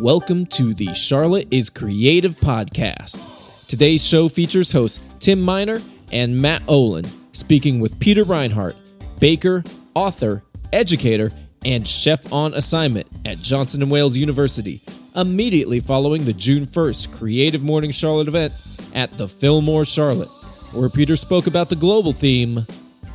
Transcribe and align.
Welcome 0.00 0.46
to 0.46 0.74
the 0.74 0.92
Charlotte 0.92 1.48
is 1.50 1.70
Creative 1.70 2.36
podcast. 2.36 3.68
Today's 3.68 4.06
show 4.06 4.28
features 4.28 4.72
hosts 4.72 4.98
Tim 5.18 5.40
Miner 5.40 5.80
and 6.12 6.36
Matt 6.36 6.62
Olin, 6.68 7.06
speaking 7.32 7.80
with 7.80 7.98
Peter 8.00 8.24
Reinhart, 8.24 8.76
baker, 9.20 9.62
author, 9.94 10.42
educator, 10.72 11.30
and 11.64 11.86
chef 11.86 12.30
on 12.32 12.54
assignment 12.54 13.06
at 13.24 13.38
Johnson 13.38 13.88
& 13.88 13.90
Wales 13.90 14.16
University, 14.16 14.80
immediately 15.14 15.80
following 15.80 16.24
the 16.24 16.32
June 16.32 16.66
1st 16.66 17.16
Creative 17.16 17.62
Morning 17.62 17.92
Charlotte 17.92 18.28
event 18.28 18.52
at 18.94 19.12
the 19.12 19.28
Fillmore 19.28 19.84
Charlotte, 19.84 20.28
where 20.72 20.90
Peter 20.90 21.16
spoke 21.16 21.46
about 21.46 21.68
the 21.68 21.76
global 21.76 22.12
theme 22.12 22.66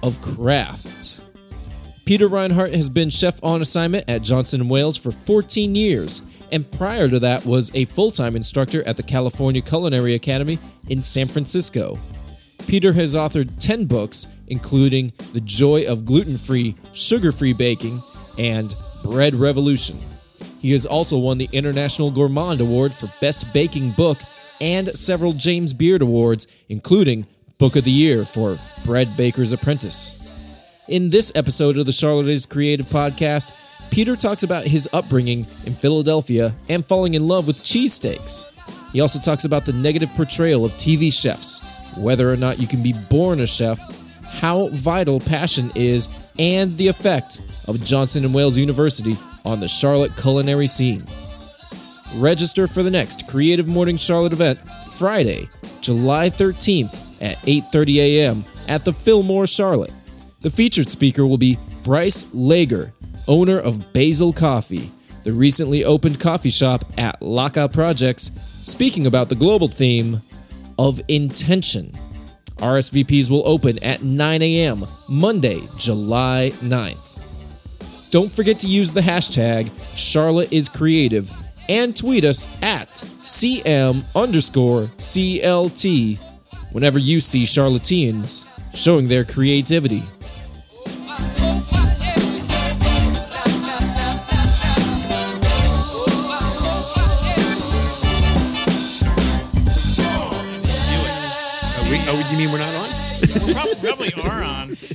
of 0.02 0.20
craft. 0.22 1.26
Peter 2.06 2.28
Reinhart 2.28 2.74
has 2.74 2.90
been 2.90 3.12
chef 3.12 3.44
on 3.44 3.62
assignment 3.62 4.10
at 4.10 4.24
Johnson 4.24 4.68
& 4.68 4.70
Wales 4.70 4.98
for 4.98 5.12
14 5.12 5.76
years, 5.76 6.24
and 6.52 6.70
prior 6.72 7.08
to 7.10 7.20
that 7.20 7.46
was 7.46 7.74
a 7.76 7.86
full-time 7.86 8.36
instructor 8.36 8.84
at 8.88 8.98
the 8.98 9.04
California 9.04 9.62
Culinary 9.62 10.16
Academy 10.16 10.60
in 10.88 11.02
San 11.02 11.28
Francisco. 11.28 11.98
Peter 12.68 12.94
has 12.94 13.16
authored 13.16 13.52
10 13.60 13.86
books, 13.86 14.28
including 14.48 15.12
The 15.34 15.42
Joy 15.42 15.86
of 15.86 16.06
Gluten-Free, 16.06 16.76
Sugar-Free 16.94 17.54
Baking, 17.54 18.02
and 18.38 18.74
Bread 19.04 19.36
Revolution. 19.36 19.98
He 20.60 20.72
has 20.72 20.86
also 20.86 21.18
won 21.18 21.38
the 21.38 21.50
International 21.54 22.12
Gourmand 22.12 22.62
Award 22.62 22.94
for 22.94 23.08
Best 23.22 23.52
Baking 23.54 23.92
Book 23.92 24.18
and 24.62 24.96
several 24.98 25.34
James 25.34 25.74
Beard 25.74 26.02
Awards, 26.02 26.48
including 26.68 27.26
Book 27.58 27.76
of 27.76 27.86
the 27.86 27.92
Year 27.92 28.26
for 28.26 28.60
Bread 28.86 29.16
Baker's 29.16 29.54
Apprentice. 29.54 30.16
In 30.88 31.12
this 31.12 31.32
episode 31.36 31.78
of 31.78 31.86
the 31.86 31.92
Charlotte 31.92 32.28
is 32.28 32.46
Creative 32.46 32.86
Podcast, 32.86 33.52
Peter 33.92 34.16
talks 34.16 34.44
about 34.44 34.66
his 34.66 34.88
upbringing 34.94 35.48
in 35.66 35.74
Philadelphia 35.74 36.54
and 36.70 36.86
falling 36.86 37.16
in 37.16 37.28
love 37.28 37.48
with 37.48 37.58
cheesesteaks. 37.58 38.56
He 38.92 39.02
also 39.02 39.20
talks 39.20 39.46
about 39.46 39.66
the 39.66 39.74
negative 39.74 40.10
portrayal 40.16 40.66
of 40.66 40.72
TV 40.74 41.12
chefs, 41.12 41.62
whether 41.98 42.32
or 42.32 42.38
not 42.38 42.60
you 42.60 42.68
can 42.68 42.82
be 42.82 42.94
born 43.10 43.40
a 43.42 43.48
chef, 43.48 43.80
how 44.26 44.70
vital 44.70 45.20
passion 45.20 45.72
is, 45.76 46.08
and 46.38 46.78
the 46.78 46.88
effect 46.88 47.42
of 47.68 47.84
Johnson 47.84 48.32
& 48.32 48.34
Wales 48.34 48.58
University 48.58 49.18
on 49.44 49.60
the 49.60 49.68
Charlotte 49.68 50.16
culinary 50.16 50.68
scene. 50.68 51.04
Register 52.16 52.68
for 52.68 52.84
the 52.84 52.92
next 52.92 53.28
Creative 53.28 53.68
Morning 53.68 53.98
Charlotte 53.98 54.34
event 54.34 54.60
Friday, 54.94 55.48
July 55.82 56.30
13th 56.30 57.22
at 57.22 57.38
8:30 57.40 57.96
a.m. 57.98 58.46
at 58.68 58.84
the 58.86 58.94
Fillmore 58.94 59.48
Charlotte. 59.48 59.94
The 60.42 60.50
featured 60.50 60.90
speaker 60.90 61.28
will 61.28 61.38
be 61.38 61.58
Bryce 61.84 62.26
Laguer, 62.34 62.94
owner 63.30 63.60
of 63.60 63.94
Basal 63.94 64.34
Coffee, 64.34 64.92
the 65.24 65.32
recently 65.32 65.86
opened 65.86 66.20
coffee 66.20 66.50
shop 66.50 66.84
at 66.98 67.20
Laca 67.22 67.72
Projects, 67.72 68.32
speaking 68.70 69.08
about 69.08 69.30
the 69.30 69.36
global 69.36 69.70
theme 69.70 70.22
of 70.78 71.00
intention. 71.08 71.92
RSVPs 72.58 73.30
will 73.30 73.48
open 73.48 73.82
at 73.84 74.04
9 74.04 74.42
a.m. 74.42 74.84
Monday, 75.08 75.62
July 75.78 76.52
9th. 76.56 78.12
Don't 78.12 78.32
forget 78.32 78.60
to 78.60 78.68
use 78.68 78.92
the 78.92 79.02
hashtag 79.02 79.70
Charlotte 79.96 80.52
is 80.52 80.68
Creative 80.68 81.32
and 81.70 81.96
tweet 81.96 82.24
us 82.26 82.48
at 82.64 82.90
CM 82.90 84.04
underscore 84.16 84.88
CLT 84.98 86.18
whenever 86.72 86.98
you 86.98 87.22
see 87.22 87.44
Charlotteans 87.44 88.46
showing 88.74 89.08
their 89.08 89.24
creativity. 89.24 90.04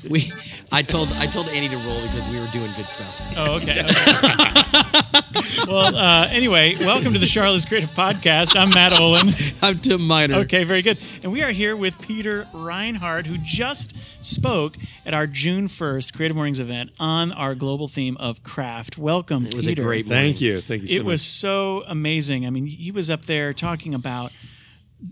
We, 0.11 0.31
I 0.71 0.83
told 0.83 1.09
I 1.19 1.27
told 1.27 1.49
Andy 1.49 1.69
to 1.69 1.77
roll 1.79 2.01
because 2.03 2.29
we 2.29 2.39
were 2.39 2.47
doing 2.53 2.71
good 2.77 2.85
stuff. 2.87 3.35
Oh, 3.39 3.57
okay. 3.57 3.81
okay. 3.81 5.67
well, 5.67 5.97
uh, 5.97 6.29
anyway, 6.31 6.75
welcome 6.81 7.13
to 7.15 7.19
the 7.19 7.27
Charlotte's 7.27 7.65
Creative 7.65 7.89
Podcast. 7.91 8.55
I'm 8.55 8.69
Matt 8.71 9.01
Olin. 9.01 9.33
I'm 9.63 9.79
Tim 9.79 10.07
Miner. 10.07 10.35
Okay, 10.41 10.65
very 10.65 10.83
good. 10.83 10.99
And 11.23 11.33
we 11.33 11.43
are 11.43 11.51
here 11.51 11.75
with 11.77 12.01
Peter 12.07 12.47
Reinhart, 12.53 13.27
who 13.27 13.37
just 13.39 13.97
spoke 14.25 14.77
at 15.07 15.15
our 15.15 15.27
June 15.27 15.69
1st 15.69 16.15
Creative 16.15 16.37
Mornings 16.37 16.61
event 16.61 16.91
on 17.01 17.33
our 17.33 17.55
global 17.55 17.89
theme 17.89 18.17
of 18.19 18.43
craft. 18.43 18.99
Welcome, 18.99 19.47
It 19.47 19.55
was 19.55 19.67
Peter. 19.67 19.83
a 19.83 19.85
great 19.85 20.07
Thank 20.07 20.41
you. 20.41 20.61
Thank 20.61 20.83
you 20.83 20.89
so 20.89 20.95
It 20.97 20.99
much. 20.99 21.07
was 21.07 21.23
so 21.23 21.83
amazing. 21.89 22.47
I 22.47 22.51
mean, 22.51 22.67
he 22.67 22.91
was 22.91 23.09
up 23.11 23.23
there 23.23 23.53
talking 23.55 23.95
about 23.95 24.33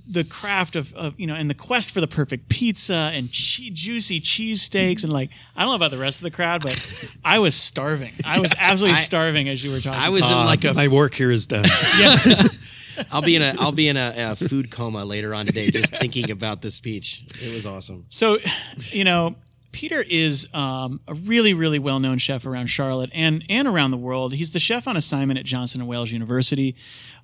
the 0.08 0.24
craft 0.24 0.74
of, 0.76 0.94
of 0.94 1.18
you 1.20 1.26
know 1.26 1.34
and 1.34 1.50
the 1.50 1.54
quest 1.54 1.92
for 1.92 2.00
the 2.00 2.06
perfect 2.06 2.48
pizza 2.48 3.10
and 3.12 3.30
che- 3.30 3.70
juicy 3.70 4.20
cheesesteaks 4.20 5.04
and 5.04 5.12
like 5.12 5.30
I 5.56 5.62
don't 5.62 5.70
know 5.70 5.76
about 5.76 5.90
the 5.90 5.98
rest 5.98 6.20
of 6.20 6.24
the 6.24 6.30
crowd, 6.30 6.62
but 6.62 6.76
I 7.24 7.38
was 7.40 7.54
starving. 7.54 8.12
I 8.24 8.40
was 8.40 8.54
absolutely 8.58 8.96
I- 8.96 9.00
starving 9.00 9.48
as 9.48 9.62
you 9.64 9.70
were 9.70 9.80
talking. 9.80 10.00
I 10.00 10.08
was 10.08 10.26
in 10.28 10.34
Uh, 10.34 10.44
like 10.46 10.64
a. 10.64 10.74
my 10.74 10.88
work 10.88 11.14
here 11.14 11.30
is 11.30 11.46
done. 11.46 11.64
yes. 11.98 12.70
I'll 13.10 13.22
be 13.22 13.36
in 13.36 13.42
a. 13.42 13.54
I'll 13.58 13.72
be 13.72 13.88
in 13.88 13.96
a, 13.96 14.14
a 14.32 14.36
food 14.36 14.70
coma 14.70 15.04
later 15.04 15.34
on 15.34 15.46
today, 15.46 15.66
just 15.66 15.96
thinking 15.96 16.30
about 16.30 16.60
this 16.62 16.74
speech. 16.74 17.24
It 17.42 17.54
was 17.54 17.66
awesome. 17.66 18.04
So, 18.10 18.36
you 18.90 19.04
know, 19.04 19.34
Peter 19.72 20.04
is 20.06 20.52
um, 20.54 21.00
a 21.08 21.14
really, 21.14 21.54
really 21.54 21.78
well-known 21.78 22.18
chef 22.18 22.44
around 22.44 22.66
Charlotte 22.66 23.10
and 23.14 23.44
and 23.48 23.66
around 23.66 23.92
the 23.92 23.96
world. 23.96 24.34
He's 24.34 24.52
the 24.52 24.58
chef 24.58 24.86
on 24.86 24.98
assignment 24.98 25.38
at 25.38 25.46
Johnson 25.46 25.80
and 25.80 25.88
Wales 25.88 26.12
University. 26.12 26.76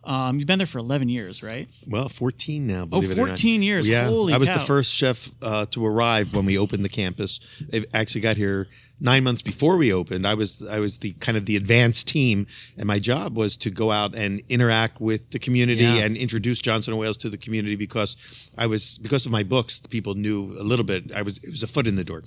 Um, 0.08 0.38
you've 0.38 0.46
been 0.46 0.58
there 0.58 0.66
for 0.66 0.78
11 0.78 1.10
years, 1.10 1.42
right? 1.42 1.69
well, 1.86 2.08
14 2.08 2.66
now. 2.66 2.86
Believe 2.86 3.10
it 3.10 3.19
or 3.19 3.26
not. 3.26 3.28
14 3.28 3.62
years. 3.62 3.86
Yeah, 3.86 4.06
Holy 4.06 4.32
I 4.32 4.38
was 4.38 4.48
cow. 4.48 4.54
the 4.58 4.64
first 4.64 4.94
chef 4.94 5.30
uh, 5.42 5.66
to 5.66 5.84
arrive 5.84 6.34
when 6.34 6.46
we 6.46 6.56
opened 6.58 6.82
the 6.84 6.88
campus. 6.88 7.62
They 7.69 7.84
actually 7.92 8.22
got 8.22 8.38
here 8.38 8.68
nine 9.00 9.25
months 9.25 9.42
before 9.42 9.76
we 9.76 9.92
opened. 9.92 10.26
I 10.26 10.34
was 10.34 10.66
I 10.69 10.81
was 10.81 10.98
the 10.98 11.12
kind 11.20 11.36
of 11.36 11.47
the 11.47 11.56
advanced 11.56 12.09
team, 12.09 12.47
and 12.76 12.86
my 12.86 12.98
job 12.98 13.36
was 13.36 13.56
to 13.59 13.70
go 13.70 13.91
out 13.91 14.14
and 14.14 14.42
interact 14.48 15.00
with 15.00 15.31
the 15.31 15.38
community 15.38 15.82
Yeah. 15.84 16.04
and 16.04 16.16
introduce 16.16 16.60
Johnson 16.60 16.92
and 16.92 17.00
Wales 17.00 17.16
to 17.19 17.28
the 17.31 17.38
community 17.38 17.76
because 17.76 18.16
I 18.56 18.66
was 18.66 18.98
because 18.98 19.26
of 19.26 19.32
my 19.32 19.42
books. 19.42 19.81
People 19.88 20.14
knew 20.14 20.54
a 20.59 20.62
little 20.62 20.84
bit. 20.84 21.12
I 21.14 21.22
was 21.22 21.38
it 21.38 21.50
was 21.50 21.62
a 21.62 21.69
foot 21.69 21.86
in 21.86 21.97
the 21.97 22.04
door, 22.04 22.22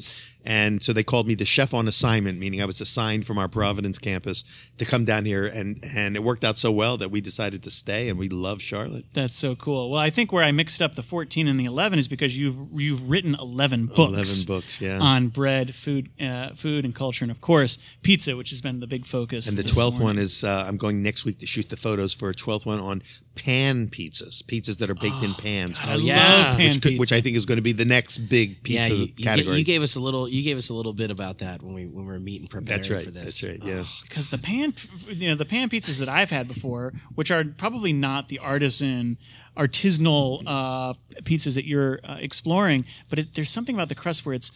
and 0.46 0.82
so 0.82 0.94
they 0.94 1.04
called 1.04 1.28
me 1.28 1.36
the 1.36 1.46
chef 1.46 1.74
on 1.74 1.88
assignment, 1.88 2.40
meaning 2.40 2.62
I 2.62 2.66
was 2.66 2.82
assigned 2.82 3.26
from 3.26 3.38
our 3.38 3.48
Providence 3.48 4.00
campus 4.00 4.44
to 4.78 4.86
come 4.86 5.06
down 5.06 5.26
here, 5.26 5.46
and 5.46 5.84
and 5.96 6.16
it 6.16 6.24
worked 6.24 6.44
out 6.44 6.58
so 6.58 6.72
well 6.72 6.98
that 6.98 7.12
we 7.12 7.22
decided 7.22 7.64
to 7.64 7.70
stay, 7.70 8.10
and 8.10 8.18
we 8.18 8.30
love 8.30 8.62
Charlotte. 8.62 9.06
That's 9.14 9.36
so 9.36 9.56
cool. 9.56 9.92
Well, 9.92 10.00
I 10.02 10.10
think 10.10 10.32
where 10.32 10.44
I 10.44 10.52
mixed 10.52 10.82
up 10.82 10.96
the 10.96 11.02
14 11.04 11.48
and 11.48 11.60
the 11.60 11.66
11 11.66 12.00
is 12.00 12.08
because 12.08 12.38
you've 12.38 12.58
you've 12.74 13.10
written 13.10 13.36
11 13.40 13.88
books. 13.88 14.00
11 14.00 14.46
books, 14.48 14.82
yeah. 14.82 15.00
On 15.00 15.28
bread, 15.28 15.76
food, 15.76 16.10
uh, 16.22 16.50
food 16.62 16.86
and 16.86 16.94
culture, 16.94 17.26
and 17.26 17.32
of 17.32 17.42
course 17.42 17.78
pizza, 18.04 18.38
which 18.38 18.50
has 18.52 18.62
been 18.62 18.80
the 18.80 18.88
big 18.88 19.06
focus. 19.06 19.50
And 19.50 19.58
the 19.58 19.64
twelfth 19.64 20.00
one 20.00 20.18
is 20.18 20.44
uh, 20.44 20.66
I'm 20.68 20.78
going 20.78 21.02
next 21.02 21.26
week 21.26 21.40
to 21.40 21.46
shoot 21.46 21.70
the 21.70 21.78
photos 21.78 22.14
for 22.14 22.30
a 22.30 22.34
twelfth 22.34 22.66
one 22.66 22.80
on 22.80 23.02
pan 23.34 23.88
pizzas, 23.88 24.44
pizzas 24.44 24.78
that 24.80 24.90
are 24.90 24.96
baked 24.96 25.24
in 25.24 25.34
pans. 25.42 25.80
I 25.84 25.96
yeah. 25.96 26.58
which, 26.58 26.82
could, 26.82 27.00
which 27.00 27.12
I 27.12 27.22
think 27.22 27.38
is 27.38 27.46
going 27.46 27.58
to 27.58 27.62
be 27.62 27.72
the 27.72 27.86
next 27.86 28.20
big 28.20 28.62
pizza 28.64 28.94
yeah, 28.94 29.06
you, 29.06 29.24
category. 29.24 29.58
you 29.58 29.64
gave 29.64 29.82
us 29.82 29.96
a 29.96 30.00
little. 30.00 30.28
You 30.28 30.44
gave 30.44 30.58
us 30.58 30.70
a 30.70 30.74
little 30.74 30.94
bit 30.94 31.12
about 31.12 31.40
that 31.40 31.62
when 31.62 31.74
we 31.74 31.86
when 31.86 32.06
we 32.06 32.12
were 32.12 32.20
meeting 32.20 32.48
preparing 32.48 32.66
that's 32.66 32.90
right. 32.90 33.04
for 33.04 33.12
this. 33.12 33.42
That's 33.42 33.48
right. 33.50 33.64
Yeah. 33.64 33.84
because 34.04 34.30
the 34.30 34.38
pan 34.38 34.74
you 35.08 35.30
know 35.30 35.36
the 35.36 35.46
pan 35.46 35.70
pizzas 35.70 36.00
that 36.00 36.10
i've 36.10 36.30
had 36.30 36.48
before 36.48 36.94
which 37.16 37.32
are 37.32 37.44
probably 37.44 37.94
not 37.94 38.28
the 38.28 38.40
artisan 38.40 39.18
artisanal 39.58 40.44
uh, 40.46 40.94
pizzas 41.24 41.56
that 41.56 41.66
you're 41.66 42.00
uh, 42.04 42.18
exploring 42.20 42.86
but 43.10 43.20
it, 43.20 43.34
there's 43.34 43.50
something 43.50 43.76
about 43.76 43.90
the 43.90 43.96
crust 43.96 44.26
where 44.26 44.36
it's 44.36 44.52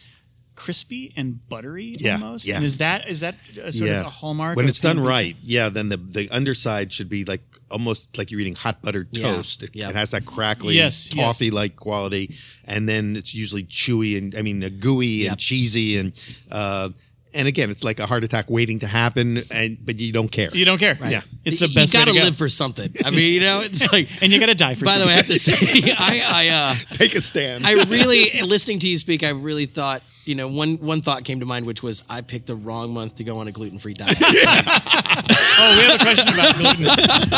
crispy 0.56 1.12
and 1.16 1.46
buttery 1.48 1.94
Yeah, 1.98 2.14
almost 2.14 2.46
yeah. 2.48 2.56
and 2.56 2.64
is 2.64 2.78
that 2.78 3.06
is 3.08 3.20
that 3.20 3.34
a 3.62 3.70
sort 3.70 3.90
yeah. 3.90 4.00
of 4.00 4.06
a 4.06 4.10
hallmark 4.10 4.56
when 4.56 4.66
it's 4.68 4.80
done 4.80 4.96
pizza? 4.96 5.08
right, 5.08 5.36
yeah, 5.42 5.68
then 5.68 5.88
the 5.90 5.96
the 5.98 6.28
underside 6.30 6.90
should 6.92 7.08
be 7.08 7.24
like 7.24 7.42
almost 7.70 8.16
like 8.18 8.30
you're 8.30 8.40
eating 8.40 8.54
hot 8.54 8.80
buttered 8.82 9.08
Yeah, 9.12 9.34
toast. 9.36 9.62
It, 9.62 9.70
yeah. 9.76 9.90
it 9.90 9.94
has 9.94 10.10
that 10.12 10.24
crackly, 10.24 10.74
Yes, 10.74 11.14
yes. 11.14 11.24
toffee 11.24 11.50
like 11.50 11.76
quality, 11.76 12.34
and 12.64 12.88
then 12.88 13.14
it's 13.16 13.34
usually 13.34 13.64
chewy 13.64 14.16
and 14.18 14.34
I 14.34 14.42
mean 14.42 14.64
uh, 14.64 14.70
gooey 14.80 15.06
Yep. 15.24 15.30
and 15.32 15.38
cheesy 15.40 15.98
and 15.98 16.12
uh, 16.50 16.88
and 17.34 17.46
again, 17.48 17.70
it's 17.70 17.84
like 17.84 18.00
a 18.00 18.06
heart 18.06 18.24
attack 18.24 18.46
waiting 18.48 18.78
to 18.80 18.86
happen, 18.86 19.42
and 19.50 19.78
but 19.84 19.98
you 19.98 20.12
don't 20.12 20.30
care. 20.30 20.48
you 20.52 20.64
don't 20.64 20.78
care 20.78 20.96
Yeah. 21.08 21.20
it's 21.44 21.58
the 21.60 21.68
best. 21.68 21.92
you 21.92 21.98
gotta 22.00 22.10
way 22.12 22.14
to 22.16 22.20
go. 22.20 22.24
live 22.26 22.36
for 22.36 22.48
something. 22.48 22.92
I 23.04 23.10
mean, 23.10 23.34
you 23.34 23.40
know, 23.40 23.60
it's 23.62 23.90
like. 23.92 24.08
and 24.22 24.32
you 24.32 24.40
gotta 24.40 24.54
die 24.54 24.74
for 24.74 24.86
something. 24.86 24.94
By 24.94 24.98
the 25.00 25.06
way, 25.06 25.12
I 25.12 25.16
have 25.16 25.26
to 25.26 25.38
say, 25.38 25.92
I, 25.98 26.22
I 26.24 26.48
uh, 26.48 26.94
Take 26.96 27.14
a 27.14 27.20
stand. 27.20 27.66
I 27.66 27.72
really 27.84 28.40
listening 28.42 28.78
to 28.80 28.88
you 28.88 28.96
speak. 28.98 29.22
I 29.22 29.30
really 29.30 29.66
thought 29.66 30.02
you 30.24 30.34
know 30.34 30.48
one 30.48 30.76
one 30.76 31.02
thought 31.02 31.24
came 31.24 31.40
to 31.40 31.46
mind, 31.46 31.66
which 31.66 31.82
was 31.82 32.02
I 32.08 32.20
picked 32.22 32.46
the 32.48 32.56
wrong 32.56 32.92
month 32.94 33.16
to 33.16 33.24
go 33.24 33.38
on 33.38 33.48
a 33.48 33.52
gluten 33.52 33.78
free 33.78 33.94
diet. 33.94 34.16
oh 34.20 35.76
we 35.78 35.84
have 35.86 36.00
a 36.00 36.04
question 36.04 36.34
about 36.34 36.54
gluten 36.56 36.84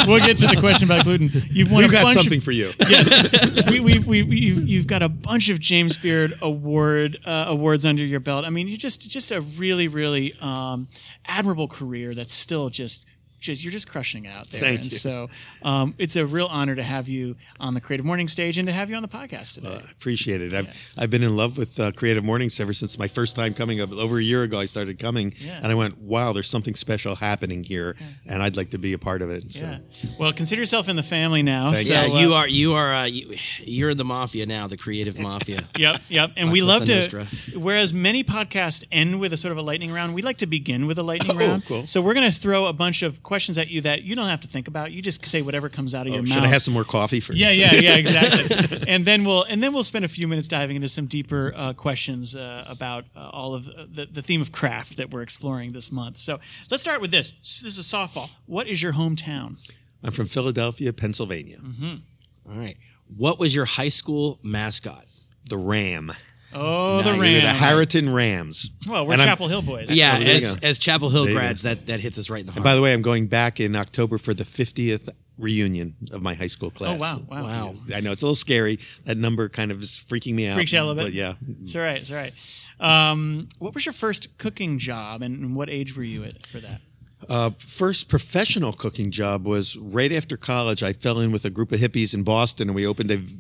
we'll 0.06 0.20
get 0.24 0.36
to 0.38 0.46
the 0.46 0.56
question 0.58 0.88
about 0.88 1.04
gluten 1.04 1.30
you've 1.50 1.70
won 1.70 1.82
We've 1.82 1.90
a 1.90 1.92
got 1.92 2.02
bunch 2.04 2.16
of 2.16 2.22
something 2.22 2.40
for 2.40 2.50
you. 2.52 2.70
yes, 2.88 3.70
we, 3.70 3.80
we, 3.80 3.98
we, 4.00 4.22
we, 4.22 4.36
you've 4.38 4.68
you've 4.68 4.86
got 4.86 5.02
a 5.02 5.08
bunch 5.08 5.50
of 5.50 5.60
James 5.60 5.96
Beard 5.96 6.32
award 6.42 7.18
uh, 7.24 7.46
awards 7.48 7.84
under 7.86 8.04
your 8.04 8.20
belt. 8.20 8.44
I 8.44 8.50
mean, 8.50 8.68
you 8.68 8.76
just 8.76 9.08
just 9.10 9.32
a 9.32 9.40
really 9.40 9.87
really 9.88 10.34
um, 10.40 10.88
admirable 11.26 11.68
career 11.68 12.14
that's 12.14 12.34
still 12.34 12.68
just 12.68 13.06
just 13.38 13.62
you're 13.64 13.72
just 13.72 13.90
crushing 13.90 14.24
it 14.24 14.30
out 14.30 14.46
there. 14.48 14.60
Thank 14.60 14.80
and 14.80 14.84
you. 14.84 14.90
so 14.90 15.28
um, 15.62 15.94
it's 15.98 16.16
a 16.16 16.26
real 16.26 16.46
honor 16.50 16.74
to 16.74 16.82
have 16.82 17.08
you 17.08 17.36
on 17.60 17.74
the 17.74 17.80
Creative 17.80 18.04
Morning 18.06 18.28
stage 18.28 18.58
and 18.58 18.66
to 18.66 18.72
have 18.72 18.90
you 18.90 18.96
on 18.96 19.02
the 19.02 19.08
podcast 19.08 19.54
today. 19.54 19.80
I 19.86 19.90
appreciate 19.90 20.42
it. 20.42 20.54
I've 20.54 20.92
I've 20.98 21.10
been 21.10 21.22
in 21.22 21.36
love 21.36 21.56
with 21.58 21.78
uh, 21.80 21.92
Creative 21.92 22.24
Mornings 22.24 22.58
ever 22.60 22.72
since 22.72 22.98
my 22.98 23.08
first 23.08 23.36
time 23.36 23.54
coming 23.54 23.80
up 23.80 23.92
over 23.92 24.18
a 24.18 24.22
year 24.22 24.42
ago. 24.42 24.58
I 24.58 24.64
started 24.66 24.98
coming, 24.98 25.34
Yeah. 25.38 25.58
and 25.62 25.66
I 25.66 25.74
went, 25.74 25.98
"Wow, 25.98 26.32
there's 26.32 26.48
something 26.48 26.74
special 26.74 27.14
happening 27.16 27.64
here, 27.64 27.96
and 28.28 28.42
I'd 28.42 28.56
like 28.56 28.70
to 28.70 28.78
be 28.78 28.92
a 28.92 28.98
part 28.98 29.22
of 29.22 29.30
it." 29.30 29.50
So. 29.52 29.64
yeah. 29.66 29.78
Well, 30.18 30.32
consider 30.32 30.60
yourself 30.62 30.88
in 30.88 30.96
the 30.96 31.02
family 31.02 31.42
now. 31.42 31.72
Thank 31.72 31.86
so, 31.86 31.94
yeah, 31.94 32.00
uh, 32.14 32.18
you 32.18 32.34
are 32.34 32.48
you 32.48 32.72
are 32.74 32.94
uh, 32.94 33.04
you, 33.04 33.36
you're 33.60 33.90
in 33.90 33.96
the 33.96 34.04
mafia 34.04 34.46
now, 34.46 34.66
the 34.66 34.76
creative 34.76 35.20
mafia. 35.22 35.58
Yep, 35.78 36.00
yep. 36.08 36.32
And 36.36 36.50
we 36.50 36.58
Cosa 36.60 36.72
love 36.72 36.84
to. 36.86 36.94
Nostra. 36.96 37.26
Whereas 37.56 37.94
many 37.94 38.24
podcasts 38.24 38.84
end 38.90 39.20
with 39.20 39.32
a 39.32 39.36
sort 39.36 39.52
of 39.52 39.58
a 39.58 39.62
lightning 39.62 39.92
round, 39.92 40.12
we 40.12 40.22
like 40.22 40.38
to 40.38 40.46
begin 40.46 40.86
with 40.86 40.98
a 40.98 41.02
lightning 41.04 41.36
Oh, 41.36 41.46
round. 41.48 41.64
cool. 41.66 41.86
So 41.86 42.02
we're 42.02 42.14
going 42.14 42.28
to 42.28 42.36
throw 42.36 42.66
a 42.66 42.72
bunch 42.72 43.02
of 43.02 43.22
questions 43.28 43.58
at 43.58 43.70
you 43.70 43.82
that 43.82 44.02
you 44.02 44.16
don't 44.16 44.26
have 44.28 44.40
to 44.40 44.48
think 44.48 44.68
about. 44.68 44.90
You 44.90 45.02
just 45.02 45.24
say 45.26 45.42
whatever 45.42 45.68
comes 45.68 45.94
out 45.94 46.06
of 46.06 46.12
your 46.14 46.20
Oh, 46.20 46.22
mouth. 46.22 46.32
should 46.32 46.42
I 46.44 46.48
have 46.48 46.62
some 46.62 46.72
more 46.74 46.82
coffee 46.84 47.20
for? 47.20 47.34
Yeah, 47.34 47.50
yeah, 47.50 47.74
yeah, 47.74 47.96
exactly. 48.04 48.78
and 48.88 49.04
then 49.04 49.22
we'll 49.22 49.42
and 49.44 49.62
then 49.62 49.72
we'll 49.74 49.82
spend 49.84 50.04
a 50.06 50.08
few 50.08 50.26
minutes 50.26 50.48
diving 50.48 50.76
into 50.76 50.88
some 50.88 51.06
deeper 51.06 51.52
uh, 51.54 51.72
questions 51.74 52.34
uh, 52.34 52.64
about 52.66 53.04
uh, 53.14 53.28
all 53.32 53.54
of 53.54 53.66
the, 53.66 54.08
the 54.10 54.22
theme 54.22 54.40
of 54.40 54.50
craft 54.50 54.96
that 54.96 55.10
we're 55.10 55.20
exploring 55.22 55.72
this 55.72 55.92
month. 55.92 56.16
So 56.16 56.40
let's 56.70 56.82
start 56.82 57.00
with 57.02 57.10
this. 57.10 57.32
This 57.62 57.78
is 57.78 57.84
softball. 57.86 58.30
What 58.46 58.66
is 58.66 58.82
your 58.82 58.94
hometown? 58.94 59.56
I'm 60.02 60.12
from 60.12 60.26
Philadelphia, 60.26 60.92
Pennsylvania. 60.94 61.58
Mm-hmm. 61.58 62.50
All 62.50 62.58
right. 62.58 62.76
What 63.14 63.38
was 63.38 63.54
your 63.54 63.66
high 63.66 63.90
school 63.90 64.38
mascot? 64.42 65.04
The 65.48 65.58
Ram. 65.58 66.12
Oh, 66.54 67.02
the 67.02 67.14
Nice. 67.16 67.44
Ram. 67.44 67.54
The 67.54 67.58
Harriton 67.60 68.12
Rams. 68.12 68.70
well, 68.86 69.06
we're 69.06 69.12
And 69.14 69.22
I'm- 69.22 69.28
Chapel 69.28 69.48
Hill 69.48 69.62
boys. 69.62 69.94
Yeah, 69.94 70.14
Oh, 70.16 70.20
there 70.20 70.28
you 70.30 70.34
as 70.36 70.56
go. 70.56 70.66
as 70.66 70.78
Chapel 70.78 71.10
Hill 71.10 71.24
There 71.24 71.32
you 71.32 71.38
go. 71.38 71.42
grads, 71.44 71.62
that 71.62 71.86
that 71.86 72.00
hits 72.00 72.18
us 72.18 72.30
right 72.30 72.40
in 72.40 72.46
the 72.46 72.52
heart. 72.52 72.58
And 72.58 72.64
By 72.64 72.74
the 72.74 72.80
way, 72.82 72.92
I'm 72.92 73.02
going 73.02 73.26
back 73.26 73.60
in 73.60 73.76
October 73.76 74.18
for 74.18 74.32
the 74.34 74.44
50th 74.44 75.08
reunion 75.38 75.94
of 76.10 76.22
my 76.22 76.34
high 76.34 76.46
school 76.48 76.68
Oh 76.74 76.76
class. 76.78 77.00
wow, 77.00 77.22
wow, 77.28 77.42
Wow. 77.44 77.74
I 77.94 78.00
know 78.00 78.10
it's 78.12 78.22
a 78.22 78.24
little 78.26 78.34
scary. 78.34 78.78
That 79.04 79.16
number 79.18 79.48
kind 79.48 79.70
of 79.70 79.80
is 79.82 79.90
freaking 80.08 80.34
me 80.34 80.48
out. 80.48 80.54
Freaks 80.56 80.72
you 80.72 80.78
out 80.80 80.84
a 80.84 80.88
little 80.88 81.02
bit. 81.04 81.10
But 81.10 81.12
yeah, 81.14 81.34
It's 81.62 81.76
all 81.76 81.82
right. 81.82 82.00
It's 82.00 82.10
all 82.10 82.16
right. 82.16 82.32
Um, 82.80 83.48
what 83.58 83.74
was 83.74 83.84
your 83.86 83.92
first 83.92 84.38
cooking 84.38 84.78
job, 84.78 85.22
and, 85.22 85.38
and 85.42 85.56
what 85.56 85.68
age 85.68 85.96
were 85.96 86.02
you 86.04 86.24
at 86.24 86.46
for 86.46 86.58
that? 86.60 86.80
Uh, 87.28 87.50
first 87.58 88.08
professional 88.08 88.72
cooking 88.72 89.10
job 89.10 89.46
was 89.46 89.76
right 89.76 90.12
after 90.12 90.36
college. 90.36 90.82
I 90.84 90.92
fell 90.92 91.20
in 91.20 91.32
with 91.32 91.44
a 91.44 91.50
group 91.50 91.72
of 91.72 91.80
hippies 91.80 92.14
in 92.14 92.22
Boston, 92.22 92.68
and 92.68 92.76
we 92.76 92.86
opened 92.86 93.10
a 93.10 93.16
v- 93.16 93.34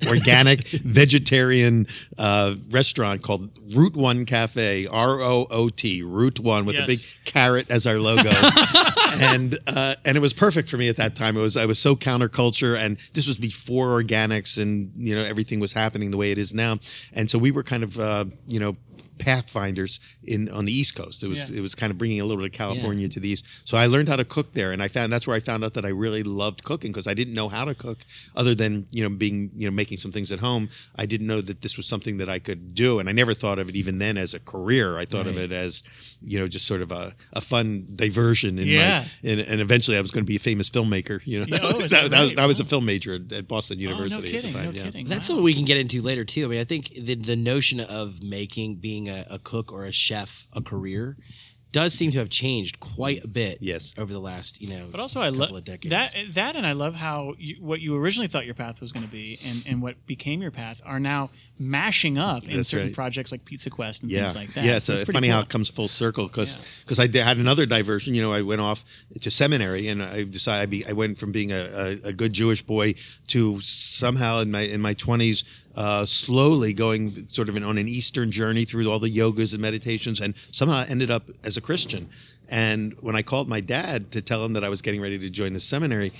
organic 0.06 0.60
vegetarian 0.68 1.86
uh, 2.18 2.54
restaurant 2.70 3.22
called 3.22 3.50
Root 3.74 3.96
One 3.96 4.24
Cafe, 4.24 4.86
R 4.86 5.20
O 5.20 5.46
O 5.50 5.68
T, 5.68 6.02
Root 6.02 6.38
One, 6.38 6.66
with 6.66 6.76
a 6.76 6.86
big 6.86 6.98
carrot 7.24 7.70
as 7.70 7.86
our 7.86 7.98
logo. 7.98 8.30
and 9.20 9.58
uh, 9.66 9.94
and 10.04 10.16
it 10.16 10.20
was 10.20 10.32
perfect 10.32 10.68
for 10.68 10.76
me 10.76 10.88
at 10.88 10.96
that 10.96 11.14
time. 11.14 11.36
It 11.36 11.40
was 11.40 11.56
I 11.56 11.66
was 11.66 11.78
so 11.78 11.96
counterculture, 11.96 12.78
and 12.78 12.98
this 13.14 13.26
was 13.26 13.38
before 13.38 13.88
organics, 14.00 14.60
and 14.60 14.92
you 14.94 15.14
know 15.14 15.22
everything 15.22 15.60
was 15.60 15.72
happening 15.72 16.10
the 16.10 16.16
way 16.16 16.30
it 16.30 16.38
is 16.38 16.54
now. 16.54 16.76
And 17.12 17.30
so 17.30 17.38
we 17.38 17.50
were 17.50 17.62
kind 17.62 17.82
of 17.82 17.98
uh, 17.98 18.26
you 18.46 18.60
know 18.60 18.76
pathfinders 19.18 20.00
in 20.24 20.48
on 20.50 20.64
the 20.64 20.72
East 20.72 20.94
Coast. 20.94 21.22
It 21.22 21.28
was 21.28 21.50
Yeah. 21.50 21.58
it 21.58 21.60
was 21.60 21.74
kind 21.74 21.90
of 21.90 21.98
bringing 21.98 22.20
a 22.20 22.24
little 22.24 22.42
bit 22.42 22.52
of 22.52 22.56
California 22.58 23.08
to 23.08 23.20
the 23.20 23.28
East. 23.28 23.44
So 23.64 23.76
I 23.76 23.86
learned 23.86 24.08
how 24.08 24.16
to 24.16 24.24
cook 24.24 24.52
there, 24.52 24.72
and 24.72 24.82
I 24.82 24.88
found 24.88 25.12
that's 25.12 25.26
where 25.26 25.36
I 25.36 25.40
found 25.40 25.64
out 25.64 25.74
that 25.74 25.84
I 25.84 25.90
really 25.90 26.22
loved 26.22 26.64
cooking 26.64 26.90
because 26.92 27.06
I 27.06 27.14
didn't 27.14 27.34
know 27.34 27.48
how 27.48 27.64
to 27.64 27.74
cook 27.74 27.98
other 28.36 28.54
than 28.54 28.86
you 28.90 29.02
know 29.02 29.08
being 29.10 29.50
you 29.54 29.66
know 29.66 29.72
making 29.74 29.98
some 29.98 30.12
things 30.12 30.30
at 30.32 30.38
home. 30.38 30.68
I 30.96 31.06
didn't 31.06 31.26
know 31.26 31.40
that 31.40 31.60
this 31.62 31.76
was 31.76 31.86
something 31.86 32.18
that 32.18 32.28
I 32.28 32.38
could 32.38 32.74
do, 32.74 32.98
and 32.98 33.08
I 33.08 33.12
never 33.12 33.34
thought 33.34 33.58
of 33.58 33.68
it 33.68 33.76
even 33.76 33.98
then 33.98 34.16
as 34.16 34.34
a 34.34 34.40
career. 34.40 34.96
I 34.98 35.04
thought 35.04 35.26
of 35.26 35.36
it 35.36 35.52
as 35.52 35.82
you 36.22 36.38
know 36.38 36.48
just 36.48 36.66
sort 36.66 36.82
of 36.82 36.90
a, 36.92 37.12
a 37.32 37.40
fun 37.40 37.86
diversion. 37.94 38.58
In 38.58 38.66
Yeah. 38.68 39.04
my, 39.22 39.30
and, 39.30 39.40
and 39.40 39.60
eventually 39.60 39.96
I 39.96 40.00
was 40.00 40.10
going 40.10 40.24
to 40.24 40.28
be 40.28 40.36
a 40.36 40.40
famous 40.40 40.70
filmmaker. 40.70 41.20
You 41.24 41.40
know, 41.40 41.46
Yeah, 41.48 41.58
oh, 41.62 41.78
that, 41.82 41.90
that 41.90 42.10
that 42.10 42.20
was. 42.22 42.32
I 42.38 42.46
was 42.46 42.60
a 42.60 42.62
oh. 42.64 42.66
film 42.66 42.84
major 42.86 43.14
at, 43.14 43.32
at 43.32 43.48
Boston 43.48 43.78
Oh, 43.80 43.84
no 43.84 43.90
University 43.90 44.30
kidding. 44.32 44.50
at 44.50 44.52
the 44.52 44.58
time. 44.58 44.70
no 44.72 44.76
yeah. 44.78 44.84
kidding. 44.84 45.06
That's 45.06 45.20
Wow. 45.20 45.24
something 45.36 45.44
we 45.44 45.54
can 45.54 45.64
get 45.64 45.76
into 45.76 46.00
later 46.02 46.24
too. 46.24 46.44
I 46.44 46.48
mean, 46.48 46.60
I 46.60 46.64
think 46.64 46.92
the 46.94 47.14
the 47.14 47.36
notion 47.36 47.80
of 47.80 48.22
making 48.22 48.76
being 48.76 49.07
a, 49.08 49.26
a 49.30 49.38
cook 49.38 49.72
or 49.72 49.84
a 49.84 49.92
chef 49.92 50.46
a 50.52 50.60
career 50.60 51.16
does 51.70 51.92
seem 51.92 52.10
to 52.10 52.18
have 52.18 52.30
changed 52.30 52.80
quite 52.80 53.22
a 53.24 53.28
bit. 53.28 53.58
Yes. 53.60 53.94
over 53.98 54.12
the 54.12 54.20
last 54.20 54.62
you 54.62 54.74
know. 54.74 54.86
But 54.90 55.00
also, 55.00 55.20
I 55.20 55.28
love 55.28 55.64
that. 55.66 55.82
That, 56.34 56.56
and 56.56 56.66
I 56.66 56.72
love 56.72 56.94
how 56.94 57.34
you, 57.38 57.56
what 57.60 57.80
you 57.80 57.96
originally 57.96 58.28
thought 58.28 58.46
your 58.46 58.54
path 58.54 58.80
was 58.80 58.92
going 58.92 59.04
to 59.04 59.10
be, 59.10 59.38
and, 59.44 59.64
and 59.66 59.82
what 59.82 60.06
became 60.06 60.40
your 60.40 60.50
path, 60.50 60.80
are 60.86 60.98
now 60.98 61.30
mashing 61.58 62.18
up 62.18 62.44
in 62.44 62.56
That's 62.56 62.68
certain 62.68 62.88
right. 62.88 62.94
projects 62.94 63.32
like 63.32 63.44
Pizza 63.44 63.68
Quest 63.70 64.02
and 64.02 64.10
yeah. 64.10 64.22
things 64.22 64.36
like 64.36 64.54
that. 64.54 64.64
Yeah, 64.64 64.78
so 64.78 64.92
it's 64.92 65.02
it's 65.02 65.04
pretty 65.04 65.16
funny 65.16 65.28
cool. 65.28 65.36
how 65.36 65.42
it 65.42 65.48
comes 65.48 65.68
full 65.68 65.88
circle 65.88 66.26
because 66.26 66.56
Yeah. 66.88 67.04
I 67.04 67.24
had 67.24 67.36
another 67.36 67.66
diversion. 67.66 68.14
You 68.14 68.22
know, 68.22 68.32
I 68.32 68.42
went 68.42 68.60
off 68.60 68.84
to 69.20 69.30
seminary 69.30 69.88
and 69.88 70.02
I 70.02 70.24
decided 70.24 70.62
I, 70.62 70.66
be, 70.66 70.86
I 70.86 70.92
went 70.92 71.18
from 71.18 71.32
being 71.32 71.52
a, 71.52 71.56
a, 72.04 72.08
a 72.08 72.12
good 72.12 72.32
Jewish 72.32 72.62
boy 72.62 72.94
to 73.28 73.60
somehow 73.60 74.40
in 74.40 74.50
my 74.50 74.62
in 74.62 74.80
my 74.80 74.94
twenties. 74.94 75.44
Uh, 75.76 76.04
slowly 76.04 76.72
going 76.72 77.08
sort 77.08 77.48
of 77.48 77.56
an, 77.56 77.62
on 77.62 77.78
an 77.78 77.86
Eastern 77.86 78.32
journey 78.32 78.64
through 78.64 78.90
all 78.90 78.98
the 78.98 79.10
yogas 79.10 79.52
and 79.52 79.62
meditations, 79.62 80.20
and 80.20 80.34
somehow 80.50 80.84
ended 80.88 81.10
up 81.10 81.30
as 81.44 81.56
a 81.56 81.60
Christian. 81.60 82.08
And 82.48 82.96
when 83.00 83.14
I 83.14 83.22
called 83.22 83.48
my 83.48 83.60
dad 83.60 84.10
to 84.12 84.22
tell 84.22 84.44
him 84.44 84.54
that 84.54 84.64
I 84.64 84.70
was 84.70 84.82
getting 84.82 85.00
ready 85.00 85.18
to 85.18 85.30
join 85.30 85.52
the 85.52 85.60
seminary, 85.60 86.10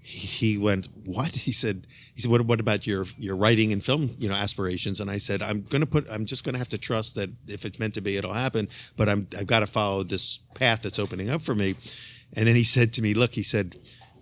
he 0.00 0.56
went, 0.56 0.88
"What?" 1.04 1.32
He 1.32 1.52
said, 1.52 1.86
"He 2.14 2.22
said, 2.22 2.30
what, 2.30 2.40
what 2.42 2.60
about 2.60 2.86
your 2.86 3.06
your 3.18 3.36
writing 3.36 3.72
and 3.72 3.84
film, 3.84 4.10
you 4.18 4.28
know, 4.28 4.34
aspirations?" 4.34 5.00
And 5.00 5.10
I 5.10 5.18
said, 5.18 5.42
"I'm 5.42 5.62
going 5.62 5.80
to 5.80 5.86
put. 5.86 6.06
I'm 6.10 6.24
just 6.24 6.44
going 6.44 6.54
to 6.54 6.58
have 6.58 6.70
to 6.70 6.78
trust 6.78 7.14
that 7.16 7.30
if 7.46 7.64
it's 7.64 7.78
meant 7.78 7.94
to 7.94 8.00
be, 8.00 8.16
it'll 8.16 8.32
happen. 8.32 8.68
But 8.96 9.08
I'm 9.08 9.26
I've 9.38 9.46
got 9.46 9.60
to 9.60 9.66
follow 9.66 10.04
this 10.04 10.38
path 10.54 10.82
that's 10.82 10.98
opening 10.98 11.28
up 11.28 11.42
for 11.42 11.54
me." 11.54 11.74
And 12.34 12.46
then 12.46 12.56
he 12.56 12.64
said 12.64 12.92
to 12.94 13.02
me, 13.02 13.14
"Look," 13.14 13.34
he 13.34 13.42
said, 13.42 13.76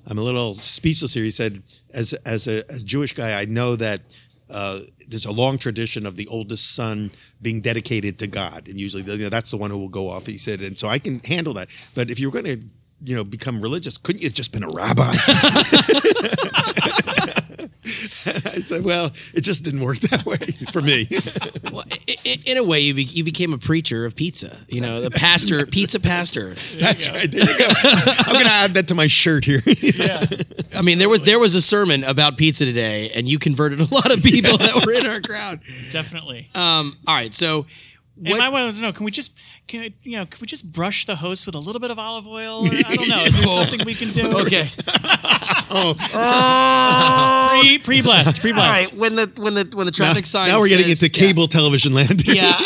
"I'm 0.06 0.18
a 0.18 0.22
little 0.22 0.54
speechless 0.54 1.14
here." 1.14 1.24
He 1.24 1.30
said, 1.30 1.62
"As 1.94 2.12
as 2.24 2.46
a, 2.48 2.68
as 2.68 2.82
a 2.82 2.84
Jewish 2.84 3.12
guy, 3.12 3.40
I 3.40 3.44
know 3.44 3.76
that." 3.76 4.00
Uh, 4.50 4.80
there's 5.08 5.26
a 5.26 5.32
long 5.32 5.58
tradition 5.58 6.06
of 6.06 6.16
the 6.16 6.26
oldest 6.28 6.74
son 6.74 7.10
being 7.42 7.60
dedicated 7.60 8.18
to 8.18 8.26
God, 8.26 8.68
and 8.68 8.78
usually 8.80 9.02
you 9.02 9.24
know, 9.24 9.28
that's 9.28 9.50
the 9.50 9.56
one 9.56 9.70
who 9.70 9.78
will 9.78 9.88
go 9.88 10.08
off. 10.08 10.26
He 10.26 10.38
said, 10.38 10.60
and 10.60 10.78
so 10.78 10.88
I 10.88 10.98
can 10.98 11.20
handle 11.20 11.54
that. 11.54 11.68
But 11.94 12.10
if 12.10 12.18
you're 12.18 12.32
going 12.32 12.44
to, 12.44 12.64
you 13.04 13.14
know, 13.16 13.24
become 13.24 13.60
religious, 13.60 13.96
couldn't 13.98 14.20
you 14.22 14.28
have 14.28 14.34
just 14.34 14.52
been 14.52 14.62
a 14.64 14.70
rabbi? 14.70 15.12
I 17.86 18.60
said, 18.62 18.84
well, 18.84 19.10
it 19.34 19.40
just 19.42 19.64
didn't 19.64 19.80
work 19.80 19.98
that 19.98 20.24
way 20.26 20.36
for 20.72 20.82
me. 20.82 21.06
Well, 21.72 21.84
i- 21.92 22.16
i- 22.26 22.38
in 22.46 22.56
a 22.56 22.64
way, 22.64 22.80
you, 22.80 22.94
be, 22.94 23.04
you 23.04 23.22
became 23.22 23.52
a 23.52 23.58
preacher 23.58 24.04
of 24.04 24.16
pizza. 24.16 24.56
You 24.68 24.80
know, 24.80 25.00
the 25.00 25.10
pastor, 25.10 25.64
pizza 25.66 26.00
pastor. 26.00 26.54
That's 26.78 27.08
right. 27.10 27.30
There 27.30 27.40
you 27.48 27.58
go. 27.58 27.66
I'm 28.26 28.32
going 28.32 28.44
to 28.46 28.50
add 28.50 28.74
that 28.74 28.88
to 28.88 28.94
my 28.96 29.06
shirt 29.06 29.44
here. 29.44 29.60
Yeah. 29.66 30.20
I 30.76 30.82
mean, 30.82 30.98
there 30.98 31.08
was 31.08 31.20
there 31.20 31.38
was 31.38 31.54
a 31.54 31.62
sermon 31.62 32.02
about 32.02 32.36
pizza 32.36 32.64
today, 32.64 33.10
and 33.14 33.28
you 33.28 33.38
converted 33.38 33.80
a 33.80 33.84
lot 33.94 34.12
of 34.12 34.22
people 34.22 34.56
that 34.56 34.84
were 34.84 34.92
in 34.92 35.06
our 35.06 35.20
crowd. 35.20 35.60
Definitely. 35.92 36.48
Um, 36.54 36.96
all 37.06 37.14
right, 37.14 37.32
so 37.32 37.66
and 38.24 38.28
what- 38.34 38.40
I 38.40 38.48
wanted 38.48 38.72
to 38.74 38.82
know: 38.82 38.92
Can 38.92 39.04
we 39.04 39.10
just, 39.10 39.38
can 39.66 39.92
you 40.02 40.16
know, 40.18 40.26
can 40.26 40.38
we 40.40 40.46
just 40.46 40.70
brush 40.72 41.06
the 41.06 41.16
host 41.16 41.46
with 41.46 41.54
a 41.54 41.58
little 41.58 41.80
bit 41.80 41.90
of 41.90 41.98
olive 41.98 42.26
oil? 42.26 42.66
Or, 42.66 42.70
I 42.70 42.94
don't 42.96 43.08
know. 43.08 43.20
Is 43.22 43.36
there 43.38 43.46
something 43.64 43.80
we 43.86 43.94
can 43.94 44.10
do? 44.10 44.26
okay, 44.42 44.68
Oh. 45.72 45.94
Pre 47.60 47.78
pre 47.78 48.02
blessed. 48.02 48.40
Pre 48.40 48.50
all 48.52 48.56
right. 48.58 48.90
blessed. 48.90 48.94
When 48.94 49.16
the 49.16 49.32
when 49.40 49.54
the 49.54 49.64
when 49.74 49.86
the 49.86 49.92
now, 49.92 50.04
traffic 50.04 50.26
sign 50.26 50.48
now 50.48 50.58
we're 50.58 50.68
getting 50.68 50.88
into 50.90 51.08
cable 51.08 51.46
television 51.46 51.92
land. 51.92 52.26
Yeah. 52.26 52.34
yeah 52.34 52.50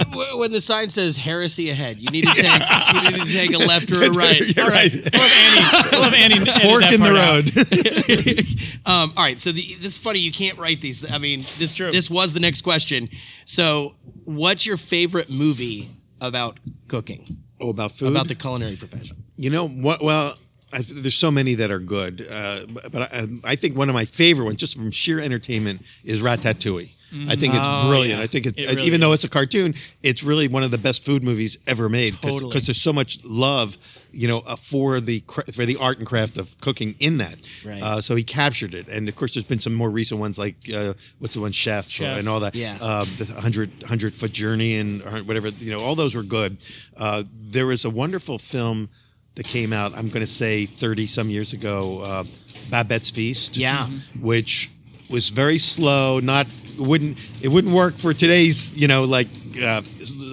I, 0.00 0.04
w- 0.10 0.38
when 0.38 0.52
the 0.52 0.60
sign 0.60 0.88
says 0.90 1.16
heresy 1.16 1.70
ahead, 1.70 1.98
you 1.98 2.10
need 2.10 2.24
to 2.24 2.32
take 2.34 2.62
you 2.94 3.00
need 3.18 3.26
to 3.26 3.32
take 3.32 3.54
a 3.54 3.58
left 3.58 3.90
or 3.92 4.02
a 4.04 4.10
right. 4.10 4.56
You're 4.56 4.66
right. 4.68 4.92
We'll 4.92 5.22
have 5.22 5.34
Andy. 5.34 5.90
We'll 5.92 6.02
have 6.02 6.14
Andy 6.14 6.38
Fork 6.66 6.82
that 6.82 6.92
in 6.92 7.00
part 7.00 7.14
the 7.14 8.76
road. 8.86 8.86
Um, 8.86 9.12
all 9.16 9.24
right, 9.24 9.40
so 9.40 9.50
the, 9.52 9.60
this 9.80 9.92
is 9.92 9.98
funny. 9.98 10.18
You 10.20 10.32
can't 10.32 10.58
write 10.58 10.80
these. 10.80 11.10
I 11.12 11.18
mean, 11.18 11.44
this 11.58 11.76
True. 11.76 11.90
this 11.92 12.10
was 12.10 12.32
the 12.34 12.40
next 12.40 12.62
question. 12.62 13.08
So, 13.44 13.94
what's 14.36 14.66
your 14.66 14.76
favorite 14.76 15.30
movie 15.30 15.90
about 16.20 16.58
cooking? 16.88 17.24
oh, 17.60 17.70
about 17.70 17.92
food? 17.92 18.10
About 18.10 18.28
the 18.28 18.34
culinary 18.34 18.76
profession? 18.76 19.16
You 19.36 19.50
know 19.50 19.68
what? 19.68 20.02
Well, 20.02 20.34
I, 20.72 20.78
there's 20.82 21.14
so 21.14 21.30
many 21.30 21.54
that 21.54 21.70
are 21.70 21.78
good, 21.80 22.26
uh, 22.30 22.60
but 22.92 23.12
I, 23.12 23.26
I 23.44 23.56
think 23.56 23.76
one 23.76 23.88
of 23.88 23.94
my 23.94 24.04
favorite 24.04 24.44
ones, 24.44 24.56
just 24.60 24.76
from 24.76 24.90
sheer 24.90 25.20
entertainment, 25.20 25.82
is 26.04 26.22
Ratatouille. 26.22 26.90
I 27.28 27.34
think 27.34 27.54
it's 27.54 27.64
Oh, 27.66 27.88
brilliant. 27.90 28.18
yeah. 28.18 28.24
I 28.24 28.28
think 28.28 28.46
it, 28.46 28.56
It 28.56 28.68
really 28.76 28.82
even 28.86 29.00
though 29.00 29.12
it's 29.12 29.24
a 29.24 29.28
cartoon, 29.28 29.74
it's 30.04 30.22
really 30.22 30.46
one 30.46 30.62
of 30.62 30.70
the 30.70 30.78
best 30.78 31.04
food 31.04 31.24
movies 31.24 31.58
ever 31.66 31.88
made 31.88 32.12
because 32.12 32.34
Totally. 32.40 32.60
there's 32.60 32.80
so 32.80 32.92
much 32.92 33.18
love, 33.24 33.76
you 34.12 34.28
know, 34.28 34.38
uh, 34.46 34.56
for 34.56 35.00
the 35.00 35.22
for 35.52 35.64
the 35.66 35.76
art 35.80 35.98
and 35.98 36.06
craft 36.06 36.38
of 36.38 36.58
cooking 36.60 36.94
in 36.98 37.18
that. 37.18 37.36
Right. 37.64 37.82
Uh, 37.82 38.00
so 38.00 38.16
he 38.16 38.22
captured 38.22 38.74
it, 38.74 38.88
and 38.88 39.08
of 39.08 39.16
course, 39.16 39.34
there's 39.34 39.44
been 39.46 39.60
some 39.60 39.74
more 39.74 39.90
recent 39.90 40.20
ones 40.20 40.38
like 40.38 40.56
uh, 40.74 40.94
what's 41.18 41.34
the 41.34 41.40
one, 41.40 41.52
Chef, 41.52 41.88
Chef. 41.88 42.18
and 42.18 42.28
all 42.28 42.40
that. 42.40 42.54
Yeah. 42.54 42.78
Uh, 42.80 43.04
the 43.16 43.24
100, 43.34 43.82
100 43.82 44.14
foot 44.14 44.32
journey 44.32 44.76
and 44.76 45.02
whatever. 45.26 45.48
You 45.48 45.70
know, 45.70 45.80
all 45.80 45.94
those 45.94 46.14
were 46.14 46.22
good. 46.22 46.58
Uh, 46.96 47.24
there 47.32 47.66
was 47.66 47.84
a 47.84 47.90
wonderful 47.90 48.38
film 48.38 48.88
that 49.36 49.46
came 49.46 49.72
out. 49.72 49.92
I'm 49.94 50.08
going 50.08 50.20
to 50.20 50.26
say 50.26 50.66
30 50.66 51.06
some 51.06 51.30
years 51.30 51.52
ago, 51.52 52.00
uh, 52.02 52.24
Babette's 52.70 53.10
Feast. 53.10 53.56
Yeah. 53.56 53.86
which 54.20 54.70
was 55.08 55.30
very 55.30 55.58
slow. 55.58 56.20
Not 56.20 56.46
wouldn't 56.78 57.18
it 57.42 57.48
wouldn't 57.48 57.74
work 57.74 57.96
for 57.96 58.14
today's 58.14 58.80
you 58.80 58.88
know 58.88 59.02
like 59.04 59.28
uh, 59.62 59.82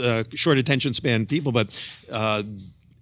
uh, 0.01 0.24
short 0.34 0.57
attention 0.57 0.93
span 0.93 1.25
people, 1.25 1.51
but. 1.51 1.69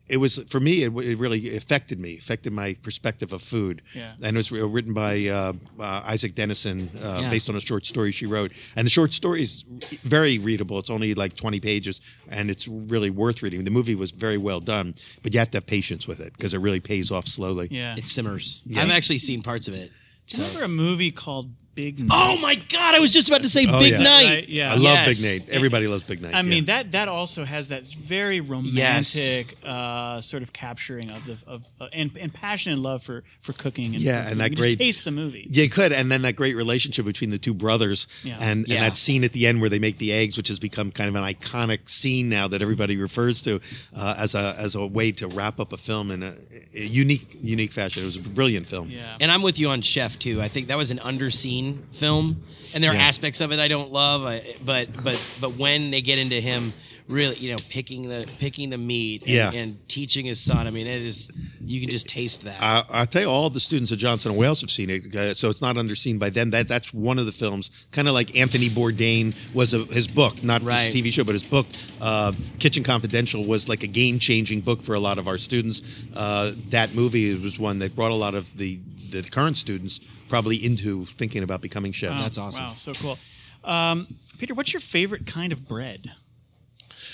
It 0.07 0.17
was 0.17 0.43
for 0.49 0.59
me. 0.59 0.83
It, 0.83 0.91
it 0.97 1.17
really 1.17 1.55
affected 1.55 1.99
me, 1.99 2.15
affected 2.17 2.53
my 2.53 2.75
perspective 2.83 3.33
of 3.33 3.41
food. 3.41 3.81
Yeah. 3.93 4.11
And 4.23 4.35
it 4.35 4.39
was 4.39 4.51
written 4.51 4.93
by 4.93 5.25
uh, 5.27 5.53
uh, 5.79 6.11
Isak 6.13 6.35
Dinesen, 6.35 6.89
uh, 7.03 7.21
Yeah. 7.21 7.29
based 7.31 7.49
on 7.49 7.55
a 7.55 7.59
short 7.59 7.85
story 7.85 8.11
she 8.11 8.25
wrote. 8.27 8.51
And 8.75 8.85
the 8.85 8.89
short 8.91 9.13
story 9.13 9.41
is 9.41 9.63
very 10.03 10.37
readable. 10.37 10.77
It's 10.79 10.89
only 10.91 11.13
like 11.15 11.35
twenty 11.35 11.59
pages, 11.59 12.01
and 12.29 12.49
it's 12.51 12.67
really 12.67 13.09
worth 13.09 13.41
reading. 13.41 13.63
The 13.63 13.71
movie 13.71 13.95
was 13.95 14.11
very 14.11 14.37
well 14.37 14.59
done, 14.59 14.93
but 15.23 15.33
you 15.33 15.39
have 15.39 15.49
to 15.51 15.57
have 15.57 15.65
patience 15.67 16.07
with 16.07 16.19
it 16.19 16.33
because 16.33 16.53
it 16.53 16.59
really 16.59 16.79
pays 16.79 17.11
off 17.11 17.25
slowly. 17.27 17.67
Yeah. 17.71 17.95
It 17.97 18.05
simmers. 18.05 18.63
I've 18.77 18.91
actually 18.91 19.17
seen 19.19 19.41
parts 19.41 19.67
of 19.67 19.73
it. 19.73 19.91
Do 20.27 20.37
you 20.37 20.43
remember 20.47 20.65
a 20.65 20.67
movie 20.67 21.11
called 21.11 21.51
Big 21.75 21.99
Night? 21.99 22.09
Oh 22.11 22.37
my 22.41 22.55
god! 22.55 22.95
I 22.95 22.99
was 22.99 23.11
just 23.13 23.27
about 23.27 23.41
to 23.43 23.49
say 23.49 23.65
Oh, 23.69 23.79
Big 23.79 23.93
yeah. 23.93 23.99
Night. 23.99 24.25
Right, 24.35 24.49
yeah. 24.49 24.69
I 24.71 24.75
love 24.75 24.81
Yes. 24.83 25.21
Big 25.21 25.41
Night. 25.41 25.49
Everybody 25.53 25.87
loves 25.87 26.03
Big 26.03 26.21
Night. 26.21 26.33
I 26.33 26.41
mean 26.41 26.65
that 26.65 26.93
that 26.93 27.07
also 27.09 27.43
has 27.43 27.67
that 27.69 27.85
very 27.85 28.39
romantic 28.41 29.55
uh, 29.65 30.21
sort 30.21 30.43
of 30.43 30.53
capturing 30.53 31.09
of 31.11 31.25
the 31.25 31.43
of 31.47 31.63
uh, 31.81 31.87
and, 31.93 32.11
passion 32.33 32.71
and 32.73 32.81
love 32.81 33.03
for 33.03 33.23
for 33.41 33.53
cooking. 33.53 33.87
And 33.87 33.95
Yeah, 33.97 34.23
for 34.23 34.31
and 34.31 34.39
that 34.39 34.51
you 34.51 34.55
great- 34.57 34.65
just 34.67 34.77
taste 34.77 35.05
the 35.05 35.11
movie. 35.11 35.47
Yeah, 35.49 35.63
you 35.63 35.69
could, 35.69 35.91
and 35.91 36.11
then 36.11 36.21
that 36.23 36.35
great 36.35 36.55
relationship 36.55 37.05
between 37.05 37.29
the 37.29 37.37
two 37.37 37.53
brothers, 37.53 38.07
Yeah. 38.23 38.37
and, 38.39 38.67
Yeah. 38.67 38.75
and 38.75 38.85
that 38.85 38.97
scene 38.97 39.23
at 39.23 39.33
the 39.33 39.47
end 39.47 39.59
where 39.61 39.69
they 39.69 39.79
make 39.79 39.97
the 39.97 40.11
eggs, 40.13 40.37
which 40.37 40.47
has 40.47 40.59
become 40.59 40.91
kind 40.91 41.09
of 41.09 41.15
an 41.15 41.23
iconic 41.23 41.89
scene 41.89 42.29
now 42.29 42.47
that 42.47 42.61
everybody 42.61 42.97
refers 42.97 43.41
to 43.43 43.59
uh, 43.95 44.15
as 44.17 44.35
a 44.35 44.55
as 44.57 44.75
a 44.75 44.85
way 44.85 45.11
to 45.13 45.27
wrap 45.27 45.59
up 45.59 45.73
a 45.73 45.77
film 45.77 46.11
in 46.11 46.23
a, 46.23 46.33
a 46.75 46.79
unique 46.85 47.35
unique 47.41 47.71
fashion. 47.71 48.03
It 48.03 48.05
was 48.05 48.15
a 48.17 48.21
brilliant 48.21 48.67
film. 48.67 48.89
Yeah. 48.89 49.17
And 49.19 49.31
I'm 49.31 49.41
with 49.41 49.59
you 49.59 49.69
on 49.69 49.81
Chef 49.81 50.17
too. 50.19 50.41
I 50.41 50.47
think 50.47 50.67
that 50.67 50.77
was 50.77 50.91
an 50.91 50.99
underseen 50.99 51.64
film, 51.91 52.41
and 52.73 52.83
there 52.83 52.91
are 52.91 52.95
Yeah. 52.95 53.07
aspects 53.11 53.41
of 53.41 53.51
it 53.51 53.59
I 53.59 53.67
don't 53.67 53.91
love. 53.91 54.23
I, 54.25 54.41
but 54.63 54.87
but 55.03 55.17
but 55.41 55.51
when 55.57 55.91
they 55.91 56.01
get 56.01 56.17
into 56.19 56.39
him 56.39 56.71
really, 57.07 57.35
you 57.37 57.51
know, 57.51 57.57
picking 57.69 58.09
the 58.09 58.27
picking 58.39 58.69
the 58.71 58.77
meat, 58.77 59.21
and, 59.21 59.29
Yeah. 59.31 59.51
and 59.51 59.77
teaching 59.87 60.25
his 60.25 60.39
son, 60.39 60.65
I 60.67 60.71
mean, 60.71 60.87
it 60.87 61.01
is 61.01 61.31
you 61.63 61.79
can 61.81 61.89
just 61.89 62.07
taste 62.07 62.43
that. 62.43 62.61
I, 62.61 62.83
I'll 62.99 63.05
tell 63.05 63.21
you, 63.23 63.29
all 63.29 63.49
the 63.49 63.59
students 63.59 63.91
at 63.91 63.97
Johnson 63.99 64.31
and 64.31 64.39
Wales 64.39 64.61
have 64.61 64.69
seen 64.71 64.89
it, 64.89 65.15
uh, 65.15 65.33
so 65.33 65.49
it's 65.49 65.61
not 65.61 65.75
underseen 65.77 66.17
by 66.19 66.29
them. 66.29 66.49
That 66.51 66.67
that's 66.67 66.93
one 66.93 67.17
of 67.19 67.25
the 67.25 67.31
films, 67.31 67.71
kind 67.91 68.07
of 68.07 68.13
like 68.13 68.35
Anthony 68.37 68.69
Bourdain 68.69 69.33
was 69.53 69.73
a, 69.73 69.79
his 69.85 70.07
book, 70.07 70.43
not 70.43 70.61
Right. 70.63 70.89
a 70.89 70.91
TV 70.91 71.11
show, 71.11 71.23
but 71.23 71.33
his 71.33 71.43
book, 71.43 71.67
uh, 72.01 72.31
Kitchen 72.59 72.83
Confidential, 72.83 73.45
was 73.45 73.67
like 73.69 73.83
a 73.83 73.87
game 73.87 74.17
changing 74.19 74.61
book 74.61 74.81
for 74.81 74.95
a 74.95 74.99
lot 74.99 75.17
of 75.17 75.27
our 75.27 75.37
students. 75.37 75.81
Uh, 76.13 76.51
that 76.69 76.93
movie 76.95 77.33
was 77.35 77.57
one 77.59 77.79
that 77.79 77.95
brought 77.95 78.11
a 78.11 78.15
lot 78.25 78.33
of 78.35 78.55
the 78.57 78.79
the 79.21 79.29
current 79.29 79.57
students 79.57 79.99
probably 80.29 80.57
into 80.63 81.05
thinking 81.05 81.43
about 81.43 81.61
becoming 81.61 81.91
chefs. 81.91 82.23
That's 82.23 82.37
awesome. 82.37 82.65
Wow, 82.65 82.73
so 82.73 82.93
cool. 82.93 83.17
Um, 83.63 84.07
Peter, 84.37 84.53
what's 84.53 84.73
your 84.73 84.79
favorite 84.79 85.25
kind 85.25 85.51
of 85.51 85.67
bread? 85.67 86.11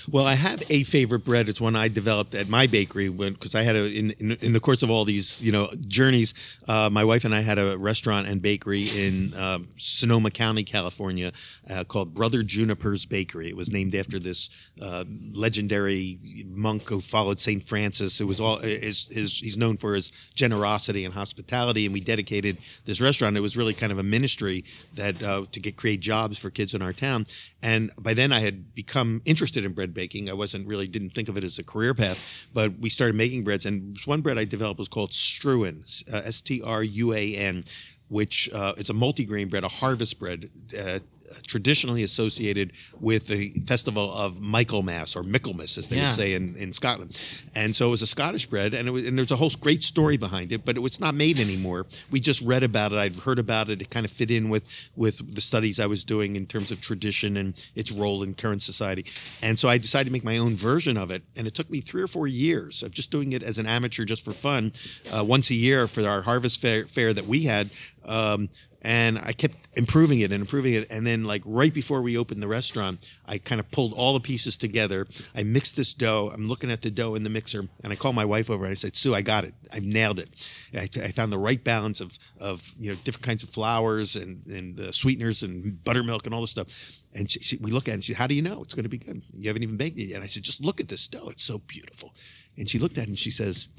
Well, 0.09 0.25
I 0.25 0.33
have 0.33 0.63
a 0.69 0.83
favorite 0.83 1.25
bread. 1.25 1.49
It's 1.49 1.61
one 1.61 1.75
I 1.75 1.87
developed 1.87 2.33
at 2.35 2.49
my 2.49 2.67
bakery 2.67 3.09
because 3.09 3.55
I 3.55 3.61
had 3.61 3.75
a 3.75 3.85
in, 3.85 4.11
in 4.19 4.31
in 4.41 4.53
the 4.53 4.59
course 4.59 4.83
of 4.83 4.89
all 4.89 5.05
these 5.05 5.43
you 5.45 5.51
know 5.51 5.69
journeys. 5.87 6.33
Uh, 6.67 6.89
my 6.91 7.03
wife 7.03 7.25
and 7.25 7.35
I 7.35 7.41
had 7.41 7.59
a 7.59 7.77
restaurant 7.77 8.27
and 8.27 8.41
bakery 8.41 8.87
in 8.95 9.33
uh, 9.33 9.59
Sonoma 9.77 10.31
County, 10.31 10.63
California, 10.63 11.31
uh, 11.69 11.83
called 11.83 12.13
Brother 12.13 12.43
Juniper's 12.43 13.05
Bakery. 13.05 13.49
It 13.49 13.57
was 13.57 13.71
named 13.71 13.95
after 13.95 14.19
this 14.19 14.69
uh, 14.81 15.03
legendary 15.33 16.17
monk 16.47 16.83
who 16.89 17.01
followed 17.01 17.39
Saint 17.39 17.63
Francis. 17.63 18.21
It 18.21 18.25
was 18.25 18.39
all 18.39 18.57
his, 18.57 19.07
his, 19.07 19.39
he's 19.39 19.57
known 19.57 19.77
for 19.77 19.95
his 19.95 20.11
generosity 20.33 21.05
and 21.05 21.13
hospitality, 21.13 21.85
and 21.85 21.93
we 21.93 21.99
dedicated 21.99 22.57
this 22.85 23.01
restaurant. 23.01 23.37
It 23.37 23.41
was 23.41 23.57
really 23.57 23.73
kind 23.73 23.91
of 23.91 23.99
a 23.99 24.03
ministry 24.03 24.63
that 24.95 25.21
uh, 25.21 25.45
to 25.51 25.59
get 25.59 25.75
create 25.75 25.99
jobs 25.99 26.39
for 26.39 26.49
kids 26.49 26.73
in 26.73 26.81
our 26.81 26.93
town. 26.93 27.23
And 27.63 27.91
by 28.01 28.13
then, 28.13 28.31
I 28.31 28.39
had 28.39 28.73
become 28.73 29.21
interested 29.25 29.65
in 29.65 29.73
bread 29.73 29.93
baking. 29.93 30.29
I 30.29 30.33
wasn't 30.33 30.67
really 30.67 30.87
didn't 30.87 31.11
think 31.11 31.29
of 31.29 31.37
it 31.37 31.43
as 31.43 31.59
a 31.59 31.63
career 31.63 31.93
path, 31.93 32.47
but 32.53 32.79
we 32.79 32.89
started 32.89 33.15
making 33.15 33.43
breads. 33.43 33.65
And 33.65 33.97
one 34.05 34.21
bread 34.21 34.37
I 34.37 34.45
developed 34.45 34.79
was 34.79 34.87
called 34.87 35.11
Struan, 35.11 35.83
uh, 36.13 36.21
S 36.25 36.41
T 36.41 36.61
R 36.65 36.83
U 36.83 37.13
A 37.13 37.35
N, 37.35 37.63
which 38.07 38.49
uh, 38.53 38.73
it's 38.77 38.89
a 38.89 38.93
multigrain 38.93 39.49
bread, 39.49 39.63
a 39.63 39.67
harvest 39.67 40.19
bread. 40.19 40.49
Uh, 40.77 40.99
traditionally 41.47 42.03
associated 42.03 42.73
with 42.99 43.27
the 43.27 43.49
festival 43.65 44.13
of 44.13 44.41
Michaelmas 44.41 45.15
or 45.15 45.23
Michaelmas, 45.23 45.77
as 45.77 45.89
they 45.89 45.97
Yeah. 45.97 46.03
would 46.03 46.11
say 46.11 46.33
in, 46.33 46.55
in 46.57 46.73
Scotland. 46.73 47.19
And 47.55 47.75
so 47.75 47.87
it 47.87 47.91
was 47.91 48.01
a 48.01 48.07
Scottish 48.07 48.45
bread, 48.45 48.73
and, 48.73 48.87
it 48.87 48.91
was, 48.91 49.05
and 49.07 49.17
there's 49.17 49.31
a 49.31 49.35
whole 49.35 49.51
great 49.59 49.83
story 49.83 50.17
behind 50.17 50.51
it, 50.51 50.65
but 50.65 50.75
it 50.77 50.79
was 50.81 50.99
not 50.99 51.15
made 51.15 51.39
anymore. 51.39 51.85
We 52.09 52.19
just 52.19 52.41
read 52.41 52.63
about 52.63 52.91
it. 52.91 52.97
I'd 52.97 53.19
heard 53.19 53.39
about 53.39 53.69
it. 53.69 53.81
It 53.81 53.89
kind 53.89 54.05
of 54.05 54.11
fit 54.11 54.31
in 54.31 54.49
with, 54.49 54.65
with 54.95 55.33
the 55.35 55.41
studies 55.41 55.79
I 55.79 55.85
was 55.85 56.03
doing 56.03 56.35
in 56.35 56.45
terms 56.45 56.71
of 56.71 56.81
tradition 56.81 57.37
and 57.37 57.53
its 57.75 57.91
role 57.91 58.23
in 58.23 58.33
current 58.33 58.61
society. 58.63 59.05
And 59.41 59.57
so 59.59 59.69
I 59.69 59.77
decided 59.77 60.05
to 60.05 60.11
make 60.11 60.23
my 60.23 60.37
own 60.37 60.55
version 60.55 60.97
of 60.97 61.11
it, 61.11 61.23
and 61.37 61.47
it 61.47 61.53
took 61.53 61.69
me 61.69 61.81
three 61.81 62.01
or 62.01 62.07
four 62.07 62.27
years 62.27 62.83
of 62.83 62.93
just 62.93 63.11
doing 63.11 63.33
it 63.33 63.43
as 63.43 63.57
an 63.57 63.65
amateur, 63.65 64.05
just 64.05 64.23
for 64.25 64.31
fun, 64.33 64.71
uh, 65.11 65.23
once 65.23 65.49
a 65.49 65.55
year 65.55 65.87
for 65.87 66.01
our 66.07 66.21
harvest 66.21 66.61
fair, 66.61 66.85
fair 66.85 67.13
that 67.13 67.25
we 67.25 67.43
had. 67.43 67.69
Um, 68.05 68.49
and 68.81 69.19
I 69.19 69.33
kept 69.33 69.55
improving 69.77 70.19
it 70.19 70.31
and 70.31 70.41
improving 70.41 70.73
it. 70.73 70.89
And 70.89 71.05
then, 71.05 71.23
like 71.23 71.43
right 71.45 71.73
before 71.73 72.01
we 72.01 72.17
opened 72.17 72.41
the 72.41 72.47
restaurant, 72.47 73.07
I 73.25 73.37
kind 73.37 73.59
of 73.59 73.69
pulled 73.71 73.93
all 73.93 74.13
the 74.13 74.19
pieces 74.19 74.57
together. 74.57 75.07
I 75.35 75.43
mixed 75.43 75.75
this 75.75 75.93
dough. 75.93 76.31
I'm 76.33 76.47
looking 76.47 76.71
at 76.71 76.81
the 76.81 76.89
dough 76.89 77.15
in 77.15 77.23
the 77.23 77.29
mixer, 77.29 77.67
and 77.83 77.93
I 77.93 77.95
called 77.95 78.15
my 78.15 78.25
wife 78.25 78.49
over 78.49 78.63
and 78.63 78.71
I 78.71 78.75
said, 78.75 78.95
"Sue, 78.95 79.13
I 79.13 79.21
got 79.21 79.43
it. 79.43 79.53
I've 79.73 79.83
nailed 79.83 80.19
it. 80.19 80.29
I, 80.73 80.87
I 81.03 81.11
found 81.11 81.31
the 81.31 81.37
right 81.37 81.63
balance 81.63 82.01
of 82.01 82.17
of 82.39 82.71
you 82.79 82.89
know 82.89 82.95
different 83.03 83.25
kinds 83.25 83.43
of 83.43 83.49
flours 83.49 84.15
and 84.15 84.45
and 84.47 84.79
uh, 84.79 84.91
sweeteners 84.91 85.43
and 85.43 85.83
buttermilk 85.83 86.25
and 86.25 86.33
all 86.33 86.41
this 86.41 86.51
stuff." 86.51 86.67
And 87.13 87.29
she, 87.29 87.39
she, 87.39 87.57
we 87.57 87.71
look 87.71 87.89
at 87.89 87.91
it 87.91 87.93
and 87.95 88.03
she 88.03 88.13
said, 88.13 88.19
How 88.19 88.27
do 88.27 88.33
you 88.33 88.41
know 88.41 88.61
it's 88.61 88.73
going 88.73 88.83
to 88.83 88.89
be 88.89 88.97
good? 88.97 89.21
You 89.33 89.49
haven't 89.49 89.63
even 89.63 89.75
baked 89.75 89.97
it 89.99 90.03
yet. 90.05 90.15
And 90.15 90.23
I 90.23 90.27
said, 90.27 90.43
Just 90.43 90.63
look 90.63 90.79
at 90.79 90.87
this 90.87 91.07
dough. 91.07 91.27
It's 91.27 91.43
so 91.43 91.57
beautiful. 91.59 92.13
And 92.57 92.69
she 92.69 92.79
looked 92.79 92.97
at 92.97 93.03
it 93.03 93.09
and 93.09 93.19
she 93.19 93.31
says, 93.31 93.69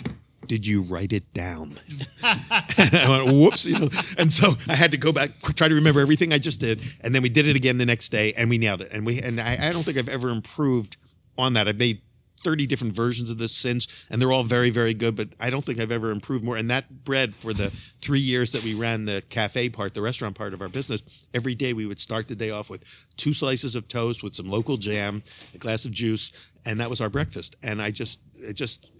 Did 0.46 0.66
you 0.66 0.82
write 0.82 1.12
it 1.12 1.32
down? 1.32 1.78
and 2.22 2.94
I 2.94 3.06
went, 3.08 3.32
Whoops. 3.32 3.66
You 3.66 3.78
know. 3.78 3.88
And 4.18 4.32
so 4.32 4.52
I 4.68 4.74
had 4.74 4.92
to 4.92 4.98
go 4.98 5.12
back, 5.12 5.30
try 5.54 5.68
to 5.68 5.74
remember 5.74 6.00
everything 6.00 6.32
I 6.32 6.38
just 6.38 6.60
did. 6.60 6.80
And 7.02 7.14
then 7.14 7.22
we 7.22 7.28
did 7.28 7.46
it 7.46 7.56
again 7.56 7.78
the 7.78 7.86
next 7.86 8.10
day 8.10 8.32
and 8.36 8.50
we 8.50 8.58
nailed 8.58 8.82
it. 8.82 8.90
And 8.92 9.06
we 9.06 9.20
and 9.20 9.40
I, 9.40 9.56
I 9.60 9.72
don't 9.72 9.82
think 9.84 9.98
I've 9.98 10.08
ever 10.08 10.30
improved 10.30 10.96
on 11.38 11.54
that. 11.54 11.68
I've 11.68 11.78
made 11.78 12.00
30 12.42 12.66
different 12.66 12.94
versions 12.94 13.30
of 13.30 13.38
this 13.38 13.52
since, 13.52 14.04
and 14.10 14.20
they're 14.20 14.32
all 14.32 14.42
very, 14.42 14.70
very 14.70 14.94
good, 14.94 15.16
but 15.16 15.28
I 15.40 15.50
don't 15.50 15.64
think 15.64 15.80
I've 15.80 15.92
ever 15.92 16.10
improved 16.10 16.44
more. 16.44 16.56
And 16.56 16.70
that 16.70 17.04
bread, 17.04 17.34
for 17.34 17.52
the 17.52 17.70
three 18.00 18.20
years 18.20 18.52
that 18.52 18.64
we 18.64 18.74
ran 18.74 19.04
the 19.04 19.22
cafe 19.30 19.68
part, 19.68 19.94
the 19.94 20.02
restaurant 20.02 20.36
part 20.36 20.52
of 20.52 20.60
our 20.60 20.68
business, 20.68 21.28
every 21.32 21.54
day 21.54 21.72
we 21.72 21.86
would 21.86 22.00
start 22.00 22.28
the 22.28 22.34
day 22.34 22.50
off 22.50 22.68
with 22.68 22.84
two 23.16 23.32
slices 23.32 23.74
of 23.74 23.88
toast 23.88 24.22
with 24.22 24.34
some 24.34 24.48
local 24.48 24.76
jam, 24.76 25.22
a 25.54 25.58
glass 25.58 25.84
of 25.84 25.92
juice, 25.92 26.50
and 26.66 26.80
that 26.80 26.90
was 26.90 27.00
our 27.00 27.08
breakfast. 27.08 27.56
And 27.62 27.80
I 27.80 27.90
just, 27.90 28.20
it 28.36 28.54
just, 28.54 28.92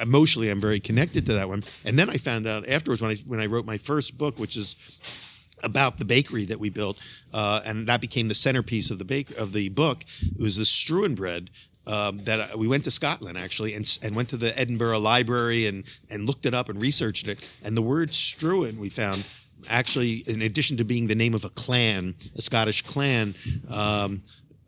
emotionally, 0.00 0.48
I'm 0.50 0.60
very 0.60 0.80
connected 0.80 1.26
to 1.26 1.34
that 1.34 1.48
one. 1.48 1.62
And 1.84 1.98
then 1.98 2.10
I 2.10 2.16
found 2.16 2.46
out 2.46 2.68
afterwards 2.68 3.00
when 3.02 3.10
I, 3.10 3.16
when 3.26 3.40
I 3.40 3.46
wrote 3.46 3.66
my 3.66 3.78
first 3.78 4.18
book, 4.18 4.38
which 4.38 4.56
is 4.56 4.76
about 5.62 5.98
the 5.98 6.04
bakery 6.04 6.46
that 6.46 6.58
we 6.58 6.70
built, 6.70 6.98
uh, 7.34 7.60
and 7.66 7.86
that 7.86 8.00
became 8.00 8.28
the 8.28 8.34
centerpiece 8.34 8.90
of 8.90 8.98
the 8.98 9.04
bake 9.04 9.30
of 9.38 9.52
the 9.52 9.68
book. 9.68 10.04
It 10.22 10.40
was 10.40 10.56
the 10.56 10.64
Struan 10.64 11.14
bread 11.14 11.50
um, 11.86 12.18
that 12.20 12.40
I- 12.40 12.56
we 12.56 12.68
went 12.68 12.84
to 12.84 12.90
Scotland 12.90 13.36
actually, 13.36 13.74
and 13.74 13.98
and 14.02 14.14
went 14.16 14.28
to 14.30 14.36
the 14.36 14.58
Edinburgh 14.58 15.00
Library 15.00 15.66
and 15.66 15.84
and 16.10 16.26
looked 16.26 16.46
it 16.46 16.54
up 16.54 16.68
and 16.68 16.80
researched 16.80 17.28
it. 17.28 17.50
And 17.62 17.76
the 17.76 17.82
word 17.82 18.12
Struan 18.12 18.78
we 18.78 18.88
found 18.88 19.24
actually, 19.68 20.24
in 20.26 20.42
addition 20.42 20.76
to 20.78 20.84
being 20.84 21.06
the 21.06 21.14
name 21.14 21.34
of 21.34 21.44
a 21.44 21.50
clan, 21.50 22.14
a 22.36 22.42
Scottish 22.42 22.82
clan. 22.82 23.34
Um, 23.68 24.22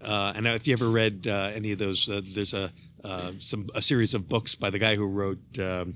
uh, 0.05 0.33
and 0.37 0.47
if 0.47 0.67
you 0.67 0.73
ever 0.73 0.91
read 0.91 1.27
uh, 1.27 1.51
any 1.55 1.73
of 1.73 1.79
those, 1.79 2.09
uh, 2.09 2.21
there's 2.35 2.55
a 2.55 2.71
uh, 3.05 3.33
some 3.39 3.69
a 3.75 3.83
series 3.83 4.15
of 4.15 4.29
books 4.29 4.55
by 4.55 4.71
the 4.71 4.79
guy 4.79 4.95
who 4.95 5.07
wrote. 5.09 5.39
Um, 5.59 5.95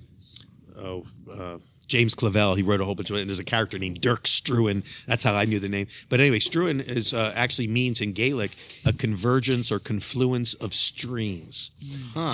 oh, 0.78 1.04
uh, 1.32 1.58
James 1.86 2.14
Clavell. 2.14 2.56
He 2.56 2.62
wrote 2.62 2.80
a 2.80 2.84
whole 2.84 2.94
bunch 2.94 3.10
of 3.10 3.16
it. 3.16 3.20
And 3.20 3.30
there's 3.30 3.38
a 3.38 3.44
character 3.44 3.78
named 3.78 4.00
Dirk 4.00 4.24
Struan. 4.24 4.82
That's 5.06 5.22
how 5.22 5.34
I 5.34 5.44
knew 5.44 5.58
the 5.60 5.68
name. 5.68 5.86
But 6.08 6.20
anyway, 6.20 6.38
Struan 6.38 6.84
is 6.84 7.14
uh, 7.14 7.32
actually 7.36 7.68
means 7.68 8.00
in 8.00 8.12
Gaelic 8.12 8.50
a 8.84 8.92
convergence 8.92 9.70
or 9.70 9.78
confluence 9.78 10.54
of 10.54 10.74
streams. 10.74 11.70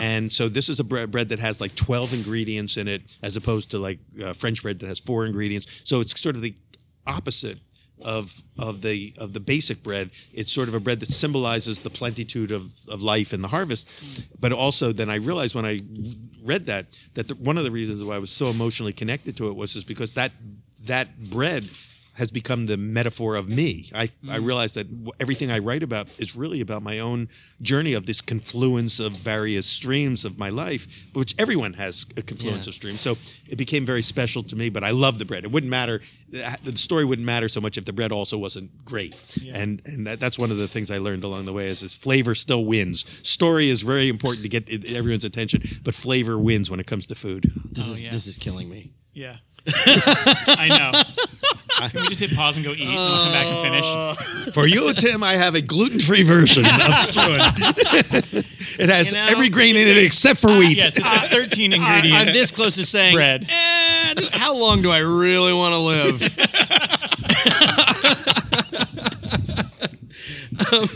And 0.01 0.33
so 0.33 0.49
this 0.49 0.69
is 0.69 0.81
a 0.81 0.85
bread, 0.85 1.11
bread 1.11 1.29
that 1.31 1.39
has 1.39 1.61
like 1.61 1.75
12 1.75 2.15
ingredients 2.15 2.77
in 2.77 2.89
it, 2.89 3.17
as 3.23 3.37
opposed 3.37 3.71
to 3.73 3.79
like 3.79 3.99
uh, 4.25 4.33
French 4.33 4.63
bread 4.63 4.79
that 4.81 4.87
has 4.87 4.99
four 4.99 5.27
ingredients. 5.27 5.83
So 5.85 6.01
it's 6.01 6.19
sort 6.19 6.37
of 6.37 6.43
the 6.43 6.55
opposite 7.07 7.59
of 8.05 8.43
of 8.59 8.83
the 8.83 9.13
of 9.19 9.33
the 9.33 9.41
basic 9.41 9.83
bread. 9.83 10.11
It's 10.33 10.53
sort 10.53 10.69
of 10.69 10.75
a 10.75 10.81
bread 10.81 11.01
that 11.01 11.11
symbolizes 11.11 11.83
the 11.83 11.91
plenitude 11.91 12.51
of, 12.51 12.73
of 12.89 13.03
life 13.03 13.33
and 13.33 13.43
the 13.43 13.49
harvest. 13.49 14.27
But 14.41 14.53
also, 14.53 14.93
then 14.93 15.11
I 15.11 15.17
realized 15.17 15.55
when 15.55 15.67
I 15.67 15.81
read 16.43 16.67
that 16.67 16.87
that 17.15 17.29
the, 17.29 17.35
one 17.35 17.59
of 17.59 17.65
the 17.65 17.71
reasons 17.71 18.03
why 18.03 18.17
I 18.17 18.19
was 18.19 18.31
so 18.31 18.47
emotionally 18.47 18.93
connected 18.93 19.37
to 19.39 19.49
it 19.49 19.57
was 19.57 19.75
just 19.75 19.87
because 19.87 20.13
that 20.15 20.33
that 20.87 21.31
bread 21.31 21.65
has 22.15 22.31
become 22.31 22.67
the 22.67 22.77
metaphor 22.77 23.37
of 23.37 23.49
me. 23.49 23.89
I, 23.95 24.03
I 24.03 24.39
mm. 24.39 24.47
realized 24.47 24.75
that 24.75 24.87
everything 25.19 25.51
I 25.51 25.61
write 25.61 25.83
about 25.83 26.09
is 26.19 26.37
really 26.37 26.61
about 26.61 26.83
my 26.83 26.99
own 26.99 27.29
journey 27.63 27.95
of 27.95 28.05
this 28.05 28.21
confluence 28.21 29.01
of 29.01 29.13
various 29.13 29.67
streams 29.67 30.25
of 30.27 30.39
my 30.39 30.51
life, 30.51 31.07
which 31.15 31.35
everyone 31.39 31.73
has 31.75 32.05
a 32.19 32.23
confluence 32.23 32.67
Yeah. 32.67 32.71
of 32.71 32.75
streams. 32.75 33.01
So 33.01 33.17
it 33.49 33.57
became 33.57 33.87
very 33.87 34.03
special 34.03 34.43
to 34.43 34.57
me. 34.57 34.69
But 34.69 34.85
I 34.85 34.91
love 34.91 35.19
the 35.19 35.25
bread. 35.25 35.45
It 35.45 35.53
wouldn't 35.53 35.71
matter. 35.71 36.01
The 36.29 36.77
story 36.77 37.05
wouldn't 37.05 37.27
matter 37.27 37.49
so 37.49 37.61
much 37.61 37.77
if 37.79 37.85
the 37.87 37.93
bread 37.93 38.13
also 38.13 38.37
wasn't 38.39 38.85
great. 38.85 39.15
And 39.55 39.81
and 39.87 40.07
that, 40.07 40.21
that's 40.21 40.39
one 40.39 40.51
of 40.51 40.59
the 40.59 40.69
things 40.69 40.91
I 40.91 40.99
learned 40.99 41.25
along 41.25 41.45
the 41.47 41.53
way 41.53 41.69
is 41.69 41.81
this 41.81 41.95
flavor 41.95 42.35
still 42.35 42.65
wins. 42.65 43.05
Story 43.27 43.69
is 43.69 43.83
very 43.83 44.09
important 44.09 44.43
to 44.43 44.49
get 44.51 44.69
everyone's 44.95 45.25
attention, 45.25 45.63
but 45.83 45.95
flavor 45.95 46.39
wins 46.39 46.71
when 46.71 46.81
it 46.81 46.87
comes 46.87 47.07
to 47.09 47.15
food. 47.15 47.51
This 47.71 47.89
Oh, 47.89 47.93
is 47.93 48.03
yeah. 48.03 48.11
this 48.11 48.27
is 48.27 48.37
killing 48.39 48.69
me. 48.69 48.93
Yeah. 49.15 49.37
I 49.67 50.69
know. 50.69 50.93
Can 51.89 52.01
we 52.01 52.07
just 52.09 52.21
hit 52.21 52.35
pause 52.35 52.57
and 52.57 52.65
go 52.67 52.73
eat 52.73 52.83
and 52.87 52.95
we'll 52.95 53.23
come 53.25 53.33
back 53.33 53.47
and 53.47 53.63
finish? 53.63 53.87
For 54.55 54.67
you, 54.69 54.93
Tim, 54.95 55.23
I 55.23 55.33
have 55.33 55.55
a 55.55 55.61
gluten-free 55.61 56.23
version 56.25 56.65
of 56.65 56.71
Struan. 56.71 57.41
it 58.79 58.89
has 58.89 59.11
You 59.13 59.19
know, 59.19 59.27
every 59.31 59.49
grain 59.49 59.77
in 59.77 59.89
it 59.89 59.97
except 59.99 60.41
for 60.41 60.49
wheat. 60.49 60.77
Yes, 60.77 60.97
it's 60.97 61.07
a 61.07 61.29
13 61.29 61.73
ingredient. 61.73 62.19
I'm 62.21 62.27
this 62.27 62.53
close 62.53 62.77
to 62.77 62.85
saying 62.85 63.15
Bread. 63.15 63.47
"Eh, 63.49 64.15
do- 64.15 64.27
how 64.33 64.57
long 64.57 64.83
do 64.83 64.91
I 64.91 64.99
really 64.99 65.53
want 65.53 65.73
to 65.73 65.79
live? 65.79 66.23
Um, 70.73 70.89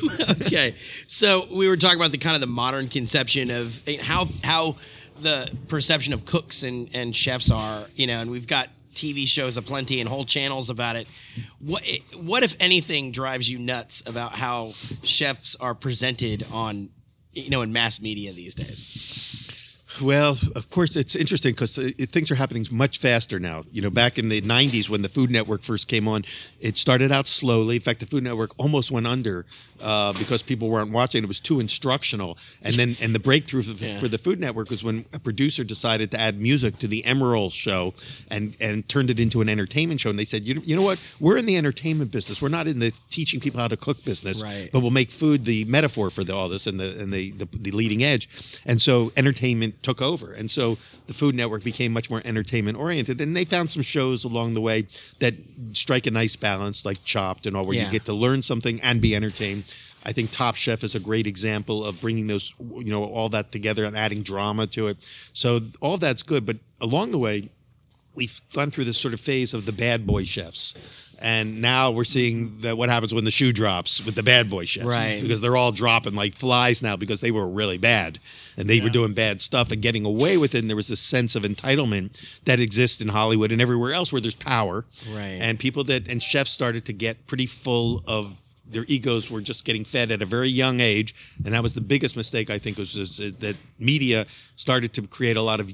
okay, 0.43 0.75
so 1.07 1.47
we 1.53 1.69
were 1.69 1.77
talking 1.77 1.99
about 1.99 2.13
the 2.13 2.19
kind 2.19 2.35
of 2.35 2.41
the 2.41 2.47
modern 2.47 2.89
conception 2.89 3.51
of 3.51 3.83
eh, 3.87 3.99
how 4.01 4.27
how 4.43 4.77
the 5.21 5.55
perception 5.69 6.13
of 6.13 6.25
cooks 6.25 6.63
and, 6.63 6.89
and 6.95 7.15
chefs 7.15 7.51
are, 7.51 7.85
you 7.95 8.07
know, 8.07 8.21
and 8.21 8.31
we've 8.31 8.47
got 8.47 8.69
TV 8.95 9.29
shows 9.29 9.57
aplenty 9.57 10.01
and 10.01 10.09
whole 10.09 10.25
channels 10.25 10.71
about 10.71 10.97
it. 10.97 11.07
What 11.61 11.83
what 12.17 12.43
if 12.43 12.57
anything 12.59 13.13
drives 13.13 13.49
you 13.49 13.59
nuts 13.59 14.03
about 14.09 14.33
how 14.33 14.71
chefs 15.03 15.55
are 15.57 15.75
presented 15.75 16.47
on, 16.53 16.89
you 17.33 17.51
know, 17.51 17.63
in 17.63 17.73
mass 17.73 18.01
media 18.01 18.33
these 18.33 18.55
days? 18.55 19.46
Well, 20.01 20.37
of 20.55 20.71
course, 20.71 20.97
it's 20.97 21.15
interesting 21.17 21.53
because 21.53 21.77
things 21.77 22.31
are 22.31 22.35
happening 22.35 22.67
much 22.71 22.99
faster 22.99 23.39
now. 23.39 23.63
You 23.73 23.83
know, 23.83 23.91
back 23.91 24.19
in 24.19 24.29
the 24.29 24.41
'90s 24.41 24.89
when 24.89 25.03
the 25.03 25.09
Food 25.09 25.31
Network 25.31 25.63
first 25.63 25.89
came 25.89 26.07
on, 26.09 26.25
it 26.61 26.77
started 26.77 27.13
out 27.13 27.27
slowly. 27.27 27.77
In 27.77 27.83
fact, 27.83 28.01
the 28.01 28.07
Food 28.07 28.23
Network 28.25 28.51
almost 28.59 28.91
went 28.91 29.07
under 29.07 29.47
uh, 29.83 30.13
because 30.15 30.43
people 30.43 30.69
weren't 30.69 30.93
watching. 30.93 31.23
It 31.23 31.29
was 31.29 31.41
too 31.41 31.61
instructional. 31.61 32.39
And 32.63 32.75
then, 32.75 32.97
and 33.01 33.15
the 33.15 33.19
breakthrough 33.19 33.63
for 33.63 33.73
the, 33.75 33.87
Yeah. 33.87 34.01
for 34.01 34.09
the 34.09 34.19
Food 34.19 34.41
Network 34.41 34.71
was 34.71 34.83
when 34.83 35.05
a 35.15 35.19
producer 35.19 35.65
decided 35.65 36.11
to 36.13 36.21
add 36.21 36.39
music 36.41 36.79
to 36.79 36.87
the 36.89 37.03
Emeril 37.03 37.53
show 37.53 37.95
and 38.31 38.57
and 38.61 38.89
turned 38.89 39.11
it 39.11 39.21
into 39.21 39.41
an 39.41 39.49
entertainment 39.49 40.01
show. 40.01 40.11
And 40.11 40.19
they 40.19 40.25
said, 40.25 40.45
you, 40.45 40.61
you 40.65 40.77
know 40.77 40.83
what? 40.83 40.99
We're 41.21 41.37
in 41.39 41.47
the 41.47 41.57
entertainment 41.57 42.11
business. 42.11 42.41
We're 42.43 42.49
not 42.49 42.67
in 42.67 42.79
the 42.79 42.93
teaching 43.11 43.41
people 43.41 43.61
how 43.61 43.69
to 43.69 43.77
cook 43.77 44.05
business. 44.05 44.43
Right. 44.43 44.71
But 44.73 44.81
we'll 44.81 44.91
make 44.91 45.11
food 45.11 45.45
the 45.45 45.65
metaphor 45.67 46.11
for 46.11 46.25
the, 46.25 46.35
all 46.35 46.49
this 46.49 46.67
and 46.67 46.79
the 46.81 46.97
and 47.01 47.13
the, 47.13 47.31
the 47.33 47.47
the 47.53 47.71
leading 47.71 48.03
edge. 48.03 48.29
And 48.67 48.81
so 48.81 49.13
entertainment 49.17 49.83
took 49.87 50.03
over, 50.03 50.33
and 50.33 50.51
so 50.51 50.77
the 51.07 51.15
Food 51.15 51.35
Network 51.37 51.63
became 51.63 51.93
much 51.93 52.11
more 52.11 52.21
entertainment 52.25 52.77
oriented. 52.77 53.21
And 53.21 53.37
they 53.37 53.45
found 53.45 53.71
some 53.71 53.83
shows 53.83 54.25
along 54.25 54.55
the 54.55 54.61
way 54.61 54.79
that 55.21 55.35
strike 55.75 56.07
a 56.07 56.11
nice 56.11 56.35
balance, 56.35 56.85
like 56.85 56.99
Chopped 57.05 57.47
and 57.47 57.57
all, 57.57 57.65
where 57.65 57.77
Yeah. 57.77 57.85
you 57.87 57.91
get 57.93 58.05
to 58.07 58.13
learn 58.13 58.43
something 58.43 58.81
and 58.83 59.01
be 59.01 59.15
entertained. 59.15 59.63
I 60.05 60.13
think 60.13 60.31
Top 60.33 60.57
Chef 60.57 60.83
is 60.83 60.95
a 60.97 61.01
great 61.01 61.27
example 61.27 61.85
of 61.85 62.01
bringing 62.01 62.27
those, 62.27 62.53
you 62.59 62.91
know, 62.95 63.05
all 63.05 63.29
that 63.31 63.53
together 63.53 63.85
and 63.85 63.97
adding 63.97 64.23
drama 64.23 64.67
to 64.69 64.89
it. 64.89 64.97
So 65.33 65.61
all 65.81 65.99
that's 65.99 66.23
good, 66.25 66.45
but 66.45 66.57
along 66.81 67.13
the 67.13 67.19
way, 67.19 67.49
we've 68.17 68.41
gone 68.55 68.71
through 68.73 68.85
this 68.85 68.99
sort 68.99 69.15
of 69.15 69.21
phase 69.21 69.55
of 69.55 69.67
the 69.67 69.73
bad 69.73 70.07
boy 70.07 70.25
chefs. 70.25 70.75
And 71.21 71.63
now 71.63 71.91
we're 71.91 72.05
seeing 72.05 72.61
that 72.61 72.77
what 72.77 72.89
happens 72.89 73.15
when 73.15 73.25
the 73.25 73.31
shoe 73.31 73.53
drops 73.53 74.05
with 74.05 74.15
the 74.15 74.23
bad 74.23 74.51
boy 74.51 74.65
chefs. 74.65 74.87
Right. 74.87 75.21
Because 75.21 75.41
they're 75.41 75.57
all 75.57 75.73
dropping 75.73 76.15
like 76.15 76.35
flies 76.35 76.83
now 76.83 76.97
because 76.97 77.21
they 77.21 77.31
were 77.31 77.49
really 77.49 77.79
bad. 77.79 78.19
And 78.59 78.71
they 78.71 78.81
were 78.81 78.89
doing 78.89 79.13
bad 79.13 79.43
stuff 79.43 79.71
and 79.71 79.83
getting 79.83 80.07
away 80.07 80.39
with 80.39 80.55
it. 80.55 80.61
And 80.61 80.71
there 80.71 80.77
was 80.77 80.89
this 80.89 81.01
sense 81.01 81.37
of 81.37 81.43
entitlement 81.43 82.43
that 82.45 82.59
exists 82.59 83.03
in 83.03 83.09
Hollywood 83.09 83.53
and 83.53 83.61
everywhere 83.61 83.93
else 83.93 84.13
where 84.13 84.21
there's 84.21 84.35
power. 84.35 84.87
Right. 85.11 85.39
And 85.41 85.59
people 85.59 85.85
that, 85.85 86.09
and 86.09 86.23
chefs 86.23 86.53
started 86.53 86.87
to 86.87 86.95
get 86.95 87.27
pretty 87.27 87.45
full 87.45 88.03
of 88.07 88.41
their 88.69 88.85
egos 88.89 89.31
were 89.31 89.41
just 89.41 89.65
getting 89.65 89.85
fed 89.85 90.11
at 90.11 90.23
a 90.23 90.27
very 90.27 90.49
young 90.49 90.81
age. 90.81 91.15
And 91.45 91.55
that 91.55 91.63
was 91.63 91.75
the 91.75 91.81
biggest 91.83 92.17
mistake, 92.17 92.51
I 92.51 92.59
think, 92.59 92.79
was, 92.79 92.97
was 92.97 93.19
that 93.19 93.57
media 93.79 94.27
started 94.57 94.93
to 94.95 95.03
create 95.03 95.37
a 95.37 95.43
lot 95.43 95.61
of 95.61 95.71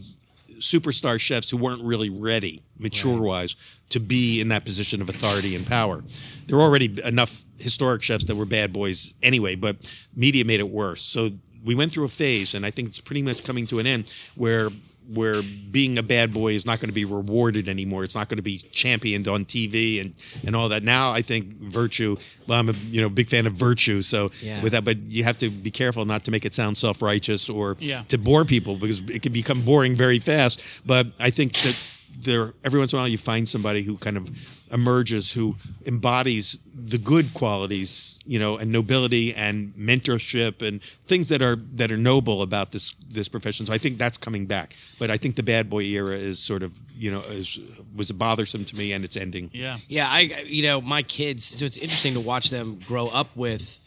superstar 0.62 1.18
chefs 1.18 1.50
who 1.50 1.56
weren't 1.56 1.82
really 1.82 2.08
ready, 2.08 2.62
mature 2.78 3.20
wise, 3.20 3.56
to 3.90 4.00
be 4.00 4.40
in 4.40 4.48
that 4.48 4.64
position 4.64 5.02
of 5.02 5.08
authority 5.08 5.54
and 5.54 5.66
power. 5.66 6.02
There 6.46 6.56
were 6.56 6.64
already 6.64 6.98
enough 7.04 7.42
historic 7.58 8.02
chefs 8.02 8.24
that 8.24 8.36
were 8.36 8.46
bad 8.46 8.72
boys 8.72 9.14
anyway, 9.22 9.56
but 9.56 9.76
media 10.16 10.44
made 10.44 10.60
it 10.60 10.68
worse. 10.68 11.02
So 11.02 11.30
we 11.64 11.74
went 11.74 11.92
through 11.92 12.04
a 12.04 12.08
phase, 12.08 12.54
and 12.54 12.64
I 12.64 12.70
think 12.70 12.88
it's 12.88 13.00
pretty 13.00 13.22
much 13.22 13.44
coming 13.44 13.66
to 13.68 13.80
an 13.80 13.86
end 13.86 14.14
where 14.34 14.70
where 15.14 15.42
being 15.70 15.98
a 15.98 16.02
bad 16.02 16.32
boy 16.32 16.52
is 16.52 16.66
not 16.66 16.80
going 16.80 16.88
to 16.88 16.94
be 16.94 17.04
rewarded 17.04 17.68
anymore. 17.68 18.04
It's 18.04 18.14
not 18.14 18.28
going 18.28 18.36
to 18.36 18.42
be 18.42 18.58
championed 18.58 19.28
on 19.28 19.44
TV 19.44 20.00
and, 20.00 20.14
and 20.46 20.54
all 20.56 20.68
that. 20.70 20.82
Now 20.82 21.12
I 21.12 21.22
think 21.22 21.54
virtue. 21.60 22.16
Well, 22.46 22.58
I'm 22.58 22.68
a 22.68 22.72
you 22.90 23.00
know 23.00 23.08
big 23.08 23.28
fan 23.28 23.46
of 23.46 23.52
virtue, 23.54 24.02
so 24.02 24.28
Yeah. 24.40 24.62
with 24.62 24.72
that, 24.72 24.84
but 24.84 24.98
you 25.06 25.24
have 25.24 25.38
to 25.38 25.50
be 25.50 25.70
careful 25.70 26.04
not 26.04 26.24
to 26.24 26.30
make 26.30 26.44
it 26.44 26.54
sound 26.54 26.76
self 26.76 27.00
righteous 27.02 27.48
or 27.48 27.76
Yeah. 27.80 28.02
to 28.08 28.18
bore 28.18 28.44
people 28.44 28.76
because 28.76 28.98
it 29.08 29.22
can 29.22 29.32
become 29.32 29.62
boring 29.62 29.94
very 29.96 30.18
fast. 30.18 30.62
But 30.84 31.08
I 31.20 31.30
think 31.30 31.52
that 31.54 31.76
there 32.18 32.54
every 32.64 32.78
once 32.78 32.92
in 32.92 32.98
a 32.98 33.02
while 33.02 33.08
you 33.08 33.18
find 33.18 33.48
somebody 33.48 33.82
who 33.82 33.96
kind 33.96 34.16
of 34.16 34.30
emerges 34.72 35.32
who 35.32 35.54
embodies 35.86 36.58
the 36.74 36.96
good 36.98 37.34
qualities, 37.34 38.18
you 38.24 38.38
know, 38.38 38.56
and 38.56 38.72
nobility 38.72 39.34
and 39.34 39.72
mentorship 39.74 40.66
and 40.66 40.82
things 40.82 41.28
that 41.28 41.42
are 41.42 41.56
that 41.56 41.92
are 41.92 41.96
noble 41.96 42.42
about 42.42 42.72
this 42.72 42.92
this 43.10 43.28
profession. 43.28 43.66
So 43.66 43.72
I 43.72 43.78
think 43.78 43.98
that's 43.98 44.18
coming 44.18 44.46
back. 44.46 44.74
But 44.98 45.10
I 45.10 45.18
think 45.18 45.36
the 45.36 45.42
bad 45.42 45.68
boy 45.68 45.82
era 45.84 46.16
is 46.16 46.38
sort 46.38 46.62
of 46.62 46.76
you 46.96 47.10
know 47.10 47.20
is 47.20 47.60
was 47.94 48.10
bothersome 48.12 48.64
to 48.64 48.76
me 48.76 48.92
and 48.92 49.04
it's 49.04 49.16
ending. 49.16 49.50
Yeah. 49.52 49.78
Yeah, 49.88 50.06
I 50.08 50.44
you 50.46 50.62
know 50.62 50.80
my 50.80 51.02
kids. 51.02 51.44
So 51.44 51.64
it's 51.64 51.78
interesting 51.78 52.14
to 52.14 52.20
watch 52.20 52.50
them 52.50 52.78
grow 52.86 53.08
up 53.08 53.36
with, 53.36 53.78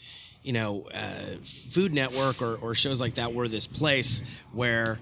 you 0.43 0.53
know, 0.53 0.88
uh, 0.93 1.38
Food 1.41 1.93
Network 1.93 2.41
or, 2.41 2.55
or 2.55 2.75
shows 2.75 3.01
like 3.01 3.15
that. 3.15 3.33
Were 3.33 3.47
this 3.47 3.67
place 3.67 4.23
where 4.53 4.99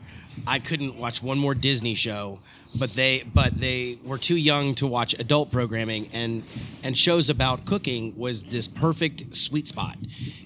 I 0.47 0.59
couldn't 0.59 0.97
watch 0.97 1.21
one 1.21 1.37
more 1.37 1.53
Disney 1.53 1.93
show, 1.95 2.39
but 2.77 2.91
they 2.93 3.23
but 3.33 3.53
they 3.53 3.97
were 4.03 4.17
too 4.17 4.35
young 4.37 4.73
to 4.75 4.87
watch 4.87 5.13
adult 5.19 5.51
programming 5.51 6.07
and 6.13 6.43
and 6.83 6.97
shows 6.97 7.29
about 7.29 7.65
cooking 7.65 8.13
was 8.17 8.45
this 8.45 8.67
perfect 8.67 9.35
sweet 9.35 9.67
spot, 9.67 9.97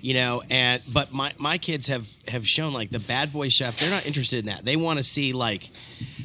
you 0.01 0.13
know. 0.13 0.43
And 0.49 0.81
but 0.91 1.13
my 1.13 1.33
my 1.37 1.57
kids 1.57 1.87
have 1.87 2.07
have 2.27 2.47
shown 2.47 2.73
like 2.73 2.89
the 2.89 2.99
Bad 2.99 3.31
Boy 3.31 3.49
Chef. 3.49 3.79
They're 3.79 3.89
not 3.91 4.05
interested 4.05 4.39
in 4.39 4.45
that. 4.47 4.65
They 4.65 4.75
want 4.75 4.97
to 4.99 5.03
see 5.03 5.33
like. 5.33 5.69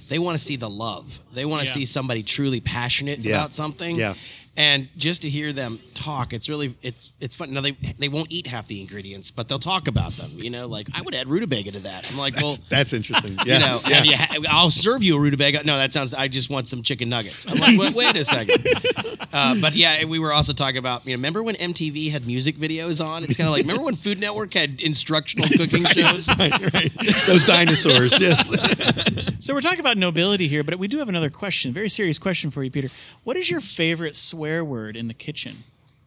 They 0.08 0.18
want 0.18 0.36
to 0.38 0.44
see 0.44 0.56
the 0.56 0.68
love. 0.68 1.20
They 1.32 1.46
want 1.46 1.62
to 1.62 1.66
Yeah. 1.66 1.72
see 1.74 1.84
somebody 1.86 2.22
truly 2.22 2.60
passionate 2.60 3.20
Yeah. 3.20 3.36
about 3.36 3.54
something 3.54 3.96
Yeah. 3.96 4.12
And 4.56 4.88
just 4.98 5.22
to 5.22 5.30
hear 5.30 5.52
them 5.52 5.78
talk 5.94 6.32
it's 6.32 6.48
really 6.48 6.74
it's 6.82 7.12
it's 7.20 7.36
fun 7.36 7.52
now 7.52 7.60
they 7.60 7.72
they 7.98 8.08
won't 8.08 8.30
eat 8.30 8.46
half 8.46 8.66
the 8.66 8.80
ingredients 8.80 9.30
but 9.30 9.48
they'll 9.48 9.58
talk 9.58 9.88
about 9.88 10.12
them 10.12 10.30
you 10.34 10.50
know 10.50 10.66
like 10.66 10.88
i 10.94 11.00
would 11.02 11.14
add 11.14 11.28
rutabaga 11.28 11.70
to 11.70 11.78
that 11.78 12.10
i'm 12.10 12.18
like 12.18 12.34
well 12.36 12.50
That's, 12.50 12.68
that's 12.68 12.92
interesting. 12.92 13.38
Yeah, 13.46 13.54
you 13.54 13.60
know 13.60 13.80
yeah. 13.88 14.02
you 14.02 14.16
ha- 14.16 14.36
i'll 14.50 14.70
serve 14.70 15.02
you 15.02 15.16
a 15.16 15.20
rutabaga 15.20 15.64
no 15.64 15.76
that 15.76 15.92
sounds 15.92 16.12
i 16.14 16.28
just 16.28 16.50
want 16.50 16.68
some 16.68 16.82
chicken 16.82 17.08
nuggets 17.08 17.46
i'm 17.48 17.58
like 17.58 17.78
wait, 17.78 17.94
wait 17.94 18.16
a 18.16 18.24
second 18.24 18.64
uh, 19.32 19.56
but 19.60 19.74
yeah 19.74 20.04
we 20.04 20.18
were 20.18 20.32
also 20.32 20.52
talking 20.52 20.78
about 20.78 21.04
you 21.06 21.12
know 21.12 21.18
remember 21.18 21.42
when 21.42 21.54
mtv 21.56 22.10
had 22.10 22.26
music 22.26 22.56
videos 22.56 23.04
on 23.04 23.24
it's 23.24 23.36
kind 23.36 23.48
of 23.48 23.52
like 23.54 23.62
remember 23.62 23.84
when 23.84 23.94
food 23.94 24.20
network 24.20 24.52
had 24.54 24.80
instructional 24.82 25.48
cooking 25.56 25.84
shows 25.84 26.28
right, 26.38 26.74
right. 26.74 26.92
Those 27.26 27.44
dinosaurs, 27.44 28.20
yes. 28.20 28.48
So 29.42 29.54
we're 29.54 29.60
talking 29.60 29.80
about 29.80 29.96
nobility 29.96 30.46
here, 30.46 30.62
but 30.62 30.76
we 30.76 30.86
do 30.86 30.98
have 30.98 31.08
another 31.08 31.28
question, 31.30 31.72
very 31.72 31.88
serious 31.88 32.16
question 32.16 32.50
for 32.50 32.62
you, 32.62 32.70
Peter. 32.70 32.88
What 33.24 33.36
is 33.36 33.50
your 33.50 33.60
favorite 33.60 34.14
swear 34.14 34.64
word 34.64 34.96
in 34.96 35.08
the 35.08 35.14
kitchen? 35.14 35.64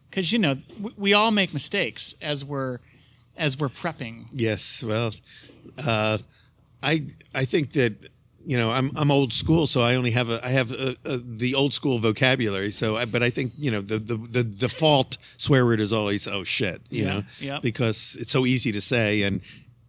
Because 0.08 0.32
you 0.32 0.38
know 0.38 0.56
we, 0.80 0.90
we 0.96 1.12
all 1.12 1.30
make 1.30 1.52
mistakes 1.52 2.14
as 2.22 2.44
we're 2.46 2.78
as 3.36 3.58
we're 3.58 3.68
prepping. 3.68 4.28
Yes, 4.32 4.82
well, 4.82 5.12
uh, 5.86 6.16
I 6.82 7.02
I 7.34 7.44
think 7.44 7.72
that 7.72 8.08
you 8.46 8.56
know 8.56 8.70
I'm 8.70 8.90
I'm 8.96 9.10
old 9.10 9.34
school, 9.34 9.66
so 9.66 9.82
I 9.82 9.96
only 9.96 10.12
have 10.12 10.30
a 10.30 10.40
I 10.42 10.48
have 10.48 10.70
a, 10.72 10.96
a, 11.04 11.18
the 11.18 11.54
old 11.54 11.74
school 11.74 11.98
vocabulary. 11.98 12.70
So, 12.70 12.96
I, 12.96 13.04
but 13.04 13.22
I 13.22 13.28
think 13.28 13.52
you 13.58 13.70
know 13.70 13.82
the 13.82 13.98
the 13.98 14.16
the 14.16 14.44
default 14.44 15.18
swear 15.36 15.66
word 15.66 15.80
is 15.80 15.92
always 15.92 16.26
oh 16.26 16.42
shit, 16.44 16.80
you 16.88 17.04
Yeah, 17.04 17.12
know, 17.12 17.22
yep. 17.38 17.60
because 17.62 18.16
it's 18.18 18.32
so 18.32 18.46
easy 18.46 18.72
to 18.72 18.80
say 18.80 19.22
and. 19.24 19.42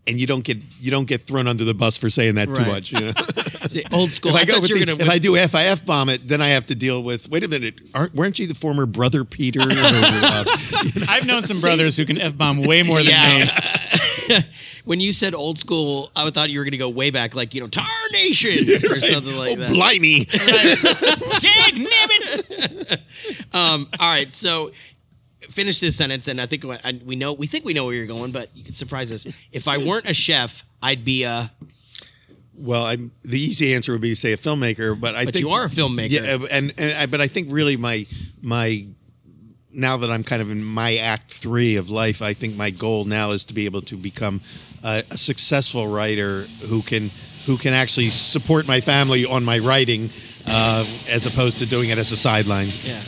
And 0.07 0.19
you 0.19 0.25
don't 0.27 0.43
get 0.43 0.57
you 0.79 0.89
don't 0.91 1.07
get 1.07 1.21
thrown 1.21 1.47
under 1.47 1.63
the 1.65 1.73
bus 1.73 1.97
for 1.97 2.09
saying 2.09 2.35
that 2.35 2.47
too 2.53 2.65
much. 2.65 2.91
You 2.93 2.99
know? 3.01 3.11
See, 3.67 3.83
old 3.91 4.13
school 4.13 4.31
if 4.31 4.37
I, 4.37 4.39
I 4.41 4.45
go 4.45 4.53
thought 4.53 4.61
with 4.61 4.69
you 4.69 4.75
were 4.77 4.79
the- 4.79 4.85
gonna 4.93 5.03
if 5.03 5.09
I 5.09 5.19
do 5.19 5.35
FIF 5.35 5.85
bomb 5.85 6.07
it, 6.09 6.25
then 6.27 6.41
I 6.41 6.47
have 6.47 6.67
to 6.67 6.75
deal 6.75 7.03
with. 7.03 7.29
Wait 7.29 7.43
a 7.43 7.47
minute, 7.49 7.81
aren't 7.93 8.15
weren't 8.15 8.39
you 8.39 8.47
the 8.47 8.55
former 8.55 8.85
brother 8.85 9.23
Peter? 9.25 9.59
Or, 9.67 9.69
uh, 9.69 10.45
I've 11.09 11.25
known 11.25 11.41
some 11.41 11.59
brothers 11.61 11.97
who 11.97 12.05
can 12.05 12.19
f 12.21 12.37
bomb 12.37 12.61
way 12.61 12.83
more 12.83 12.99
than 12.99 13.07
Yeah. 13.11 13.45
me. 13.45 14.39
when 14.85 14.99
you 14.99 15.11
said 15.11 15.33
old 15.33 15.57
school, 15.57 16.11
I 16.15 16.29
thought 16.29 16.49
you 16.49 16.59
were 16.59 16.65
going 16.65 16.71
to 16.71 16.77
go 16.77 16.89
way 16.89 17.11
back, 17.11 17.35
like 17.35 17.53
you 17.53 17.61
know, 17.61 17.67
Tar 17.67 17.85
Nation 18.13 18.51
or 18.91 18.99
something 18.99 19.37
like 19.37 19.51
oh, 19.51 19.55
that. 19.55 19.69
blimey! 19.69 20.25
Dig 21.39 21.87
nabbit. 21.87 23.55
Um, 23.55 23.87
all 23.99 24.09
right, 24.09 24.33
so 24.33 24.71
finish 25.57 25.79
this 25.79 25.97
sentence, 25.97 26.27
and 26.27 26.39
I 26.39 26.45
think 26.45 26.63
I- 26.65 26.99
we 27.03 27.15
know 27.15 27.33
we 27.33 27.47
think 27.47 27.65
we 27.65 27.73
know 27.73 27.85
where 27.85 27.95
you're 27.95 28.05
going, 28.17 28.31
but 28.31 28.49
you 28.55 28.63
could 28.63 28.77
surprise 28.77 29.11
us. 29.11 29.25
If 29.51 29.67
I 29.67 29.77
weren't 29.79 30.07
a 30.07 30.13
chef, 30.13 30.63
I'd 30.81 31.03
be 31.03 31.23
a. 31.23 31.51
Well, 32.59 32.85
I'm, 32.85 33.11
the 33.23 33.39
easy 33.39 33.73
answer 33.75 33.91
would 33.91 34.01
be 34.01 34.09
to 34.09 34.15
say 34.15 34.33
a 34.33 34.37
filmmaker, 34.37 34.99
but 34.99 35.13
I 35.15 35.25
But 35.25 35.33
think 35.33 35.45
you 35.45 35.51
are 35.51 35.65
a 35.65 35.69
filmmaker. 35.69 36.09
Yeah, 36.11 36.37
and, 36.51 36.73
and 36.77 36.97
I, 36.97 37.05
but 37.05 37.21
I 37.21 37.27
think 37.27 37.47
really 37.51 37.77
my 37.77 38.05
my 38.43 38.85
now 39.71 39.97
that 39.97 40.09
I'm 40.09 40.23
kind 40.23 40.41
of 40.41 40.49
in 40.49 40.63
my 40.63 40.97
act 40.97 41.31
three 41.33 41.75
of 41.75 41.89
life, 41.89 42.21
I 42.21 42.33
think 42.33 42.55
my 42.55 42.71
goal 42.71 43.05
now 43.05 43.31
is 43.31 43.45
to 43.45 43.53
be 43.53 43.65
able 43.65 43.81
to 43.83 43.95
become 43.95 44.41
a, 44.83 45.03
a 45.11 45.17
successful 45.17 45.87
writer 45.87 46.45
who 46.69 46.81
can 46.81 47.09
who 47.45 47.57
can 47.57 47.73
actually 47.73 48.09
support 48.09 48.67
my 48.67 48.79
family 48.81 49.25
on 49.25 49.43
my 49.45 49.59
writing, 49.59 50.09
uh, 50.47 50.83
as 51.11 51.25
opposed 51.25 51.59
to 51.59 51.65
doing 51.65 51.89
it 51.89 51.97
as 51.97 52.11
a 52.11 52.17
sideline. 52.17 52.67
Yeah. 52.83 53.01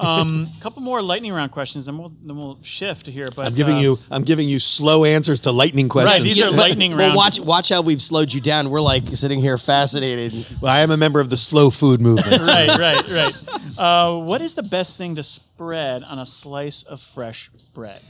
A 0.00 0.46
couple 0.60 0.82
more 0.82 1.02
lightning 1.02 1.32
round 1.32 1.50
questions, 1.50 1.86
then 1.86 1.98
we'll 1.98 2.12
then 2.24 2.36
we'll 2.36 2.58
shift 2.62 3.06
here. 3.06 3.30
But 3.34 3.46
I'm 3.46 3.54
giving 3.54 3.76
uh, 3.76 3.80
you 3.80 3.96
I'm 4.10 4.24
giving 4.24 4.48
you 4.48 4.58
slow 4.58 5.04
answers 5.04 5.40
to 5.40 5.52
lightning 5.52 5.88
questions. 5.88 6.18
Right, 6.18 6.22
these 6.22 6.40
are 6.40 6.50
lightning 6.56 6.96
Well, 6.96 7.16
watch 7.16 7.40
watch 7.40 7.68
how 7.68 7.82
we've 7.82 8.02
slowed 8.02 8.32
you 8.32 8.40
down. 8.40 8.70
We're 8.70 8.80
like 8.80 9.06
sitting 9.08 9.40
here 9.40 9.58
fascinated. 9.58 10.32
Well, 10.60 10.72
I 10.72 10.80
am 10.80 10.90
a 10.90 10.96
member 10.96 11.20
of 11.20 11.30
the 11.30 11.36
slow 11.36 11.70
food 11.70 12.00
movement. 12.00 12.42
right, 12.46 12.68
right, 12.78 13.08
right. 13.08 13.78
Uh, 13.78 14.20
what 14.24 14.40
is 14.40 14.54
the 14.54 14.62
best 14.62 14.98
thing 14.98 15.14
to 15.16 15.22
spread 15.22 16.02
on 16.02 16.18
a 16.18 16.26
slice 16.26 16.82
of 16.82 17.00
fresh 17.00 17.50
bread? 17.74 18.00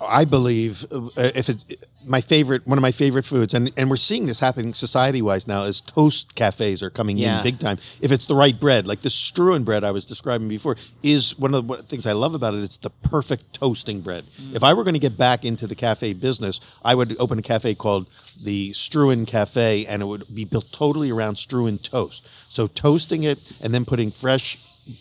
I 0.00 0.24
believe 0.24 0.84
uh, 0.90 1.08
if 1.16 1.48
it's 1.48 1.64
my 2.06 2.20
favorite, 2.20 2.66
one 2.66 2.78
of 2.78 2.82
my 2.82 2.92
favorite 2.92 3.24
foods, 3.24 3.52
and, 3.54 3.70
and 3.76 3.90
we're 3.90 3.96
seeing 3.96 4.26
this 4.26 4.40
happening 4.40 4.72
society 4.72 5.20
wise 5.20 5.46
now, 5.46 5.62
is 5.64 5.80
toast 5.80 6.34
cafes 6.34 6.82
are 6.82 6.90
coming 6.90 7.18
Yeah. 7.18 7.38
in 7.38 7.44
big 7.44 7.58
time. 7.58 7.76
If 8.00 8.10
it's 8.10 8.26
the 8.26 8.34
right 8.34 8.58
bread, 8.58 8.86
like 8.86 9.00
the 9.00 9.08
Struan 9.10 9.64
bread 9.64 9.84
I 9.84 9.90
was 9.90 10.06
describing 10.06 10.48
before, 10.48 10.76
is 11.02 11.38
one 11.38 11.54
of 11.54 11.66
the 11.66 11.76
things 11.82 12.06
I 12.06 12.12
love 12.12 12.34
about 12.34 12.54
it. 12.54 12.62
It's 12.62 12.78
the 12.78 12.90
perfect 12.90 13.52
toasting 13.54 14.00
bread. 14.00 14.24
Mm. 14.24 14.56
If 14.56 14.64
I 14.64 14.72
were 14.74 14.84
going 14.84 14.94
to 14.94 15.00
get 15.00 15.18
back 15.18 15.44
into 15.44 15.66
the 15.66 15.74
cafe 15.74 16.14
business, 16.14 16.78
I 16.84 16.94
would 16.94 17.20
open 17.20 17.38
a 17.38 17.42
cafe 17.42 17.74
called 17.74 18.06
the 18.42 18.70
Struan 18.70 19.26
Cafe, 19.26 19.84
and 19.86 20.00
it 20.00 20.06
would 20.06 20.22
be 20.34 20.46
built 20.46 20.72
totally 20.72 21.10
around 21.10 21.34
Struan 21.34 21.82
toast. 21.82 22.52
So 22.54 22.66
toasting 22.66 23.24
it 23.24 23.60
and 23.62 23.74
then 23.74 23.84
putting 23.84 24.10
fresh 24.10 24.56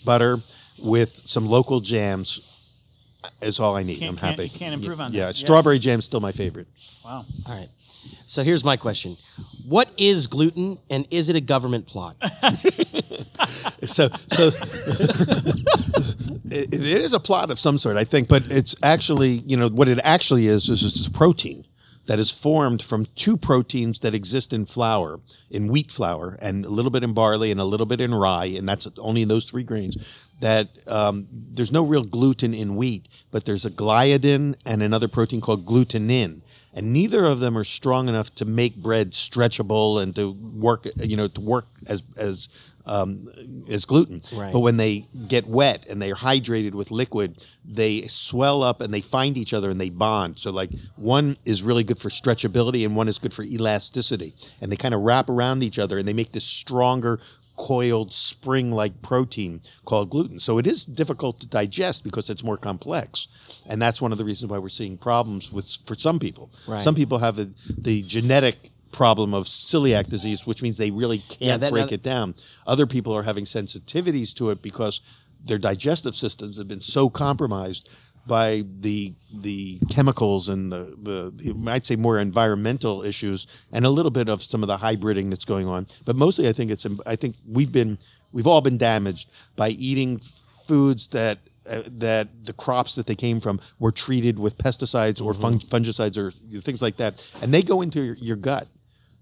butter 0.05 0.35
with 0.81 1.09
some 1.09 1.45
local 1.47 1.79
jams 1.79 2.48
is 3.41 3.59
all 3.59 3.75
I 3.75 3.83
need. 3.83 3.99
Can't- 3.99 4.11
I'm 4.11 4.17
can't- 4.17 4.37
happy. 4.39 4.49
can't 4.49 4.73
improve 4.73 4.99
on 5.01 5.11
that. 5.11 5.17
Yeah, 5.17 5.25
Yeah. 5.27 5.31
strawberry 5.31 5.79
jam's 5.79 6.05
still 6.05 6.19
my 6.19 6.31
favorite. 6.31 6.67
Wow. 7.05 7.23
All 7.47 7.55
right. 7.55 7.67
So 7.67 8.43
here's 8.43 8.63
my 8.63 8.77
question: 8.77 9.15
What 9.67 9.89
is 9.97 10.27
gluten, 10.27 10.77
and 10.89 11.05
is 11.11 11.29
it 11.29 11.35
a 11.35 11.41
government 11.41 11.85
plot? 11.87 12.15
So, 13.85 14.09
so 14.27 14.47
it, 16.51 16.73
it 16.73 17.01
is 17.01 17.13
a 17.13 17.19
plot 17.19 17.49
of 17.51 17.59
some 17.59 17.77
sort, 17.77 17.95
I 17.97 18.03
think, 18.03 18.27
but 18.27 18.43
it's 18.49 18.75
actually, 18.83 19.29
you 19.47 19.55
know, 19.57 19.69
what 19.69 19.87
it 19.87 19.99
actually 20.03 20.47
is 20.47 20.69
is 20.69 20.83
it's 20.83 21.07
a 21.07 21.11
protein 21.11 21.63
that 22.09 22.17
is 22.17 22.31
formed 22.31 22.81
from 22.81 23.05
two 23.13 23.37
proteins 23.37 23.99
that 23.99 24.15
exist 24.15 24.51
in 24.51 24.65
flour, 24.65 25.19
in 25.51 25.67
wheat 25.67 25.91
flour, 25.91 26.35
and 26.41 26.65
a 26.65 26.69
little 26.69 26.89
bit 26.89 27.03
in 27.03 27.13
barley 27.13 27.51
and 27.51 27.59
a 27.59 27.63
little 27.63 27.85
bit 27.85 28.01
in 28.01 28.15
rye, 28.15 28.45
and 28.57 28.67
that's 28.67 28.87
only 28.97 29.21
in 29.21 29.27
those 29.27 29.45
three 29.45 29.61
grains. 29.61 29.95
That 30.41 30.69
um, 30.87 31.27
there's 31.31 31.71
no 31.71 31.85
real 31.85 32.03
gluten 32.03 32.55
in 32.55 32.75
wheat, 32.75 33.07
but 33.29 33.45
there's 33.45 33.63
a 33.63 33.69
gliadin 33.69 34.55
and 34.65 34.81
another 34.81 35.07
protein 35.07 35.39
called 35.39 35.67
glutenin. 35.67 36.41
And 36.75 36.93
neither 36.93 37.25
of 37.25 37.41
them 37.41 37.55
are 37.55 37.63
strong 37.63 38.09
enough 38.09 38.33
to 38.35 38.45
make 38.45 38.75
bread 38.75 39.11
stretchable 39.11 40.01
and 40.01 40.15
to 40.15 40.31
work, 40.55 40.87
you 40.95 41.15
know, 41.15 41.27
to 41.27 41.41
work 41.41 41.65
as 41.87 42.01
as 42.17 42.73
um, 42.89 43.25
as 43.71 43.85
gluten. 43.85 44.19
Right. 44.33 44.51
But 44.51 44.59
when 44.59 44.77
they 44.77 45.05
get 45.27 45.47
wet 45.47 45.87
and 45.87 46.01
they're 46.01 46.15
hydrated 46.15 46.73
with 46.73 46.89
liquid, 46.91 47.45
they 47.63 48.01
swell 48.01 48.63
up 48.63 48.81
and 48.81 48.93
they 48.93 49.01
find 49.01 49.37
each 49.37 49.53
other 49.53 49.69
and 49.69 49.79
they 49.79 49.91
bond. 49.91 50.37
So 50.37 50.51
like 50.51 50.71
one 50.95 51.37
is 51.45 51.61
really 51.61 51.83
good 51.83 51.99
for 51.99 52.09
stretchability 52.09 52.85
and 52.85 52.95
one 52.95 53.07
is 53.07 53.19
good 53.19 53.33
for 53.33 53.43
elasticity. 53.43 54.33
And 54.61 54.71
they 54.71 54.75
kind 54.75 54.95
of 54.95 55.01
wrap 55.01 55.29
around 55.29 55.63
each 55.63 55.77
other 55.77 55.99
and 55.99 56.07
they 56.07 56.13
make 56.13 56.31
this 56.31 56.45
stronger 56.45 57.19
coiled 57.57 58.13
spring-like 58.13 59.01
protein 59.01 59.61
called 59.85 60.09
gluten. 60.09 60.39
So 60.39 60.57
it 60.57 60.65
is 60.65 60.85
difficult 60.85 61.41
to 61.41 61.47
digest 61.47 62.03
because 62.03 62.29
it's 62.29 62.43
more 62.43 62.57
complex. 62.57 63.63
And 63.69 63.81
that's 63.81 64.01
one 64.01 64.11
of 64.11 64.17
the 64.17 64.23
reasons 64.23 64.49
why 64.49 64.57
we're 64.57 64.69
seeing 64.69 64.97
problems 64.97 65.51
with 65.51 65.69
for 65.85 65.93
some 65.93 66.17
people. 66.17 66.49
Right. 66.67 66.81
Some 66.81 66.95
people 66.95 67.19
have 67.19 67.35
the, 67.35 67.53
the 67.77 68.01
genetic 68.03 68.55
problem 68.91 69.33
of 69.33 69.45
celiac 69.45 70.09
disease, 70.09 70.45
which 70.47 70.61
means 70.61 70.77
they 70.77 70.91
really 70.91 71.19
can't 71.19 71.41
Yeah, 71.41 71.57
that- 71.57 71.71
break 71.71 71.87
that- 71.87 71.95
it 71.95 72.03
down. 72.03 72.35
Other 72.67 72.85
people 72.85 73.13
are 73.13 73.23
having 73.23 73.45
sensitivities 73.45 74.33
to 74.35 74.49
it 74.49 74.61
because 74.61 75.01
their 75.45 75.57
digestive 75.57 76.15
systems 76.15 76.57
have 76.57 76.67
been 76.67 76.81
so 76.81 77.09
compromised 77.09 77.89
by 78.27 78.63
the 78.81 79.13
the 79.41 79.79
chemicals 79.89 80.49
and 80.49 80.71
the, 80.71 80.95
the, 81.01 81.53
the 81.53 81.71
I'd 81.71 81.85
say 81.85 81.95
more 81.95 82.19
environmental 82.19 83.01
issues 83.03 83.47
and 83.71 83.85
a 83.85 83.89
little 83.89 84.11
bit 84.11 84.29
of 84.29 84.43
some 84.43 84.61
of 84.61 84.67
the 84.67 84.77
hybriding 84.77 85.29
that's 85.29 85.45
going 85.45 85.67
on. 85.67 85.87
But 86.05 86.15
mostly, 86.15 86.47
I 86.47 86.51
think 86.51 86.69
it's 86.71 86.85
I 87.07 87.15
think 87.15 87.35
we've 87.47 87.71
been 87.71 87.97
we've 88.33 88.45
all 88.47 88.61
been 88.61 88.77
damaged 88.77 89.29
by 89.55 89.69
eating 89.69 90.19
foods 90.19 91.07
that. 91.09 91.37
Uh, 91.69 91.83
that 91.99 92.27
the 92.45 92.53
crops 92.53 92.95
that 92.95 93.05
they 93.05 93.13
came 93.13 93.39
from 93.39 93.59
were 93.79 93.91
treated 93.91 94.39
with 94.39 94.57
pesticides 94.57 95.21
or 95.23 95.35
fung- 95.35 95.59
fungicides 95.59 96.17
or 96.17 96.31
things 96.61 96.81
like 96.81 96.95
that, 96.97 97.13
and 97.43 97.53
they 97.53 97.61
go 97.61 97.81
into 97.81 98.01
your, 98.01 98.15
your 98.15 98.35
gut. 98.37 98.65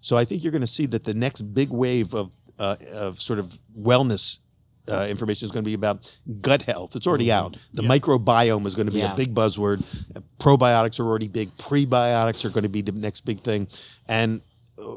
So 0.08 0.16
I 0.16 0.24
think 0.24 0.42
you're 0.42 0.54
going 0.54 0.62
to 0.62 0.76
see 0.80 0.86
that 0.88 1.04
the 1.04 1.14
next 1.14 1.42
big 1.54 1.70
wave 1.70 2.14
of 2.14 2.32
uh, 2.60 2.78
of 2.96 3.20
sort 3.20 3.40
of 3.40 3.46
wellness 3.78 4.40
uh, 4.90 5.06
information 5.10 5.46
is 5.46 5.52
going 5.52 5.66
to 5.66 5.70
be 5.70 5.74
about 5.74 5.98
gut 6.42 6.62
health. 6.62 6.96
It's 6.96 7.08
already 7.08 7.30
out. 7.30 7.58
The 7.74 7.82
microbiome 7.84 8.66
is 8.66 8.74
going 8.74 8.88
to 8.88 8.94
be 8.94 9.00
Yeah. 9.00 9.14
a 9.14 9.18
big 9.18 9.36
buzzword. 9.36 9.80
Probiotics 10.40 11.02
are 11.02 11.06
already 11.06 11.28
big. 11.28 11.50
Prebiotics 11.58 12.46
are 12.46 12.50
going 12.50 12.64
to 12.64 12.70
be 12.70 12.82
the 12.82 12.94
next 12.94 13.26
big 13.26 13.42
thing. 13.42 13.68
And 14.08 14.42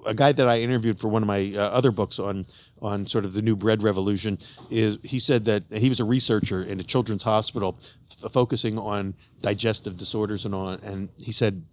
a 0.07 0.15
guy 0.15 0.31
that 0.31 0.47
I 0.47 0.61
interviewed 0.61 1.01
for 1.01 1.09
one 1.09 1.23
of 1.25 1.27
my 1.27 1.53
uh, 1.57 1.61
other 1.79 1.91
books 1.91 2.21
on 2.21 2.45
on 2.81 3.07
sort 3.09 3.25
of 3.25 3.35
the 3.35 3.43
new 3.43 3.57
bread 3.57 3.83
revolution 3.83 4.39
is 4.71 5.03
he 5.03 5.19
said 5.19 5.45
that 5.47 5.63
he 5.73 5.89
was 5.89 5.99
a 5.99 6.05
researcher 6.05 6.63
in 6.63 6.79
a 6.79 6.85
children's 6.85 7.25
hospital 7.25 7.77
f- 7.81 8.31
focusing 8.33 8.79
on 8.79 9.15
digestive 9.43 9.97
disorders 9.97 10.45
and 10.47 10.55
on 10.55 10.79
and 10.85 11.09
he 11.19 11.33
said 11.33 11.65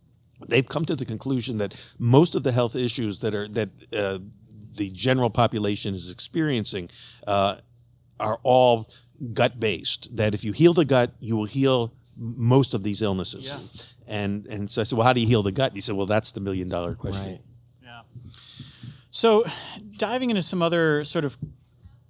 they've 0.48 0.68
come 0.68 0.86
to 0.86 0.96
the 0.96 1.06
conclusion 1.06 1.58
that 1.58 1.94
most 2.00 2.36
of 2.36 2.44
the 2.44 2.52
health 2.52 2.76
issues 2.76 3.20
that 3.20 3.34
are 3.34 3.48
that 3.50 3.70
uh, 3.98 4.20
the 4.76 4.90
general 4.92 5.30
population 5.30 5.94
is 5.94 6.12
experiencing 6.12 6.90
uh, 7.26 7.56
are 8.20 8.40
all 8.44 8.88
gut 9.34 9.60
based. 9.60 10.16
That 10.16 10.34
if 10.34 10.44
you 10.44 10.52
heal 10.52 10.74
the 10.74 10.86
gut, 10.86 11.12
you 11.20 11.36
will 11.36 11.46
heal 11.46 11.94
most 12.18 12.74
of 12.74 12.84
these 12.84 13.02
illnesses. 13.02 13.94
And 14.08 14.46
and 14.48 14.70
so 14.70 14.82
I 14.82 14.84
said, 14.84 14.98
well, 14.98 15.08
how 15.08 15.14
do 15.14 15.22
you 15.22 15.28
heal 15.28 15.44
the 15.44 15.52
gut? 15.52 15.70
And 15.70 15.78
he 15.78 15.82
said, 15.82 15.96
well, 15.96 16.06
that's 16.06 16.32
the 16.32 16.40
million 16.40 16.70
dollar 16.70 16.96
question. 16.96 17.32
Right. 17.32 17.42
Yeah. 17.84 18.02
So, 19.10 19.46
diving 19.98 20.30
into 20.30 20.42
some 20.42 20.62
other 20.62 21.04
sort 21.04 21.26
of 21.26 21.38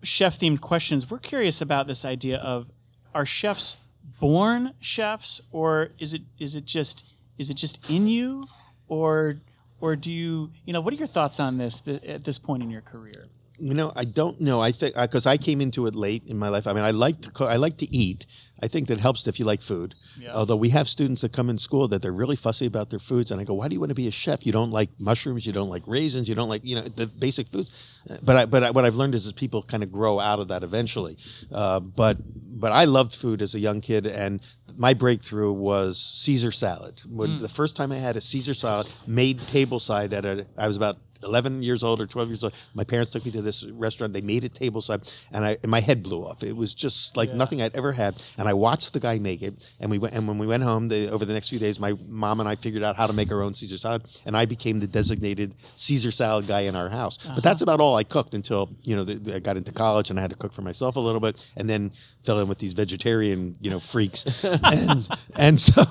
chef 0.03 0.33
themed 0.33 0.61
questions, 0.61 1.09
we're 1.09 1.19
curious 1.19 1.61
about 1.61 1.87
this 1.87 2.05
idea 2.05 2.37
of 2.37 2.71
are 3.15 3.25
chefs 3.25 3.77
born 4.19 4.73
chefs 4.79 5.41
or 5.51 5.91
is 5.99 6.13
it 6.13 6.21
is 6.39 6.55
it 6.55 6.65
just 6.65 7.16
is 7.37 7.49
it 7.49 7.57
just 7.57 7.89
in 7.89 8.07
you 8.07 8.45
or 8.87 9.35
or 9.79 9.95
do 9.95 10.11
you 10.11 10.51
you 10.65 10.73
know 10.73 10.81
what 10.81 10.93
are 10.93 10.97
your 10.97 11.07
thoughts 11.07 11.39
on 11.39 11.57
this 11.57 11.81
th- 11.81 12.03
at 12.03 12.23
this 12.23 12.39
point 12.39 12.63
in 12.63 12.69
your 12.69 12.81
career? 12.81 13.27
You 13.59 13.73
know, 13.73 13.91
I 13.95 14.03
don't 14.05 14.39
know. 14.39 14.61
I 14.61 14.71
think 14.71 14.93
because 14.95 15.25
I 15.25 15.37
came 15.37 15.61
into 15.61 15.87
it 15.87 15.95
late 15.95 16.25
in 16.25 16.37
my 16.37 16.49
life. 16.49 16.67
I 16.67 16.73
mean, 16.73 16.83
I 16.83 16.91
like 16.91 17.21
to 17.21 17.31
cook. 17.31 17.49
I 17.49 17.55
like 17.55 17.77
to 17.77 17.95
eat. 17.95 18.27
I 18.61 18.67
think 18.67 18.87
that 18.87 18.99
helps 18.99 19.27
if 19.27 19.39
you 19.39 19.45
like 19.45 19.61
food. 19.61 19.95
Yeah. 20.19 20.33
Although 20.33 20.55
we 20.55 20.69
have 20.69 20.87
students 20.87 21.21
that 21.21 21.33
come 21.33 21.49
in 21.49 21.57
school 21.57 21.87
that 21.87 22.01
they're 22.03 22.11
really 22.11 22.35
fussy 22.35 22.67
about 22.67 22.91
their 22.91 22.99
foods, 22.99 23.31
and 23.31 23.41
I 23.41 23.43
go, 23.43 23.55
"Why 23.55 23.67
do 23.67 23.73
you 23.73 23.79
want 23.79 23.89
to 23.89 23.95
be 23.95 24.07
a 24.07 24.11
chef? 24.11 24.45
You 24.45 24.51
don't 24.51 24.69
like 24.69 24.89
mushrooms. 24.99 25.47
You 25.47 25.53
don't 25.53 25.69
like 25.69 25.83
raisins. 25.87 26.29
You 26.29 26.35
don't 26.35 26.49
like 26.49 26.61
you 26.65 26.75
know 26.75 26.81
the 26.83 27.07
basic 27.07 27.47
foods." 27.47 27.99
But 28.23 28.35
I, 28.35 28.45
but 28.45 28.63
I, 28.63 28.71
what 28.71 28.85
I've 28.85 28.95
learned 28.95 29.15
is, 29.15 29.25
is 29.25 29.33
people 29.33 29.63
kind 29.63 29.81
of 29.83 29.91
grow 29.91 30.19
out 30.19 30.39
of 30.39 30.49
that 30.49 30.63
eventually. 30.63 31.17
Uh, 31.51 31.79
but 31.79 32.17
but 32.59 32.71
I 32.71 32.85
loved 32.85 33.13
food 33.13 33.41
as 33.41 33.55
a 33.55 33.59
young 33.59 33.81
kid, 33.81 34.05
and 34.05 34.39
my 34.77 34.93
breakthrough 34.93 35.51
was 35.51 35.99
Caesar 35.99 36.51
salad. 36.51 37.01
When 37.09 37.29
mm. 37.31 37.41
the 37.41 37.49
first 37.49 37.75
time 37.75 37.91
I 37.91 37.95
had 37.95 38.15
a 38.15 38.21
Caesar 38.21 38.53
salad 38.53 38.87
made 39.07 39.39
tableside 39.39 40.13
at 40.13 40.23
a, 40.23 40.45
I 40.57 40.67
was 40.67 40.77
about 40.77 40.97
11 41.23 41.63
years 41.63 41.83
old 41.83 42.01
or 42.01 42.05
12 42.05 42.29
years 42.29 42.43
old. 42.43 42.53
My 42.75 42.83
parents 42.83 43.11
took 43.11 43.25
me 43.25 43.31
to 43.31 43.41
this 43.41 43.65
restaurant. 43.65 44.13
They 44.13 44.21
made 44.21 44.43
it 44.43 44.53
tableside, 44.53 45.25
and 45.31 45.45
I 45.45 45.57
and 45.63 45.71
my 45.71 45.79
head 45.79 46.03
blew 46.03 46.23
off. 46.23 46.43
It 46.43 46.55
was 46.55 46.73
just 46.73 47.17
like 47.17 47.33
nothing 47.33 47.61
I'd 47.61 47.75
ever 47.75 47.91
had. 47.91 48.21
And 48.37 48.47
I 48.47 48.53
watched 48.53 48.93
the 48.93 48.99
guy 48.99 49.19
make 49.19 49.41
it. 49.41 49.73
And 49.79 49.91
we 49.91 49.97
went. 49.97 50.13
And 50.13 50.27
when 50.27 50.37
we 50.37 50.47
went 50.47 50.63
home, 50.63 50.87
the, 50.87 51.09
over 51.11 51.25
the 51.25 51.33
next 51.33 51.49
few 51.49 51.59
days, 51.59 51.79
my 51.79 51.93
mom 52.07 52.39
and 52.39 52.49
I 52.49 52.55
figured 52.55 52.83
out 52.83 52.95
how 52.95 53.07
to 53.07 53.13
make 53.13 53.31
our 53.31 53.41
own 53.41 53.53
Caesar 53.53 53.77
salad, 53.77 54.03
and 54.25 54.35
I 54.35 54.45
became 54.45 54.79
the 54.79 54.87
designated 54.87 55.55
Caesar 55.75 56.11
salad 56.11 56.47
guy 56.47 56.61
in 56.61 56.75
our 56.75 56.89
house. 56.89 57.17
But 57.17 57.29
uh-huh. 57.29 57.39
that's 57.43 57.61
about 57.61 57.79
all 57.79 57.95
I 57.95 58.03
cooked 58.03 58.33
until 58.33 58.75
you 58.83 58.95
know 58.95 59.03
the, 59.03 59.15
the- 59.15 59.35
I 59.35 59.39
got 59.39 59.57
into 59.57 59.71
college 59.71 60.09
and 60.09 60.17
I 60.17 60.21
had 60.21 60.31
to 60.31 60.37
cook 60.37 60.53
for 60.53 60.61
myself 60.61 60.95
a 60.95 60.99
little 60.99 61.21
bit, 61.21 61.49
and 61.57 61.69
then 61.69 61.91
fell 62.23 62.39
in 62.39 62.47
with 62.47 62.59
these 62.59 62.73
vegetarian 62.73 63.55
you 63.61 63.69
know 63.69 63.79
freaks, 63.79 64.43
and 64.63 65.09
and 65.37 65.59
so 65.59 65.83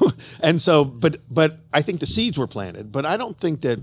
and 0.43 0.61
so. 0.61 0.85
But 0.85 1.19
but 1.31 1.53
I 1.73 1.83
think 1.83 2.01
the 2.01 2.07
seeds 2.07 2.39
were 2.39 2.47
planted. 2.47 2.93
But 2.93 3.07
I 3.07 3.17
don't 3.17 3.39
think 3.39 3.63
that. 3.63 3.81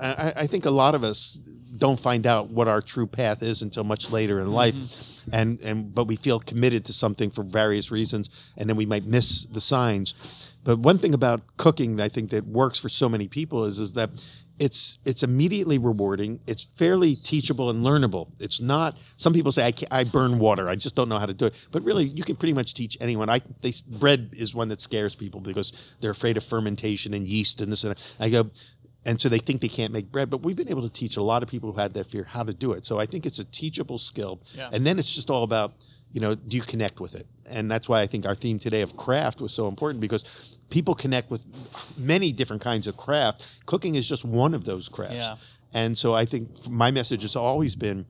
I, 0.00 0.32
I 0.36 0.46
think 0.46 0.64
a 0.64 0.70
lot 0.70 0.94
of 0.94 1.04
us 1.04 1.36
don't 1.78 1.98
find 1.98 2.26
out 2.26 2.50
what 2.50 2.68
our 2.68 2.80
true 2.80 3.06
path 3.06 3.42
is 3.42 3.62
until 3.62 3.84
much 3.84 4.10
later 4.10 4.38
in 4.38 4.52
life, 4.52 4.74
mm-hmm. 4.74 5.34
and 5.34 5.60
and 5.60 5.94
but 5.94 6.06
we 6.06 6.16
feel 6.16 6.38
committed 6.38 6.84
to 6.86 6.92
something 6.92 7.30
for 7.30 7.42
various 7.42 7.90
reasons, 7.90 8.52
and 8.56 8.68
then 8.68 8.76
we 8.76 8.86
might 8.86 9.04
miss 9.04 9.46
the 9.46 9.60
signs. 9.60 10.54
But 10.64 10.78
one 10.78 10.98
thing 10.98 11.12
about 11.14 11.56
cooking, 11.56 12.00
I 12.00 12.08
think 12.08 12.30
that 12.30 12.46
works 12.46 12.78
for 12.78 12.88
so 12.88 13.08
many 13.08 13.28
people 13.28 13.64
is 13.64 13.78
is 13.80 13.92
that 13.94 14.10
it's 14.58 14.98
it's 15.04 15.22
immediately 15.22 15.78
rewarding. 15.78 16.38
It's 16.46 16.62
fairly 16.62 17.16
teachable 17.16 17.70
and 17.70 17.84
learnable. 17.84 18.28
It's 18.40 18.60
not. 18.60 18.96
Some 19.16 19.32
people 19.32 19.50
say 19.50 19.66
I 19.66 19.72
can't, 19.72 19.92
I 19.92 20.04
burn 20.04 20.38
water. 20.38 20.68
I 20.68 20.76
just 20.76 20.94
don't 20.94 21.08
know 21.08 21.18
how 21.18 21.26
to 21.26 21.34
do 21.34 21.46
it. 21.46 21.66
But 21.72 21.82
really, 21.82 22.04
you 22.04 22.22
can 22.22 22.36
pretty 22.36 22.52
much 22.52 22.74
teach 22.74 22.96
anyone. 23.00 23.28
I 23.28 23.40
they, 23.62 23.72
bread 23.98 24.30
is 24.32 24.54
one 24.54 24.68
that 24.68 24.80
scares 24.80 25.16
people 25.16 25.40
because 25.40 25.96
they're 26.00 26.12
afraid 26.12 26.36
of 26.36 26.44
fermentation 26.44 27.14
and 27.14 27.26
yeast 27.26 27.60
and 27.60 27.72
this 27.72 27.82
and 27.82 27.90
that. 27.90 28.14
I 28.20 28.30
go, 28.30 28.44
and 29.06 29.20
so 29.20 29.28
they 29.28 29.38
think 29.38 29.60
they 29.60 29.68
can't 29.68 29.92
make 29.92 30.10
bread. 30.10 30.30
But 30.30 30.42
we've 30.42 30.56
been 30.56 30.70
able 30.70 30.82
to 30.82 30.92
teach 30.92 31.16
a 31.16 31.22
lot 31.22 31.42
of 31.42 31.48
people 31.48 31.72
who 31.72 31.78
had 31.78 31.94
that 31.94 32.06
fear 32.06 32.24
how 32.24 32.42
to 32.42 32.54
do 32.54 32.72
it. 32.72 32.86
So 32.86 32.98
I 32.98 33.06
think 33.06 33.26
it's 33.26 33.38
a 33.38 33.44
teachable 33.44 33.98
skill. 33.98 34.40
Yeah. 34.56 34.70
And 34.72 34.86
then 34.86 34.98
it's 34.98 35.14
just 35.14 35.30
all 35.30 35.42
about 35.42 35.72
you 36.12 36.20
know 36.20 36.34
do 36.34 36.56
you 36.56 36.62
connect 36.62 37.00
with 37.00 37.14
it? 37.14 37.26
And 37.50 37.70
that's 37.70 37.88
why 37.88 38.00
I 38.00 38.06
think 38.06 38.26
our 38.26 38.34
theme 38.34 38.58
today 38.58 38.82
of 38.82 38.96
craft 38.96 39.40
was 39.40 39.52
so 39.52 39.68
important 39.68 40.00
because 40.00 40.58
people 40.70 40.94
connect 40.94 41.30
with 41.30 41.44
many 41.98 42.32
different 42.32 42.62
kinds 42.62 42.86
of 42.86 42.96
craft. 42.96 43.60
Cooking 43.66 43.94
is 43.94 44.08
just 44.08 44.24
one 44.24 44.54
of 44.54 44.64
those 44.64 44.88
crafts. 44.88 45.16
Yeah. 45.16 45.36
And 45.74 45.98
so 45.98 46.14
I 46.14 46.24
think 46.24 46.48
my 46.70 46.90
message 46.90 47.22
has 47.22 47.36
always 47.36 47.76
been 47.76 48.06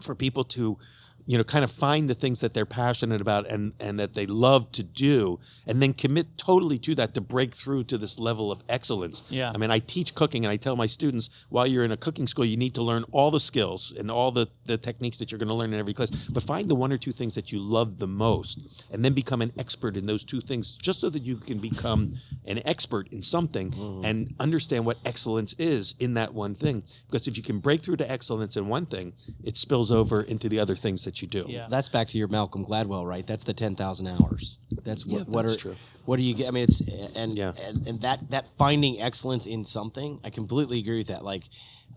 for 0.00 0.14
people 0.14 0.44
to 0.44 0.78
you 1.26 1.38
know 1.38 1.44
kind 1.44 1.64
of 1.64 1.70
find 1.70 2.08
the 2.08 2.14
things 2.14 2.40
that 2.40 2.54
they're 2.54 2.66
passionate 2.66 3.20
about 3.20 3.46
and 3.48 3.72
and 3.80 3.98
that 3.98 4.14
they 4.14 4.26
love 4.26 4.70
to 4.72 4.82
do 4.82 5.38
and 5.66 5.80
then 5.82 5.92
commit 5.92 6.26
totally 6.36 6.78
to 6.78 6.94
that 6.94 7.14
to 7.14 7.20
break 7.20 7.54
through 7.54 7.84
to 7.84 7.98
this 7.98 8.18
level 8.18 8.52
of 8.52 8.62
excellence. 8.68 9.22
Yeah. 9.30 9.52
i 9.54 9.58
mean 9.58 9.70
i 9.70 9.78
teach 9.78 10.14
cooking 10.14 10.44
and 10.44 10.52
i 10.52 10.56
tell 10.56 10.76
my 10.76 10.86
students 10.86 11.46
while 11.48 11.66
you're 11.66 11.84
in 11.84 11.92
a 11.92 11.96
cooking 11.96 12.26
school 12.26 12.44
you 12.44 12.56
need 12.56 12.74
to 12.74 12.82
learn 12.82 13.04
all 13.12 13.30
the 13.30 13.40
skills 13.40 13.92
and 13.98 14.10
all 14.10 14.30
the 14.30 14.48
the 14.66 14.76
techniques 14.76 15.18
that 15.18 15.30
you're 15.30 15.38
going 15.38 15.48
to 15.48 15.54
learn 15.54 15.72
in 15.72 15.78
every 15.78 15.92
class 15.92 16.10
but 16.28 16.42
find 16.42 16.68
the 16.68 16.74
one 16.74 16.92
or 16.92 16.98
two 16.98 17.12
things 17.12 17.34
that 17.34 17.52
you 17.52 17.58
love 17.58 17.98
the 17.98 18.06
most 18.06 18.84
and 18.92 19.04
then 19.04 19.12
become 19.12 19.42
an 19.42 19.52
expert 19.58 19.96
in 19.96 20.06
those 20.06 20.24
two 20.24 20.40
things 20.40 20.76
just 20.78 21.00
so 21.00 21.10
that 21.10 21.22
you 21.22 21.36
can 21.36 21.58
become 21.58 22.10
an 22.46 22.60
expert 22.66 23.12
in 23.12 23.22
something 23.22 23.70
mm-hmm. 23.70 24.04
and 24.04 24.34
understand 24.40 24.84
what 24.84 24.98
excellence 25.04 25.54
is 25.58 25.94
in 25.98 26.14
that 26.14 26.34
one 26.34 26.54
thing. 26.54 26.82
Because 27.06 27.26
if 27.28 27.36
you 27.36 27.42
can 27.42 27.58
break 27.58 27.82
through 27.82 27.96
to 27.96 28.10
excellence 28.10 28.56
in 28.56 28.68
one 28.68 28.86
thing 28.86 29.12
it 29.42 29.56
spills 29.56 29.90
over 29.90 30.22
into 30.22 30.48
the 30.48 30.58
other 30.58 30.74
things 30.74 31.04
that 31.04 31.13
you 31.22 31.28
do 31.28 31.44
Yeah. 31.48 31.66
That's 31.68 31.88
back 31.88 32.08
to 32.08 32.18
your 32.18 32.28
Malcolm 32.28 32.64
Gladwell, 32.64 33.04
right? 33.06 33.26
That's 33.26 33.44
the 33.44 33.54
ten 33.54 33.74
thousand 33.76 34.08
hours. 34.08 34.58
That's 34.84 35.04
what. 35.06 35.20
Yeah, 35.28 35.34
what 35.34 35.42
that's 35.42 35.56
are, 35.56 35.58
true. 35.58 35.76
What 36.04 36.16
do 36.16 36.22
you 36.22 36.34
get? 36.34 36.48
I 36.48 36.50
mean, 36.50 36.64
it's 36.64 36.80
and 37.16 37.36
Yeah. 37.36 37.52
and, 37.66 37.86
and 37.88 38.00
that 38.02 38.30
that 38.30 38.46
finding 38.48 39.00
excellence 39.00 39.46
in 39.46 39.64
something. 39.64 40.20
I 40.24 40.30
completely 40.30 40.78
agree 40.80 40.98
with 40.98 41.08
that. 41.08 41.24
Like, 41.24 41.44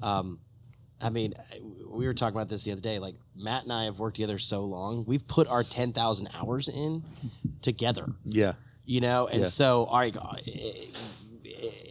um, 0.02 0.40
I 1.02 1.10
mean, 1.10 1.34
we 1.90 2.06
were 2.08 2.14
talking 2.14 2.36
about 2.36 2.50
this 2.50 2.64
the 2.64 2.72
other 2.72 2.82
day. 2.82 3.00
Like 3.00 3.16
Matt 3.36 3.64
and 3.64 3.74
I 3.74 3.84
have 3.84 4.00
worked 4.00 4.16
together 4.16 4.38
so 4.38 4.64
long. 4.66 5.04
We've 5.08 5.28
put 5.28 5.48
our 5.48 5.64
ten 5.64 5.92
thousand 5.92 6.30
hours 6.34 6.70
in 6.70 7.04
together. 7.62 8.08
yeah 8.24 8.54
You 8.86 9.02
know, 9.02 9.28
and 9.28 9.42
Yeah. 9.42 9.46
so 9.48 9.84
all 9.86 10.00
right, 10.00 10.16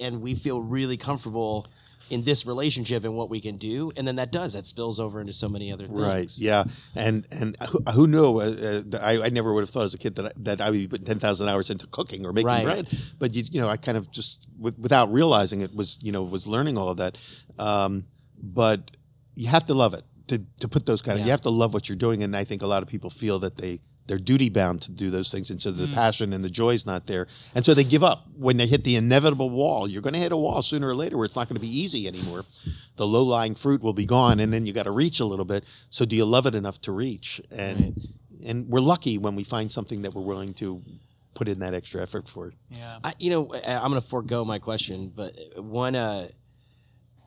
and 0.00 0.20
we 0.22 0.34
feel 0.34 0.60
really 0.60 0.96
comfortable 0.96 1.66
in 2.10 2.22
this 2.22 2.46
relationship 2.46 3.04
and 3.04 3.16
what 3.16 3.28
we 3.30 3.40
can 3.40 3.56
do, 3.56 3.90
and 3.96 4.06
then 4.06 4.16
that 4.16 4.30
does 4.30 4.52
that 4.52 4.64
spills 4.66 5.00
over 5.00 5.20
into 5.20 5.32
so 5.32 5.48
many 5.48 5.72
other 5.72 5.86
things. 5.86 6.00
Right. 6.00 6.30
Yeah. 6.38 6.64
And 6.94 7.26
and 7.32 7.56
who, 7.70 7.78
who 7.92 8.06
knew? 8.06 8.38
Uh, 8.38 8.44
uh, 8.44 8.82
that 8.86 9.00
I, 9.02 9.26
I 9.26 9.28
never 9.30 9.52
would 9.52 9.62
have 9.62 9.70
thought 9.70 9.84
as 9.84 9.94
a 9.94 9.98
kid 9.98 10.14
that 10.16 10.26
I, 10.26 10.30
that 10.36 10.60
I 10.60 10.70
would 10.70 10.78
be 10.78 10.86
putting 10.88 11.06
ten 11.06 11.18
thousand 11.18 11.48
hours 11.48 11.70
into 11.70 11.86
cooking 11.88 12.24
or 12.24 12.32
making 12.32 12.46
Right. 12.46 12.64
bread. 12.64 12.88
But 13.18 13.34
you, 13.34 13.42
you 13.50 13.60
know, 13.60 13.68
I 13.68 13.76
kind 13.76 13.98
of 13.98 14.10
just 14.10 14.48
with, 14.58 14.78
without 14.78 15.12
realizing 15.12 15.60
it 15.62 15.74
was 15.74 15.98
you 16.02 16.12
know 16.12 16.22
was 16.22 16.46
learning 16.46 16.78
all 16.78 16.88
of 16.90 16.98
that. 16.98 17.18
Um, 17.58 18.04
but 18.40 18.90
you 19.34 19.48
have 19.48 19.66
to 19.66 19.74
love 19.74 19.94
it 19.94 20.02
to 20.28 20.42
to 20.60 20.68
put 20.68 20.86
those 20.86 21.02
kind 21.02 21.18
of. 21.18 21.24
You 21.24 21.30
have 21.32 21.40
to 21.42 21.50
love 21.50 21.74
what 21.74 21.88
you're 21.88 21.96
doing, 21.98 22.22
and 22.22 22.36
I 22.36 22.44
think 22.44 22.62
a 22.62 22.66
lot 22.66 22.82
of 22.82 22.88
people 22.88 23.10
feel 23.10 23.38
that 23.40 23.56
they. 23.56 23.80
They're 24.06 24.18
duty 24.18 24.48
bound 24.50 24.82
to 24.82 24.92
do 24.92 25.10
those 25.10 25.32
things, 25.32 25.50
and 25.50 25.60
so 25.60 25.70
the 25.72 25.88
passion 25.88 26.32
and 26.32 26.44
the 26.44 26.50
joy 26.50 26.70
is 26.74 26.86
not 26.86 27.06
there, 27.06 27.26
and 27.54 27.64
so 27.64 27.74
they 27.74 27.82
give 27.84 28.04
up 28.04 28.26
when 28.36 28.56
they 28.56 28.66
hit 28.66 28.84
the 28.84 28.96
inevitable 28.96 29.50
wall. 29.50 29.88
You're 29.88 30.02
going 30.02 30.14
to 30.14 30.20
hit 30.20 30.32
a 30.32 30.36
wall 30.36 30.62
sooner 30.62 30.88
or 30.88 30.94
later 30.94 31.16
where 31.16 31.24
it's 31.24 31.34
not 31.36 31.48
going 31.48 31.56
to 31.56 31.60
be 31.66 31.80
easy 31.80 32.06
anymore. 32.06 32.44
The 32.96 33.06
low 33.06 33.24
lying 33.24 33.54
fruit 33.54 33.82
will 33.82 33.92
be 33.92 34.06
gone, 34.06 34.38
and 34.40 34.52
then 34.52 34.64
you 34.64 34.72
got 34.72 34.84
to 34.84 34.92
reach 34.92 35.18
a 35.20 35.24
little 35.24 35.44
bit. 35.44 35.64
So, 35.90 36.04
do 36.04 36.14
you 36.14 36.24
love 36.24 36.46
it 36.46 36.54
enough 36.54 36.80
to 36.82 36.92
reach? 36.92 37.40
And 37.56 37.96
and 38.46 38.68
we're 38.68 38.80
lucky 38.80 39.18
when 39.18 39.34
we 39.34 39.42
find 39.44 39.72
something 39.72 40.02
that 40.02 40.14
we're 40.14 40.22
willing 40.22 40.54
to 40.54 40.80
put 41.34 41.48
in 41.48 41.58
that 41.58 41.74
extra 41.74 42.00
effort 42.00 42.28
for. 42.28 42.52
Yeah. 42.70 42.98
I, 43.04 43.12
you 43.18 43.30
know, 43.30 43.52
I- 43.66 43.74
I'm 43.76 43.90
going 43.90 44.00
to 44.00 44.06
forego 44.06 44.44
my 44.44 44.58
question, 44.58 45.12
but 45.14 45.32
one 45.56 45.96
uh, 45.96 46.28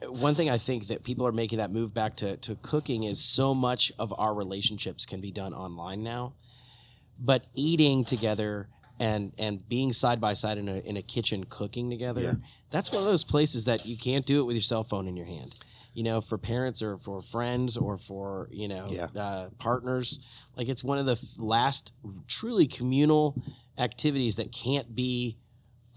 one 0.08 0.34
thing 0.34 0.50
I 0.50 0.58
think 0.58 0.88
that 0.88 1.04
people 1.04 1.28
are 1.28 1.32
making 1.34 1.58
that 1.58 1.72
move 1.72 1.94
back 1.94 2.16
to, 2.18 2.38
to 2.38 2.56
cooking 2.62 3.04
is 3.04 3.22
so 3.24 3.54
much 3.54 3.92
of 4.00 4.14
our 4.18 4.34
relationships 4.36 5.06
can 5.06 5.20
be 5.20 5.30
done 5.32 5.54
online 5.54 6.04
now, 6.04 6.34
but 7.20 7.46
eating 7.54 8.04
together 8.06 8.70
and 9.00 9.34
and 9.38 9.68
being 9.70 9.94
side 9.94 10.20
by 10.20 10.34
side 10.34 10.58
in 10.58 10.68
a 10.68 10.78
in 10.80 10.98
a 10.98 11.02
kitchen 11.02 11.46
cooking 11.48 11.90
together, 11.90 12.22
Yeah. 12.22 12.34
that's 12.70 12.92
one 12.92 13.02
of 13.02 13.06
those 13.08 13.24
places 13.24 13.66
that 13.66 13.86
you 13.86 13.98
can't 13.98 14.26
do 14.26 14.42
it 14.42 14.44
with 14.44 14.56
your 14.56 14.64
cell 14.64 14.84
phone 14.84 15.08
in 15.08 15.16
your 15.16 15.26
hand. 15.26 15.54
You 15.94 16.04
know, 16.04 16.22
for 16.22 16.38
parents 16.38 16.82
or 16.82 16.98
for 16.98 17.20
friends 17.22 17.76
or 17.78 17.98
for 17.98 18.48
you 18.52 18.68
know 18.68 18.86
Yeah. 18.90 19.08
uh, 19.16 19.50
partners, 19.60 20.20
like 20.58 20.68
it's 20.70 20.84
one 20.84 20.98
of 20.98 21.06
the 21.06 21.14
f- 21.14 21.36
last 21.38 21.94
truly 22.28 22.68
communal 22.68 23.42
activities 23.78 24.36
that 24.38 24.52
can't 24.52 24.94
be 24.96 25.38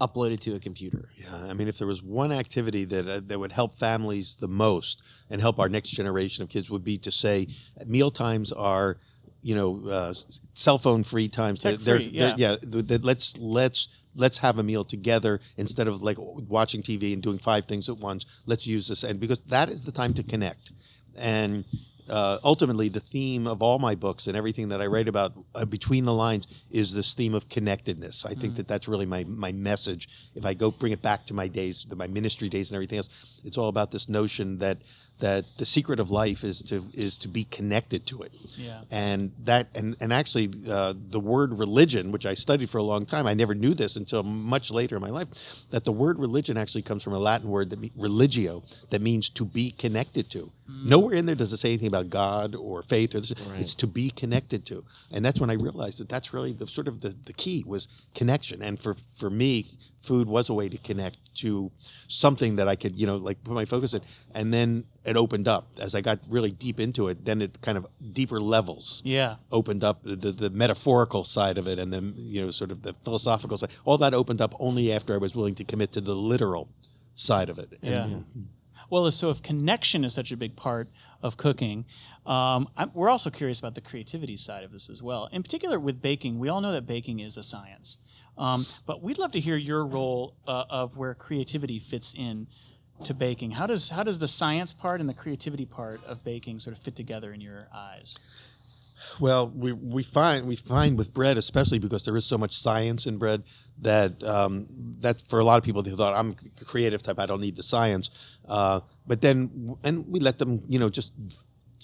uploaded 0.00 0.40
to 0.40 0.54
a 0.54 0.58
computer. 0.58 1.08
Yeah, 1.16 1.46
I 1.48 1.54
mean, 1.54 1.68
if 1.68 1.78
there 1.78 1.86
was 1.86 2.02
one 2.02 2.32
activity 2.32 2.84
that 2.86 3.06
uh, 3.08 3.20
that 3.26 3.38
would 3.38 3.52
help 3.52 3.74
families 3.74 4.36
the 4.40 4.48
most 4.48 5.02
and 5.30 5.40
help 5.40 5.58
our 5.60 5.68
next 5.68 5.90
generation 5.90 6.42
of 6.42 6.48
kids 6.48 6.70
would 6.70 6.84
be 6.84 6.98
to 6.98 7.10
say 7.10 7.46
meal 7.86 8.10
times 8.10 8.50
are, 8.52 8.98
you 9.42 9.54
know, 9.54 9.80
uh, 9.88 10.14
cell 10.54 10.78
phone 10.78 11.02
free 11.02 11.28
times. 11.28 11.60
Tech 11.60 11.78
They're- 11.78 11.96
free, 11.96 12.08
they're- 12.10 12.34
yeah. 12.38 12.50
yeah. 12.50 12.56
th- 12.72 12.86
th- 12.88 13.02
Let's 13.02 13.36
let's 13.38 13.88
let's 14.14 14.38
have 14.38 14.58
a 14.58 14.62
meal 14.62 14.84
together 14.84 15.40
instead 15.56 15.88
of 15.88 16.02
like 16.02 16.16
watching 16.18 16.82
TV 16.82 17.12
and 17.12 17.22
doing 17.22 17.38
five 17.38 17.64
things 17.66 17.88
at 17.88 17.98
once. 17.98 18.24
Let's 18.46 18.66
use 18.66 18.88
this 18.88 19.04
and 19.04 19.18
because 19.18 19.42
that 19.44 19.68
is 19.68 19.84
the 19.84 19.92
time 19.92 20.14
to 20.14 20.22
connect 20.22 20.72
and. 21.18 21.64
Uh, 22.10 22.36
ultimately, 22.42 22.88
the 22.88 22.98
theme 23.00 23.46
of 23.46 23.62
all 23.62 23.78
my 23.78 23.94
books 23.94 24.26
and 24.26 24.36
everything 24.36 24.68
that 24.70 24.82
I 24.82 24.86
write 24.86 25.06
about 25.06 25.32
uh, 25.54 25.64
between 25.64 26.02
the 26.04 26.12
lines 26.12 26.64
is 26.68 26.92
this 26.92 27.14
theme 27.14 27.32
of 27.32 27.48
connectedness. 27.48 28.26
I 28.26 28.34
think 28.34 28.56
that 28.56 28.66
that's 28.66 28.88
really 28.88 29.06
my 29.06 29.22
my 29.24 29.52
message. 29.52 30.08
If 30.34 30.44
I 30.44 30.52
go 30.52 30.72
bring 30.72 30.92
it 30.92 31.00
back 31.00 31.24
to 31.26 31.32
my 31.34 31.46
days, 31.46 31.86
my 31.96 32.08
ministry 32.08 32.48
days, 32.48 32.70
and 32.70 32.74
everything 32.74 32.98
else, 32.98 33.40
it's 33.44 33.56
all 33.56 33.68
about 33.68 33.92
this 33.92 34.08
notion 34.08 34.58
that 34.58 34.78
that 35.22 35.44
the 35.56 35.64
secret 35.64 36.00
of 36.00 36.10
life 36.10 36.42
is 36.42 36.64
to 36.64 36.76
is 36.94 37.16
to 37.16 37.28
be 37.28 37.44
connected 37.44 38.04
to 38.06 38.22
it. 38.22 38.32
Yeah. 38.56 38.80
And 38.90 39.30
that 39.44 39.68
and 39.76 39.96
and 40.00 40.12
actually, 40.12 40.48
uh, 40.68 40.94
the 40.96 41.20
word 41.20 41.50
religion, 41.58 42.10
which 42.10 42.26
I 42.26 42.34
studied 42.34 42.68
for 42.68 42.78
a 42.78 42.82
long 42.82 43.06
time, 43.06 43.26
I 43.28 43.34
never 43.34 43.54
knew 43.54 43.72
this 43.72 43.94
until 43.96 44.24
much 44.24 44.72
later 44.72 44.96
in 44.96 45.02
my 45.02 45.10
life. 45.10 45.28
That 45.70 45.84
the 45.84 45.92
word 45.92 46.18
religion 46.18 46.56
actually 46.56 46.82
comes 46.82 47.04
from 47.04 47.12
a 47.12 47.20
Latin 47.20 47.48
word 47.48 47.70
that 47.70 47.78
me- 47.78 47.92
religio, 47.96 48.62
that 48.90 49.00
means 49.00 49.30
to 49.30 49.44
be 49.44 49.70
connected 49.70 50.28
to. 50.30 50.50
Nowhere 50.84 51.14
in 51.14 51.26
there 51.26 51.34
does 51.34 51.52
it 51.52 51.58
say 51.58 51.68
anything 51.68 51.88
about 51.88 52.08
God 52.08 52.54
or 52.54 52.82
faith 52.82 53.14
or 53.14 53.20
this. 53.20 53.32
It's 53.58 53.74
to 53.76 53.86
be 53.86 54.10
connected 54.10 54.64
to, 54.66 54.84
and 55.12 55.24
that's 55.24 55.40
when 55.40 55.50
I 55.50 55.54
realized 55.54 56.00
that 56.00 56.08
that's 56.08 56.32
really 56.34 56.52
the 56.52 56.66
sort 56.66 56.88
of 56.88 57.00
the, 57.00 57.14
the 57.26 57.32
key 57.32 57.62
was 57.66 57.88
connection. 58.14 58.62
And 58.62 58.78
for 58.78 58.94
for 58.94 59.30
me, 59.30 59.66
food 60.02 60.28
was 60.28 60.48
a 60.50 60.54
way 60.54 60.68
to 60.68 60.78
connect 60.78 61.16
to 61.36 61.70
something 62.08 62.56
that 62.56 62.68
I 62.68 62.76
could 62.76 62.96
you 62.96 63.06
know 63.06 63.16
like 63.16 63.42
put 63.44 63.54
my 63.54 63.64
focus 63.64 63.94
in, 63.94 64.00
and 64.34 64.52
then 64.52 64.84
it 65.04 65.16
opened 65.16 65.48
up 65.48 65.66
as 65.80 65.94
I 65.94 66.00
got 66.00 66.18
really 66.30 66.50
deep 66.50 66.78
into 66.80 67.08
it. 67.08 67.24
Then 67.24 67.40
it 67.42 67.60
kind 67.62 67.76
of 67.78 67.86
deeper 68.12 68.40
levels 68.40 69.02
Yeah. 69.04 69.36
opened 69.50 69.82
up 69.84 70.02
the, 70.02 70.16
the, 70.16 70.32
the 70.32 70.50
metaphorical 70.50 71.24
side 71.24 71.58
of 71.58 71.66
it 71.66 71.78
and 71.78 71.92
then 71.92 72.14
you 72.16 72.40
know 72.44 72.50
sort 72.50 72.70
of 72.70 72.82
the 72.82 72.92
philosophical 72.92 73.56
side 73.56 73.70
all 73.84 73.98
that 73.98 74.14
opened 74.14 74.40
up 74.40 74.54
only 74.60 74.92
after 74.92 75.14
i 75.14 75.16
was 75.18 75.34
willing 75.34 75.54
to 75.56 75.64
commit 75.64 75.92
to 75.92 76.00
the 76.00 76.14
literal 76.14 76.68
side 77.14 77.48
of 77.48 77.58
it 77.58 77.68
And- 77.82 77.92
Yeah. 77.92 78.42
Well, 78.90 79.10
so 79.10 79.30
if 79.30 79.42
connection 79.42 80.04
is 80.04 80.12
such 80.12 80.32
a 80.32 80.36
big 80.36 80.54
part 80.54 80.86
of 81.22 81.38
cooking, 81.38 81.86
um, 82.26 82.68
we're 82.92 83.08
also 83.08 83.30
curious 83.30 83.58
about 83.58 83.74
the 83.74 83.80
creativity 83.80 84.36
side 84.36 84.64
of 84.64 84.70
this 84.70 84.90
as 84.90 85.02
well. 85.02 85.30
In 85.32 85.42
particular, 85.42 85.80
with 85.80 86.02
baking, 86.02 86.38
we 86.38 86.50
all 86.50 86.60
know 86.60 86.72
that 86.72 86.84
baking 86.86 87.18
is 87.20 87.38
a 87.38 87.42
science, 87.42 87.96
um, 88.38 88.64
but 88.86 89.02
we'd 89.02 89.18
love 89.18 89.32
to 89.32 89.40
hear 89.40 89.56
your 89.56 89.86
role 89.86 90.36
uh, 90.46 90.64
of 90.70 90.96
where 90.96 91.14
creativity 91.14 91.78
fits 91.78 92.14
in 92.14 92.46
to 93.04 93.14
baking. 93.14 93.52
How 93.52 93.66
does 93.66 93.90
how 93.90 94.02
does 94.02 94.18
the 94.18 94.28
science 94.28 94.72
part 94.74 95.00
and 95.00 95.08
the 95.08 95.14
creativity 95.14 95.66
part 95.66 96.04
of 96.04 96.24
baking 96.24 96.58
sort 96.58 96.76
of 96.76 96.82
fit 96.82 96.96
together 96.96 97.32
in 97.32 97.40
your 97.40 97.68
eyes? 97.74 98.18
Well, 99.18 99.48
we, 99.48 99.72
we 99.72 100.02
find 100.02 100.46
we 100.46 100.56
find 100.56 100.96
with 100.96 101.12
bread, 101.12 101.36
especially 101.36 101.78
because 101.78 102.04
there 102.04 102.16
is 102.16 102.24
so 102.24 102.38
much 102.38 102.52
science 102.52 103.06
in 103.06 103.18
bread, 103.18 103.42
that 103.80 104.22
um, 104.22 104.66
that 105.00 105.20
for 105.20 105.40
a 105.40 105.44
lot 105.44 105.58
of 105.58 105.64
people 105.64 105.82
they 105.82 105.90
thought 105.90 106.14
I'm 106.14 106.30
a 106.60 106.64
creative 106.64 107.02
type, 107.02 107.18
I 107.18 107.26
don't 107.26 107.40
need 107.40 107.56
the 107.56 107.62
science. 107.62 108.38
Uh, 108.48 108.80
but 109.06 109.20
then, 109.20 109.76
and 109.84 110.06
we 110.08 110.20
let 110.20 110.38
them, 110.38 110.60
you 110.68 110.78
know, 110.78 110.88
just 110.88 111.12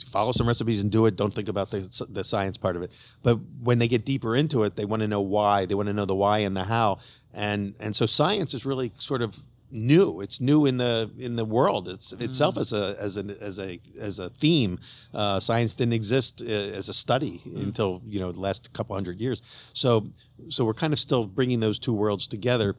follow 0.05 0.33
some 0.33 0.47
recipes 0.47 0.81
and 0.81 0.91
do 0.91 1.07
it. 1.07 1.17
Don't 1.17 1.33
think 1.33 1.49
about 1.49 1.71
the 1.71 2.07
the 2.11 2.25
science 2.25 2.57
part 2.57 2.77
of 2.77 2.83
it. 2.83 2.93
But 3.23 3.39
when 3.63 3.79
they 3.79 3.89
get 3.89 4.05
deeper 4.05 4.37
into 4.37 4.63
it, 4.65 4.77
they 4.77 4.85
want 4.85 5.03
to 5.03 5.09
know 5.09 5.21
why. 5.21 5.67
They 5.67 5.75
want 5.75 5.89
to 5.89 5.95
know 5.95 6.07
the 6.07 6.15
why 6.15 6.39
and 6.39 6.57
the 6.57 6.65
how. 6.65 6.99
And 7.35 7.75
and 7.81 7.95
so 7.95 8.07
science 8.07 8.55
is 8.55 8.65
really 8.65 8.93
sort 8.95 9.23
of 9.23 9.37
new. 9.71 10.21
It's 10.21 10.41
new 10.41 10.67
in 10.67 10.79
the 10.79 11.11
in 11.19 11.37
the 11.37 11.45
world. 11.45 11.89
It's 11.89 12.13
itself 12.15 12.57
as 12.57 12.73
a 12.73 12.97
as 13.01 13.19
a 13.19 13.25
as 13.43 13.59
a 13.59 13.79
as 14.01 14.19
a 14.19 14.29
theme. 14.29 14.79
Uh, 15.13 15.41
science 15.41 15.75
didn't 15.75 15.95
exist 15.95 16.41
uh, 16.41 16.47
as 16.47 16.89
a 16.89 16.95
study 16.95 17.41
until 17.57 18.03
you 18.07 18.21
know 18.21 18.33
the 18.33 18.41
last 18.41 18.73
couple 18.73 18.95
hundred 18.95 19.21
years. 19.21 19.43
So 19.75 20.07
so 20.49 20.65
we're 20.65 20.75
kind 20.75 20.93
of 20.93 20.99
still 20.99 21.27
bringing 21.27 21.61
those 21.61 21.79
two 21.79 21.93
worlds 21.93 22.27
together. 22.27 22.77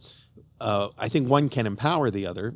Uh, 0.60 0.89
I 0.97 1.08
think 1.08 1.29
one 1.29 1.47
can 1.49 1.65
empower 1.65 2.10
the 2.10 2.25
other. 2.25 2.53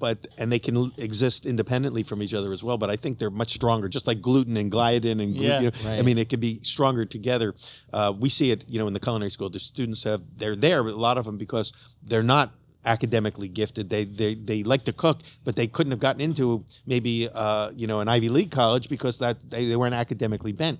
But 0.00 0.26
and 0.40 0.50
they 0.50 0.58
can 0.58 0.76
l- 0.76 0.90
exist 0.98 1.46
independently 1.46 2.02
from 2.02 2.22
each 2.22 2.34
other 2.34 2.52
as 2.52 2.64
well. 2.64 2.78
But 2.78 2.90
I 2.90 2.96
think 2.96 3.18
they're 3.18 3.30
much 3.30 3.50
stronger, 3.50 3.88
just 3.88 4.06
like 4.06 4.20
gluten 4.20 4.56
and 4.56 4.72
gliadin 4.72 5.22
and 5.22 5.34
glu- 5.34 5.46
Yeah. 5.46 5.60
you 5.60 5.70
know, 5.70 5.90
I 5.90 6.02
mean, 6.02 6.18
it 6.18 6.28
could 6.30 6.40
be 6.40 6.58
stronger 6.62 7.04
together. 7.04 7.54
Uh, 7.92 8.12
we 8.18 8.28
see 8.30 8.50
it, 8.50 8.64
you 8.68 8.78
know, 8.80 8.86
in 8.88 8.94
the 8.94 9.00
culinary 9.00 9.30
school. 9.30 9.50
The 9.50 9.60
students 9.60 10.02
have 10.04 10.22
they're 10.36 10.56
there, 10.56 10.82
but 10.82 10.94
a 10.94 10.96
lot 10.96 11.18
of 11.18 11.24
them 11.26 11.36
because 11.38 11.72
they're 12.02 12.22
not 12.36 12.50
academically 12.86 13.48
gifted. 13.48 13.90
They 13.90 14.04
they 14.04 14.34
they 14.34 14.62
like 14.62 14.84
to 14.84 14.92
cook, 14.92 15.20
but 15.44 15.54
they 15.54 15.66
couldn't 15.66 15.90
have 15.92 16.00
gotten 16.00 16.20
into 16.22 16.64
maybe 16.86 17.28
uh, 17.34 17.70
you 17.76 17.86
know 17.86 18.00
an 18.00 18.08
Ivy 18.08 18.28
League 18.30 18.50
college 18.50 18.88
because 18.88 19.18
that 19.18 19.36
they, 19.50 19.66
they 19.66 19.76
weren't 19.76 19.94
academically 19.94 20.52
bent. 20.52 20.78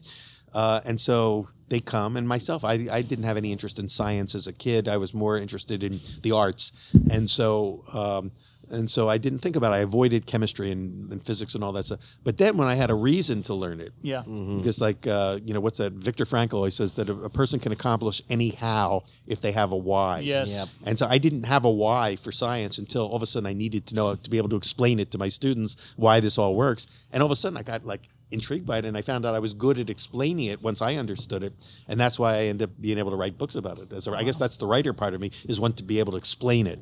Uh, 0.52 0.80
and 0.84 0.98
so 1.00 1.46
they 1.68 1.78
come, 1.78 2.16
and 2.16 2.26
myself, 2.26 2.64
I, 2.64 2.88
I 2.90 3.02
didn't 3.02 3.24
have 3.24 3.36
any 3.36 3.52
interest 3.52 3.78
in 3.78 3.86
science 3.88 4.34
as 4.34 4.48
a 4.48 4.52
kid. 4.52 4.88
I 4.88 4.96
was 4.96 5.14
more 5.14 5.38
interested 5.38 5.84
in 5.84 6.00
the 6.22 6.32
arts, 6.32 6.72
and 7.12 7.30
so 7.30 7.82
um, 7.94 8.32
and 8.70 8.90
so 8.90 9.08
I 9.08 9.18
didn't 9.18 9.40
think 9.40 9.56
about 9.56 9.72
it. 9.72 9.76
I 9.76 9.78
avoided 9.80 10.26
chemistry 10.26 10.70
and, 10.70 11.10
and 11.12 11.20
physics 11.22 11.54
and 11.54 11.64
all 11.64 11.72
that 11.72 11.84
stuff. 11.84 12.00
But 12.24 12.38
then 12.38 12.56
when 12.56 12.68
I 12.68 12.74
had 12.74 12.90
a 12.90 12.94
reason 12.94 13.42
to 13.44 13.54
learn 13.54 13.80
it, 13.80 13.92
Yeah. 14.02 14.22
because 14.22 14.80
like 14.80 15.06
uh, 15.06 15.38
you 15.44 15.52
know 15.54 15.60
what's 15.60 15.78
that? 15.78 15.92
Viktor 15.92 16.24
Frankl 16.24 16.54
always 16.54 16.74
says 16.74 16.94
that 16.94 17.08
a, 17.08 17.12
a 17.24 17.28
person 17.30 17.58
can 17.60 17.72
accomplish 17.72 18.22
any 18.30 18.50
how 18.50 19.02
if 19.26 19.40
they 19.40 19.52
have 19.52 19.72
a 19.72 19.76
why. 19.76 20.20
Yes. 20.20 20.50
Yep. 20.82 20.88
And 20.88 20.98
so 20.98 21.06
I 21.08 21.18
didn't 21.18 21.44
have 21.44 21.64
a 21.64 21.70
why 21.70 22.16
for 22.16 22.32
science 22.32 22.78
until 22.78 23.06
all 23.08 23.16
of 23.16 23.22
a 23.22 23.26
sudden 23.26 23.46
I 23.46 23.52
needed 23.54 23.86
to 23.88 23.94
know 23.94 24.14
to 24.14 24.30
be 24.30 24.38
able 24.38 24.48
to 24.50 24.56
explain 24.56 24.98
it 25.00 25.10
to 25.12 25.18
my 25.18 25.28
students 25.28 25.94
why 25.96 26.20
this 26.20 26.38
all 26.38 26.54
works. 26.54 26.86
And 27.12 27.22
all 27.22 27.26
of 27.26 27.32
a 27.32 27.36
sudden 27.36 27.56
I 27.58 27.62
got 27.62 27.84
like 27.84 28.08
intrigued 28.32 28.64
by 28.64 28.78
it 28.78 28.84
and 28.84 28.96
I 28.96 29.02
found 29.02 29.26
out 29.26 29.34
I 29.34 29.40
was 29.40 29.54
good 29.54 29.76
at 29.78 29.90
explaining 29.90 30.44
it 30.46 30.62
once 30.62 30.80
I 30.80 30.94
understood 30.94 31.42
it. 31.42 31.52
And 31.88 31.98
that's 31.98 32.16
why 32.16 32.34
I 32.34 32.42
ended 32.44 32.68
up 32.68 32.80
being 32.80 32.96
able 32.98 33.10
to 33.10 33.16
write 33.16 33.36
books 33.36 33.56
about 33.56 33.78
it. 33.80 33.90
As 33.92 34.06
a, 34.06 34.12
I 34.12 34.22
guess 34.22 34.38
that's 34.38 34.56
the 34.56 34.66
writer 34.68 34.92
part 34.92 35.14
of 35.14 35.20
me 35.20 35.32
is 35.48 35.58
want 35.58 35.76
to 35.78 35.82
be 35.84 35.98
able 35.98 36.12
to 36.12 36.18
explain 36.18 36.68
it. 36.68 36.78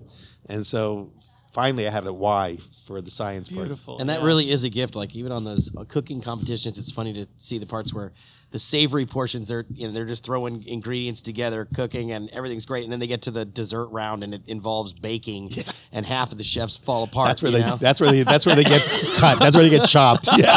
And 0.50 0.66
so 0.66 1.10
finally 1.58 1.88
I 1.88 1.90
had 1.90 2.06
a 2.06 2.12
why 2.12 2.56
for 2.86 3.00
the 3.00 3.10
science 3.10 3.48
part. 3.48 3.66
Beautiful. 3.66 3.98
And 3.98 4.08
that 4.10 4.20
yeah. 4.20 4.26
really 4.26 4.48
is 4.48 4.62
a 4.62 4.70
gift. 4.70 4.94
Like 4.94 5.16
even 5.16 5.32
on 5.32 5.42
those 5.42 5.74
uh, 5.76 5.82
cooking 5.82 6.20
competitions, 6.20 6.78
it's 6.78 6.92
funny 6.92 7.12
to 7.14 7.26
see 7.36 7.58
the 7.58 7.66
parts 7.66 7.92
where 7.92 8.12
the 8.52 8.60
savory 8.60 9.06
portions 9.06 9.48
they're 9.48 9.64
you 9.68 9.88
know 9.88 9.92
they're 9.92 10.06
just 10.06 10.24
throwing 10.24 10.64
ingredients 10.68 11.20
together, 11.20 11.66
cooking, 11.74 12.12
and 12.12 12.30
everything's 12.30 12.64
great. 12.64 12.84
And 12.84 12.92
then 12.92 13.00
they 13.00 13.08
get 13.08 13.22
to 13.22 13.32
the 13.32 13.44
dessert 13.44 13.88
round, 13.88 14.22
and 14.22 14.34
it 14.34 14.42
involves 14.46 14.92
baking, 14.92 15.50
and 15.92 16.06
half 16.06 16.30
of 16.30 16.38
the 16.38 16.44
chefs 16.44 16.76
fall 16.76 17.02
apart. 17.02 17.28
That's 17.28 17.42
where 17.42 17.50
you 17.50 17.58
they 17.58 17.64
know? 17.64 17.76
that's 17.76 18.00
where 18.00 18.12
they 18.12 18.22
that's 18.22 18.46
where 18.46 18.54
they 18.54 18.62
get 18.62 18.80
cut. 19.18 19.40
That's 19.40 19.56
where 19.56 19.64
they 19.64 19.76
get 19.76 19.88
chopped. 19.88 20.28
Yeah. 20.38 20.56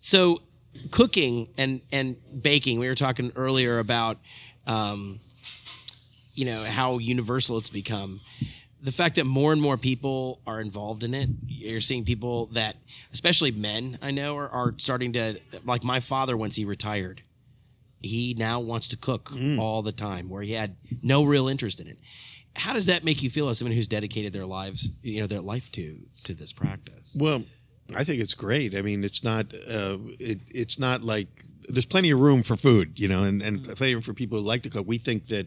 So, 0.00 0.42
cooking 0.90 1.48
and 1.56 1.80
and 1.90 2.16
baking. 2.42 2.78
We 2.78 2.88
were 2.88 2.94
talking 2.94 3.32
earlier 3.34 3.78
about, 3.78 4.18
um, 4.66 5.18
you 6.34 6.44
know, 6.44 6.62
how 6.64 6.98
universal 6.98 7.56
it's 7.58 7.70
become. 7.70 8.20
The 8.80 8.92
fact 8.92 9.16
that 9.16 9.24
more 9.24 9.52
and 9.52 9.60
more 9.60 9.76
people 9.76 10.40
are 10.46 10.60
involved 10.60 11.02
in 11.02 11.12
it. 11.12 11.28
You're 11.46 11.80
seeing 11.80 12.04
people 12.04 12.46
that, 12.52 12.76
especially 13.12 13.50
men, 13.50 13.98
I 14.00 14.12
know, 14.12 14.36
are, 14.36 14.48
are 14.48 14.74
starting 14.76 15.12
to. 15.14 15.40
Like 15.64 15.82
my 15.82 16.00
father, 16.00 16.36
once 16.36 16.54
he 16.56 16.64
retired, 16.64 17.22
he 18.00 18.34
now 18.38 18.60
wants 18.60 18.88
to 18.88 18.96
cook 18.96 19.32
all 19.58 19.82
the 19.82 19.92
time, 19.92 20.28
where 20.28 20.42
he 20.42 20.52
had 20.52 20.76
no 21.02 21.24
real 21.24 21.48
interest 21.48 21.80
in 21.80 21.88
it. 21.88 21.98
How 22.56 22.72
does 22.72 22.86
that 22.86 23.04
make 23.04 23.22
you 23.22 23.30
feel 23.30 23.48
as 23.48 23.58
someone 23.58 23.74
who's 23.74 23.88
dedicated 23.88 24.32
their 24.32 24.46
lives, 24.46 24.92
you 25.02 25.20
know, 25.20 25.26
their 25.26 25.40
life 25.40 25.70
to 25.72 25.98
to 26.24 26.34
this 26.34 26.52
practice? 26.52 27.16
Well, 27.18 27.42
I 27.96 28.04
think 28.04 28.20
it's 28.20 28.34
great. 28.34 28.74
I 28.74 28.82
mean, 28.82 29.02
it's 29.02 29.24
not 29.24 29.52
uh, 29.54 29.98
it, 30.20 30.38
it's 30.54 30.78
not 30.78 31.02
like 31.02 31.44
there's 31.68 31.86
plenty 31.86 32.10
of 32.10 32.20
room 32.20 32.42
for 32.42 32.56
food, 32.56 32.98
you 32.98 33.08
know, 33.08 33.22
and, 33.24 33.42
and 33.42 33.64
plenty 33.64 33.92
of 33.92 33.96
room 33.96 34.02
for 34.02 34.14
people 34.14 34.38
who 34.38 34.44
like 34.44 34.62
to 34.62 34.70
cook. 34.70 34.86
We 34.86 34.98
think 34.98 35.26
that, 35.26 35.46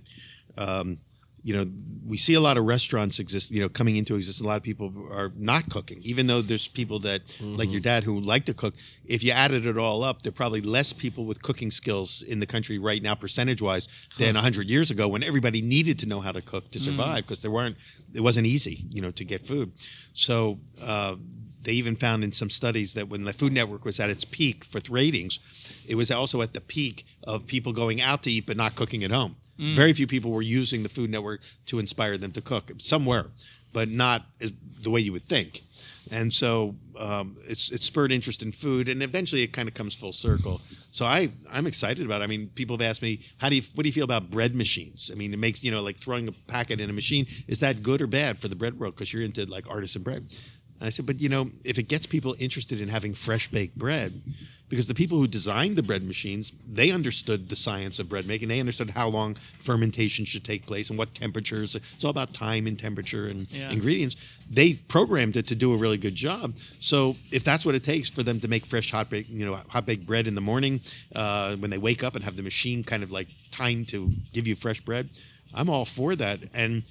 um, 0.57 0.97
you 1.43 1.55
know, 1.55 1.65
we 2.05 2.17
see 2.17 2.35
a 2.35 2.39
lot 2.39 2.57
of 2.57 2.65
restaurants 2.65 3.19
exist, 3.19 3.51
you 3.51 3.61
know, 3.61 3.69
coming 3.69 3.95
into 3.95 4.15
existence. 4.15 4.45
A 4.45 4.47
lot 4.47 4.57
of 4.57 4.63
people 4.63 4.93
are 5.11 5.31
not 5.35 5.69
cooking, 5.69 5.99
even 6.03 6.27
though 6.27 6.41
there's 6.41 6.67
people 6.67 6.99
that, 6.99 7.21
like 7.41 7.71
your 7.71 7.81
dad, 7.81 8.03
who 8.03 8.19
like 8.19 8.45
to 8.45 8.53
cook. 8.53 8.75
If 9.05 9.23
you 9.23 9.31
added 9.31 9.65
it 9.65 9.77
all 9.77 10.03
up, 10.03 10.21
there 10.21 10.29
are 10.29 10.33
probably 10.33 10.61
less 10.61 10.93
people 10.93 11.25
with 11.25 11.41
cooking 11.41 11.71
skills 11.71 12.21
in 12.21 12.39
the 12.39 12.45
country 12.45 12.77
right 12.77 13.01
now, 13.01 13.15
percentage 13.15 13.61
wise, 13.61 13.87
than 14.17 14.35
100 14.35 14.69
years 14.69 14.91
ago 14.91 15.07
when 15.07 15.23
everybody 15.23 15.61
needed 15.61 15.97
to 15.99 16.05
know 16.05 16.21
how 16.21 16.31
to 16.31 16.41
cook 16.41 16.69
to 16.69 16.79
survive 16.79 17.17
because 17.17 17.41
there 17.41 17.51
weren't, 17.51 17.75
it 18.13 18.21
wasn't 18.21 18.45
easy, 18.45 18.85
you 18.91 19.01
know, 19.01 19.11
to 19.11 19.25
get 19.25 19.41
food. 19.41 19.71
So, 20.13 20.59
uh, 20.83 21.15
they 21.63 21.73
even 21.73 21.95
found 21.95 22.23
in 22.23 22.31
some 22.31 22.49
studies 22.49 22.93
that 22.93 23.09
when 23.09 23.23
the 23.23 23.33
Food 23.33 23.53
Network 23.53 23.85
was 23.85 23.99
at 23.99 24.09
its 24.09 24.25
peak 24.25 24.63
for 24.63 24.81
ratings, 24.91 25.85
it 25.87 25.95
was 25.95 26.09
also 26.09 26.41
at 26.41 26.53
the 26.53 26.61
peak 26.61 27.05
of 27.27 27.45
people 27.45 27.71
going 27.71 28.01
out 28.01 28.23
to 28.23 28.31
eat 28.31 28.47
but 28.47 28.57
not 28.57 28.75
cooking 28.75 29.03
at 29.03 29.11
home. 29.11 29.35
Very 29.57 29.93
few 29.93 30.07
people 30.07 30.31
were 30.31 30.41
using 30.41 30.83
the 30.83 30.89
Food 30.89 31.09
Network 31.09 31.41
to 31.67 31.79
inspire 31.79 32.17
them 32.17 32.31
to 32.31 32.41
cook. 32.41 32.71
Somewhere, 32.79 33.25
but 33.73 33.89
not 33.89 34.25
as, 34.41 34.51
the 34.81 34.89
way 34.89 34.99
you 35.01 35.11
would 35.11 35.23
think. 35.23 35.61
And 36.11 36.33
so 36.33 36.75
um, 36.99 37.35
it's 37.47 37.71
it 37.71 37.81
spurred 37.81 38.11
interest 38.11 38.41
in 38.41 38.51
food, 38.51 38.89
and 38.89 39.03
eventually 39.03 39.43
it 39.43 39.53
kind 39.53 39.67
of 39.67 39.75
comes 39.75 39.93
full 39.95 40.11
circle. 40.11 40.59
So 40.91 41.05
I 41.05 41.29
I'm 41.53 41.67
excited 41.67 42.05
about. 42.05 42.21
it. 42.21 42.23
I 42.23 42.27
mean, 42.27 42.47
people 42.55 42.75
have 42.77 42.85
asked 42.85 43.01
me, 43.01 43.19
how 43.37 43.49
do 43.49 43.55
you 43.55 43.61
what 43.75 43.83
do 43.83 43.89
you 43.89 43.93
feel 43.93 44.03
about 44.03 44.31
bread 44.31 44.55
machines? 44.55 45.11
I 45.13 45.15
mean, 45.15 45.31
it 45.33 45.39
makes 45.39 45.63
you 45.63 45.71
know 45.71 45.81
like 45.81 45.97
throwing 45.97 46.27
a 46.27 46.31
packet 46.31 46.81
in 46.81 46.89
a 46.89 46.93
machine. 46.93 47.27
Is 47.47 47.59
that 47.59 47.83
good 47.83 48.01
or 48.01 48.07
bad 48.07 48.39
for 48.39 48.47
the 48.47 48.55
bread 48.55 48.79
world? 48.79 48.95
Because 48.95 49.13
you're 49.13 49.23
into 49.23 49.45
like 49.45 49.69
artisan 49.69 50.01
bread. 50.01 50.23
And 50.81 50.87
I 50.87 50.89
said, 50.89 51.05
but 51.05 51.21
you 51.21 51.29
know, 51.29 51.51
if 51.63 51.77
it 51.77 51.83
gets 51.83 52.07
people 52.07 52.35
interested 52.39 52.81
in 52.81 52.89
having 52.89 53.13
fresh 53.13 53.47
baked 53.47 53.77
bread, 53.77 54.19
because 54.67 54.87
the 54.87 54.95
people 54.95 55.19
who 55.19 55.27
designed 55.27 55.75
the 55.75 55.83
bread 55.83 56.01
machines, 56.03 56.53
they 56.67 56.89
understood 56.91 57.49
the 57.49 57.55
science 57.55 57.99
of 57.99 58.09
bread 58.09 58.25
making. 58.25 58.47
They 58.47 58.59
understood 58.59 58.89
how 58.89 59.09
long 59.09 59.35
fermentation 59.35 60.25
should 60.25 60.43
take 60.43 60.65
place 60.65 60.89
and 60.89 60.97
what 60.97 61.13
temperatures. 61.13 61.75
It's 61.75 62.03
all 62.03 62.09
about 62.09 62.33
time 62.33 62.65
and 62.65 62.79
temperature 62.79 63.27
and 63.27 63.45
Yeah. 63.51 63.69
ingredients. 63.69 64.15
They 64.49 64.73
programmed 64.73 65.35
it 65.35 65.45
to 65.47 65.55
do 65.55 65.71
a 65.73 65.77
really 65.77 65.97
good 65.99 66.15
job. 66.15 66.55
So 66.79 67.15
if 67.31 67.43
that's 67.43 67.63
what 67.63 67.75
it 67.75 67.83
takes 67.83 68.09
for 68.09 68.23
them 68.23 68.39
to 68.39 68.47
make 68.47 68.65
fresh 68.65 68.89
hot 68.89 69.09
baked, 69.11 69.29
you 69.29 69.45
know, 69.45 69.55
hot 69.67 69.85
baked 69.85 70.07
bread 70.07 70.25
in 70.25 70.33
the 70.35 70.41
morning, 70.41 70.79
uh, 71.15 71.57
when 71.57 71.69
they 71.69 71.77
wake 71.77 72.01
up 72.03 72.15
and 72.15 72.23
have 72.23 72.37
the 72.37 72.43
machine 72.43 72.83
kind 72.83 73.03
of 73.03 73.11
like 73.11 73.27
timed 73.51 73.89
to 73.89 74.09
give 74.33 74.47
you 74.47 74.55
fresh 74.55 74.79
bread, 74.79 75.09
I'm 75.53 75.69
all 75.69 75.85
for 75.85 76.15
that. 76.15 76.39
And 76.55 76.83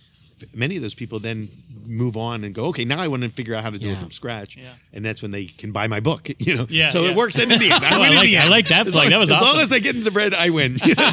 many 0.55 0.77
of 0.77 0.83
those 0.83 0.95
people 0.95 1.19
then 1.21 1.49
move 1.87 2.17
on 2.17 2.45
and 2.45 2.55
go, 2.55 2.67
okay, 2.67 2.85
now 2.85 2.99
I 3.01 3.09
want 3.09 3.23
to 3.25 3.29
figure 3.31 3.55
out 3.55 3.65
how 3.65 3.71
to 3.71 3.79
do 3.79 3.91
it 3.91 3.99
from 3.99 4.11
scratch. 4.11 4.57
Yeah. 4.57 4.65
And 4.93 5.05
that's 5.05 5.23
when 5.23 5.31
they 5.33 5.47
can 5.47 5.73
buy 5.73 5.87
my 5.89 6.01
book, 6.01 6.29
you 6.39 6.57
know? 6.57 6.67
Yeah, 6.69 6.89
so 6.89 7.03
yeah. 7.03 7.11
it 7.11 7.17
works 7.17 7.39
in 7.39 7.49
the 7.49 7.55
end. 7.55 7.65
I 7.65 7.91
Oh, 7.99 8.03
I 8.03 8.09
like- 8.15 8.29
I 8.37 8.49
like 8.49 8.69
that 8.69 8.87
As 8.87 8.95
long- 8.95 9.09
That 9.11 9.19
was 9.19 9.31
awesome. 9.31 9.43
As 9.43 9.49
awesome. 9.49 9.57
long 9.57 9.65
as 9.65 9.73
I 9.73 9.79
get 9.81 9.95
into 9.95 10.05
the 10.05 10.11
bread, 10.13 10.35
I 10.35 10.51
win. 10.51 10.77
You 10.85 10.95
know? 10.99 11.11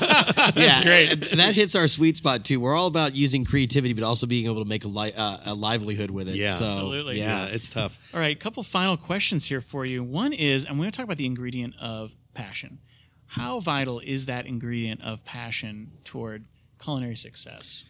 That's 0.55 0.83
great. 0.83 1.07
That 1.37 1.53
hits 1.55 1.75
our 1.75 1.87
sweet 1.87 2.17
spot 2.17 2.45
too. 2.45 2.59
We're 2.59 2.75
all 2.75 2.87
about 2.87 3.15
using 3.15 3.43
creativity, 3.45 3.93
but 3.93 4.03
also 4.03 4.27
being 4.27 4.45
able 4.45 4.61
to 4.63 4.69
make 4.69 4.85
a, 4.85 4.87
li- 4.87 5.13
uh, 5.17 5.37
a 5.47 5.53
livelihood 5.53 6.11
with 6.11 6.29
it. 6.29 6.35
Yeah. 6.35 6.49
so, 6.51 6.65
Absolutely. 6.65 7.17
Yeah. 7.19 7.45
yeah, 7.47 7.53
it's 7.55 7.69
tough. 7.69 7.97
All 8.13 8.19
right, 8.19 8.35
a 8.35 8.39
couple 8.39 8.61
final 8.63 8.97
questions 8.97 9.47
here 9.47 9.61
for 9.61 9.85
you. 9.85 10.03
One 10.03 10.33
is 10.33 10.65
I'm 10.69 10.77
going 10.77 10.91
to 10.91 10.95
talk 10.95 11.05
about 11.05 11.17
the 11.17 11.25
ingredient 11.25 11.75
of 11.81 12.15
passion. 12.33 12.79
How 13.29 13.59
vital 13.59 13.99
is 13.99 14.25
that 14.27 14.45
ingredient 14.45 15.01
of 15.03 15.25
passion 15.25 15.91
toward 16.03 16.45
culinary 16.81 17.15
success? 17.15 17.83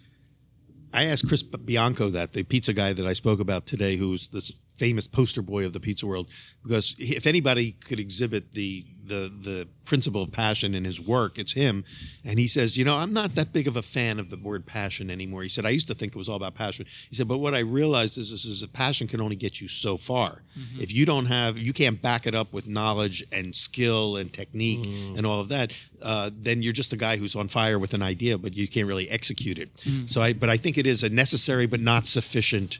I 0.94 1.06
asked 1.06 1.28
Chris 1.28 1.44
Bianco 1.44 2.10
that, 2.10 2.34
the 2.34 2.44
pizza 2.44 2.74
guy 2.74 2.94
that 2.94 3.06
I 3.06 3.14
spoke 3.14 3.40
about 3.40 3.66
today, 3.66 3.98
who's 3.98 4.30
this 4.30 4.64
famous 4.78 5.08
poster 5.08 5.42
boy 5.42 5.66
of 5.66 5.74
the 5.74 5.80
pizza 5.80 6.08
world, 6.08 6.30
because 6.64 6.96
if 7.00 7.28
anybody 7.28 7.74
could 7.74 8.00
exhibit 8.00 8.54
the 8.54 8.86
the 9.08 9.32
the 9.44 9.68
principle 9.86 10.22
of 10.22 10.32
passion 10.32 10.76
in 10.76 10.84
his 10.84 11.00
work, 11.00 11.40
it's 11.40 11.54
him. 11.54 11.86
And 12.26 12.38
he 12.38 12.48
says, 12.48 12.76
you 12.78 12.84
know, 12.84 12.96
I'm 12.96 13.14
not 13.14 13.36
that 13.36 13.54
big 13.54 13.68
of 13.68 13.78
a 13.78 13.82
fan 13.82 14.20
of 14.20 14.30
the 14.30 14.36
word 14.36 14.66
passion 14.66 15.10
anymore. 15.10 15.44
He 15.44 15.50
said, 15.50 15.66
I 15.66 15.70
used 15.70 15.88
to 15.88 15.94
think 15.94 16.12
it 16.12 16.18
was 16.18 16.28
all 16.28 16.36
about 16.36 16.56
passion. 16.56 16.86
He 17.10 17.16
said, 17.16 17.28
but 17.28 17.38
what 17.38 17.54
I 17.54 17.60
realized 17.60 18.18
is, 18.18 18.34
is, 18.34 18.44
is 18.44 18.62
that 18.62 18.74
passion 18.74 19.08
can 19.08 19.22
only 19.22 19.38
get 19.38 19.62
you 19.62 19.70
so 19.70 19.96
far. 19.96 20.42
If 20.78 20.94
you 20.94 21.06
don't 21.06 21.28
have, 21.28 21.58
you 21.58 21.72
can't 21.72 22.02
back 22.02 22.28
it 22.28 22.36
up 22.36 22.52
with 22.52 22.68
knowledge 22.68 23.24
and 23.32 23.56
skill 23.56 24.18
and 24.18 24.34
technique 24.34 24.86
and 25.16 25.26
all 25.26 25.40
of 25.40 25.50
that, 25.50 25.72
uh, 26.04 26.32
then 26.34 26.62
you're 26.62 26.74
just 26.74 26.92
a 26.94 26.98
guy 26.98 27.16
who's 27.16 27.36
on 27.36 27.48
fire 27.48 27.80
with 27.80 27.94
an 27.94 28.02
idea, 28.02 28.38
but 28.38 28.58
you 28.58 28.68
can't 28.68 28.88
really 28.88 29.10
execute 29.10 29.58
it. 29.58 29.70
So 30.08 30.22
I, 30.22 30.34
but 30.34 30.50
I 30.50 30.58
think 30.58 30.78
it 30.78 30.86
is 30.86 31.04
a 31.04 31.10
necessary 31.10 31.66
but 31.66 31.80
not 31.80 32.08
sufficient 32.08 32.80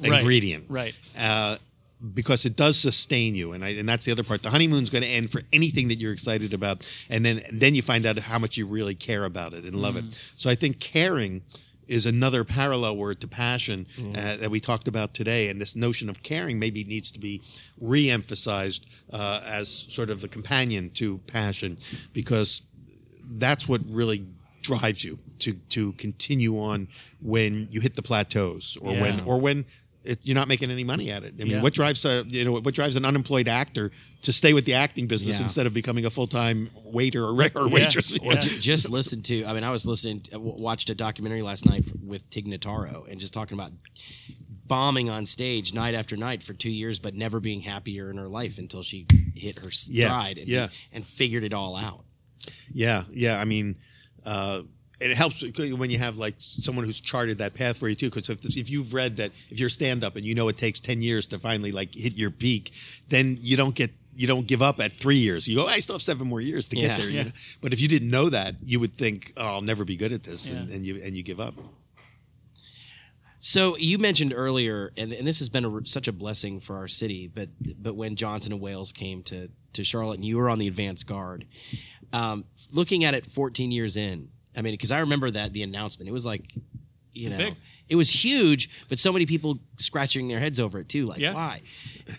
Right, 0.00 0.20
ingredient, 0.20 0.64
right. 0.68 0.94
Uh, 1.16 1.56
because 2.14 2.44
it 2.46 2.56
does 2.56 2.78
sustain 2.78 3.34
you, 3.34 3.52
and 3.52 3.64
I, 3.64 3.70
and 3.70 3.88
that's 3.88 4.04
the 4.04 4.12
other 4.12 4.24
part. 4.24 4.42
The 4.42 4.50
honeymoon's 4.50 4.90
going 4.90 5.04
to 5.04 5.08
end 5.10 5.30
for 5.30 5.42
anything 5.52 5.88
that 5.88 6.00
you're 6.00 6.12
excited 6.12 6.52
about, 6.54 6.88
and 7.08 7.24
then 7.24 7.38
and 7.48 7.60
then 7.60 7.74
you 7.74 7.82
find 7.82 8.04
out 8.06 8.18
how 8.18 8.38
much 8.38 8.56
you 8.56 8.66
really 8.66 8.94
care 8.94 9.24
about 9.24 9.54
it 9.54 9.64
and 9.64 9.74
love 9.76 9.94
Mm. 9.94 10.08
it. 10.08 10.32
So 10.36 10.50
I 10.50 10.54
think 10.56 10.78
caring 10.80 11.42
is 11.88 12.06
another 12.06 12.42
parallel 12.44 12.96
word 12.96 13.20
to 13.20 13.28
passion 13.28 13.86
uh, 14.16 14.36
that 14.36 14.50
we 14.50 14.60
talked 14.60 14.88
about 14.88 15.14
today, 15.14 15.48
and 15.50 15.60
this 15.60 15.76
notion 15.76 16.08
of 16.08 16.22
caring 16.22 16.58
maybe 16.58 16.84
needs 16.84 17.10
to 17.10 17.18
be 17.20 17.40
re-emphasized 17.80 18.86
uh, 19.12 19.40
as 19.46 19.68
sort 19.68 20.10
of 20.10 20.20
the 20.20 20.28
companion 20.28 20.90
to 20.90 21.18
passion, 21.26 21.76
because 22.12 22.62
that's 23.38 23.68
what 23.68 23.80
really 23.88 24.24
drives 24.62 25.02
you 25.04 25.18
to 25.40 25.52
to 25.68 25.92
continue 25.94 26.58
on 26.60 26.86
when 27.20 27.66
you 27.70 27.80
hit 27.80 27.94
the 27.96 28.02
plateaus 28.02 28.78
or 28.80 28.92
when 28.94 29.20
or 29.20 29.40
when 29.40 29.64
it, 30.04 30.18
you're 30.22 30.34
not 30.34 30.48
making 30.48 30.70
any 30.70 30.84
money 30.84 31.10
at 31.10 31.22
it. 31.24 31.34
I 31.40 31.44
mean, 31.44 31.52
Yeah. 31.54 31.62
what 31.62 31.72
drives 31.74 32.04
a 32.04 32.24
you 32.26 32.44
know 32.44 32.52
what 32.52 32.74
drives 32.74 32.96
an 32.96 33.04
unemployed 33.04 33.48
actor 33.48 33.90
to 34.22 34.32
stay 34.32 34.52
with 34.54 34.64
the 34.64 34.74
acting 34.74 35.06
business 35.06 35.38
Yeah. 35.38 35.44
instead 35.44 35.66
of 35.66 35.74
becoming 35.74 36.04
a 36.06 36.10
full 36.10 36.26
time 36.26 36.70
waiter 36.84 37.24
or, 37.24 37.32
or 37.54 37.68
waitress? 37.68 38.18
Yeah. 38.22 38.34
J- 38.36 38.58
just 38.60 38.90
listen 38.90 39.22
to. 39.22 39.44
I 39.44 39.52
mean, 39.52 39.64
I 39.64 39.70
was 39.70 39.86
listening, 39.86 40.22
watched 40.34 40.90
a 40.90 40.94
documentary 40.94 41.42
last 41.42 41.66
night 41.66 41.84
with 42.02 42.28
Tig 42.30 42.46
Notaro, 42.46 43.08
and 43.10 43.20
just 43.20 43.32
talking 43.34 43.56
about 43.58 43.72
bombing 44.68 45.10
on 45.10 45.26
stage 45.26 45.74
night 45.74 45.94
after 45.94 46.16
night 46.16 46.42
for 46.42 46.54
two 46.54 46.70
years, 46.70 46.98
but 46.98 47.14
never 47.14 47.40
being 47.40 47.60
happier 47.60 48.10
in 48.10 48.16
her 48.16 48.28
life 48.28 48.58
until 48.58 48.82
she 48.82 49.06
hit 49.34 49.58
her 49.58 49.70
stride 49.70 50.38
and, 50.38 50.70
and 50.92 51.04
figured 51.04 51.44
it 51.44 51.52
all 51.52 51.76
out. 51.76 52.04
Yeah, 52.72 53.04
yeah. 53.10 53.38
I 53.40 53.44
mean, 53.44 53.76
uh, 54.24 54.62
it 55.02 55.16
helps 55.16 55.42
when 55.42 55.90
you 55.90 55.98
have 55.98 56.16
like 56.16 56.34
someone 56.38 56.84
who's 56.84 57.00
charted 57.00 57.38
that 57.38 57.54
path 57.54 57.78
for 57.78 57.88
you 57.88 57.94
too. 57.94 58.10
Because 58.10 58.28
if, 58.30 58.44
if 58.56 58.70
you've 58.70 58.94
read 58.94 59.16
that, 59.16 59.30
if 59.50 59.58
you're 59.60 59.68
stand 59.70 60.04
up 60.04 60.16
and 60.16 60.24
you 60.24 60.34
know 60.34 60.48
it 60.48 60.58
takes 60.58 60.80
ten 60.80 61.02
years 61.02 61.26
to 61.28 61.38
finally 61.38 61.72
like 61.72 61.94
hit 61.94 62.16
your 62.16 62.30
peak, 62.30 62.72
then 63.08 63.36
you 63.40 63.56
don't 63.56 63.74
get 63.74 63.90
you 64.14 64.26
don't 64.26 64.46
give 64.46 64.60
up 64.62 64.78
at 64.80 64.92
three 64.92 65.16
years. 65.16 65.48
You 65.48 65.56
go, 65.56 65.66
I 65.66 65.78
still 65.80 65.94
have 65.94 66.02
seven 66.02 66.28
more 66.28 66.40
years 66.40 66.68
to 66.68 66.76
Yeah. 66.76 66.88
get 66.88 66.98
there. 66.98 67.08
you 67.10 67.24
know? 67.24 67.30
But 67.62 67.72
if 67.72 67.80
you 67.80 67.88
didn't 67.88 68.10
know 68.10 68.28
that, 68.28 68.56
you 68.64 68.78
would 68.78 68.92
think, 68.94 69.32
oh, 69.38 69.46
I'll 69.54 69.60
never 69.62 69.84
be 69.86 69.96
good 69.96 70.12
at 70.12 70.22
this, 70.22 70.50
and, 70.50 70.70
and 70.70 70.84
you 70.84 71.00
and 71.02 71.16
you 71.16 71.22
give 71.22 71.40
up. 71.40 71.54
So 73.44 73.76
you 73.76 73.98
mentioned 73.98 74.32
earlier, 74.34 74.92
and, 74.96 75.12
and 75.12 75.26
this 75.26 75.40
has 75.40 75.48
been 75.48 75.64
a, 75.64 75.80
such 75.84 76.06
a 76.06 76.12
blessing 76.12 76.60
for 76.60 76.76
our 76.76 76.86
city. 76.88 77.26
But 77.26 77.48
but 77.82 77.96
when 77.96 78.14
Johnson 78.14 78.52
and 78.52 78.60
Wales 78.60 78.92
came 78.92 79.22
to 79.24 79.48
to 79.72 79.82
Charlotte, 79.84 80.14
and 80.16 80.24
you 80.24 80.36
were 80.36 80.48
on 80.50 80.58
the 80.58 80.68
advance 80.68 81.02
guard, 81.02 81.46
um, 82.12 82.44
looking 82.72 83.04
at 83.04 83.14
it 83.14 83.26
14 83.26 83.70
years 83.72 83.96
in, 83.96 84.28
I 84.56 84.62
mean, 84.62 84.74
because 84.74 84.92
I 84.92 85.00
remember 85.00 85.30
that 85.30 85.52
the 85.52 85.62
announcement, 85.62 86.08
it 86.08 86.12
was 86.12 86.26
like, 86.26 86.52
you 87.12 87.30
know, 87.30 87.36
big. 87.38 87.54
it 87.88 87.96
was 87.96 88.10
huge, 88.24 88.86
but 88.88 88.98
so 88.98 89.12
many 89.12 89.26
people 89.26 89.58
scratching 89.76 90.28
their 90.28 90.38
heads 90.40 90.58
over 90.60 90.78
it 90.80 90.88
too. 90.88 91.06
Like, 91.06 91.20
Yeah. 91.20 91.34
why? 91.34 91.62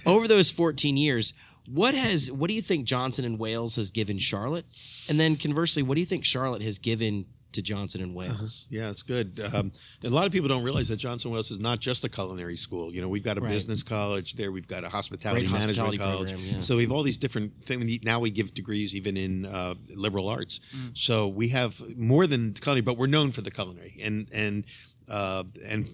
Over 0.06 0.28
those 0.28 0.50
14 0.52 0.98
years, 0.98 1.34
what 1.68 1.94
has 1.96 2.32
what 2.32 2.48
do 2.50 2.54
you 2.54 2.62
think 2.62 2.86
Johnson 2.86 3.24
and 3.26 3.40
Wales 3.40 3.76
has 3.78 3.90
given 3.92 4.18
Charlotte, 4.18 4.66
and 5.10 5.20
then 5.20 5.36
conversely, 5.38 5.82
what 5.84 5.96
do 5.96 6.02
you 6.02 6.06
think 6.06 6.26
Charlotte 6.26 6.62
has 6.62 6.78
given 6.80 7.26
to 7.54 7.62
Johnson 7.62 8.02
and 8.02 8.14
Wales? 8.14 8.68
Yeah, 8.70 8.90
it's 8.90 9.04
good. 9.04 9.40
Um, 9.54 9.72
a 10.04 10.10
lot 10.10 10.26
of 10.26 10.32
people 10.32 10.48
don't 10.50 10.64
realize 10.64 10.88
that 10.90 10.98
Johnson 10.98 11.32
Wales 11.32 11.52
is 11.52 11.60
not 11.60 11.80
just 11.80 12.04
a 12.04 12.10
culinary 12.10 12.56
school. 12.56 12.94
You 12.94 13.02
know, 13.02 13.10
we've 13.10 13.24
got 13.24 13.38
a 13.38 13.42
Right. 13.42 13.52
business 13.52 13.84
college 13.84 14.34
there. 14.34 14.52
We've 14.52 14.68
got 14.68 14.84
a 14.84 14.90
hospitality 14.90 15.42
Great 15.42 15.52
management 15.52 15.78
hospitality 15.78 15.98
college. 15.98 16.32
program, 16.32 16.56
yeah. 16.56 16.62
So 16.62 16.78
we 16.78 16.84
have 16.84 16.92
all 16.92 17.04
these 17.04 17.18
different 17.18 17.64
things. 17.64 18.04
Now 18.04 18.20
we 18.20 18.30
give 18.32 18.54
degrees 18.54 18.96
even 18.96 19.18
in 19.18 19.46
uh, 19.46 19.76
liberal 19.96 20.28
arts. 20.28 20.60
Mm. 20.76 20.98
So 20.98 21.28
we 21.28 21.50
have 21.50 21.82
more 21.98 22.28
than 22.28 22.54
culinary, 22.54 22.82
but 22.82 22.98
we're 22.98 23.08
known 23.08 23.32
for 23.32 23.42
the 23.42 23.52
culinary, 23.52 23.96
and 24.04 24.28
and 24.34 24.64
uh, 25.10 25.44
and 25.68 25.88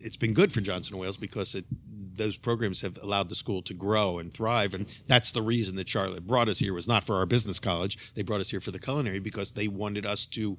it's 0.00 0.16
been 0.16 0.32
good 0.34 0.52
for 0.52 0.60
Johnson 0.60 0.94
and 0.94 1.00
Wales 1.00 1.16
because 1.16 1.54
it. 1.54 1.64
Those 2.16 2.36
programs 2.38 2.80
have 2.82 2.96
allowed 3.02 3.28
the 3.28 3.34
school 3.34 3.60
to 3.62 3.74
grow 3.74 4.20
and 4.20 4.32
thrive, 4.32 4.72
and 4.72 4.86
that's 5.08 5.32
the 5.32 5.42
reason 5.42 5.74
that 5.74 5.88
Charlotte 5.88 6.24
brought 6.24 6.48
us 6.48 6.60
here. 6.60 6.72
Was 6.72 6.86
not 6.86 7.02
for 7.02 7.16
our 7.16 7.26
business 7.26 7.58
college; 7.58 7.98
they 8.14 8.22
brought 8.22 8.40
us 8.40 8.50
here 8.52 8.60
for 8.60 8.70
the 8.70 8.78
culinary 8.78 9.18
because 9.18 9.50
they 9.50 9.66
wanted 9.66 10.06
us 10.06 10.24
to 10.26 10.56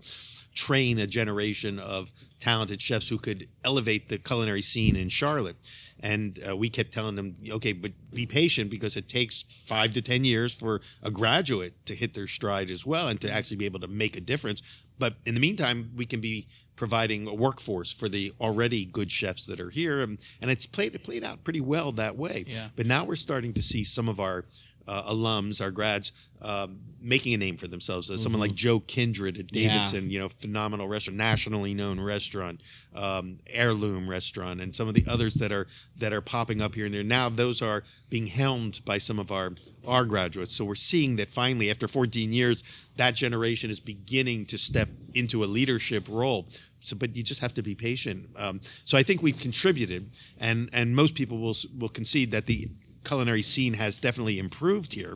train 0.56 1.00
a 1.00 1.06
generation 1.06 1.78
of 1.80 2.12
talented 2.40 2.82
chefs 2.82 3.10
who 3.10 3.18
could 3.18 3.48
elevate 3.64 4.08
the 4.08 4.18
culinary 4.18 4.62
scene 4.62 4.96
in 4.96 5.10
Charlotte. 5.10 5.58
And 6.02 6.40
uh, 6.48 6.56
we 6.56 6.70
kept 6.70 6.92
telling 6.92 7.16
them, 7.16 7.36
okay, 7.50 7.74
but 7.74 7.92
be 8.14 8.26
patient 8.26 8.70
because 8.70 8.98
it 8.98 9.08
takes 9.08 9.46
five 9.66 9.94
to 9.94 10.02
10 10.02 10.24
years 10.24 10.54
for 10.54 10.82
a 11.04 11.10
graduate 11.10 11.74
to 11.86 11.96
hit 11.96 12.14
their 12.14 12.28
stride 12.28 12.70
as 12.70 12.86
well 12.86 13.08
and 13.08 13.20
to 13.22 13.32
actually 13.32 13.58
be 13.58 13.66
able 13.66 13.80
to 13.80 13.88
make 13.88 14.18
a 14.18 14.22
difference. 14.22 14.62
But 15.00 15.16
in 15.26 15.34
the 15.34 15.40
meantime, 15.40 15.92
we 15.96 16.06
can 16.06 16.22
be 16.22 16.48
providing 16.76 17.28
a 17.28 17.34
workforce 17.34 17.92
for 17.92 18.10
the 18.10 18.32
already 18.40 18.86
good 18.86 19.12
chefs 19.12 19.46
that 19.46 19.60
are 19.60 19.70
here. 19.70 20.02
And, 20.02 20.20
and 20.42 20.52
it's 20.52 20.66
played, 20.66 20.96
it 20.96 21.04
played 21.04 21.24
out 21.24 21.44
pretty 21.44 21.62
well 21.62 21.92
that 21.94 22.18
way. 22.18 22.46
Yeah. 22.48 22.68
But 22.76 22.86
now 22.86 23.06
we're 23.06 23.16
starting 23.16 23.54
to 23.54 23.62
see 23.62 23.84
some 23.84 24.10
of 24.10 24.20
our 24.20 24.46
uh, 24.88 25.12
alums, 25.14 25.62
our 25.62 25.72
grads, 25.72 26.12
um, 26.42 26.80
making 27.02 27.34
a 27.34 27.38
name 27.38 27.56
for 27.58 27.68
themselves. 27.68 28.10
Uh, 28.10 28.18
Someone 28.18 28.40
like 28.40 28.54
Joe 28.54 28.80
Kindred 28.80 29.38
at 29.38 29.54
Yeah. 29.54 29.68
Davidson, 29.70 30.10
you 30.10 30.20
know, 30.20 30.30
phenomenal 30.30 30.88
restaurant, 30.88 31.18
nationally 31.18 31.74
known 31.74 32.00
restaurant, 32.00 32.62
um, 32.96 33.40
heirloom 33.48 34.10
restaurant, 34.10 34.60
and 34.62 34.76
some 34.76 34.88
of 34.88 34.94
the 34.94 35.04
others 35.08 35.36
that 35.36 35.52
are 35.52 35.68
that 35.98 36.14
are 36.14 36.22
popping 36.22 36.62
up 36.62 36.76
here 36.76 36.86
and 36.86 36.94
there. 36.94 37.04
Now 37.04 37.30
those 37.30 37.62
are 37.62 37.84
being 38.10 38.28
helmed 38.28 38.82
by 38.86 38.98
some 38.98 39.20
of 39.20 39.32
our 39.32 39.54
our 39.88 40.06
graduates. 40.06 40.54
So 40.56 40.66
we're 40.66 40.76
seeing 40.76 41.16
that 41.18 41.30
finally, 41.30 41.70
after 41.70 41.88
14 41.88 42.34
years, 42.34 42.64
that 42.98 43.16
generation 43.16 43.70
is 43.70 43.80
beginning 43.80 44.46
to 44.48 44.58
step 44.58 44.90
into 45.14 45.44
a 45.44 45.46
leadership 45.46 46.06
role. 46.10 46.48
So, 46.80 46.96
but 46.96 47.16
you 47.16 47.24
just 47.24 47.42
have 47.42 47.54
to 47.56 47.64
be 47.64 47.74
patient. 47.74 48.28
Um, 48.38 48.60
so 48.86 48.96
I 48.96 49.02
think 49.02 49.24
we've 49.24 49.38
contributed, 49.40 50.06
and 50.40 50.70
and 50.74 50.96
most 50.96 51.16
people 51.16 51.40
will 51.40 51.56
will 51.80 51.90
concede 51.90 52.30
that 52.32 52.46
the 52.46 52.68
culinary 53.06 53.42
scene 53.42 53.74
has 53.74 53.98
definitely 54.00 54.40
improved 54.40 54.94
here. 54.94 55.14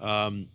Um, 0.00 0.48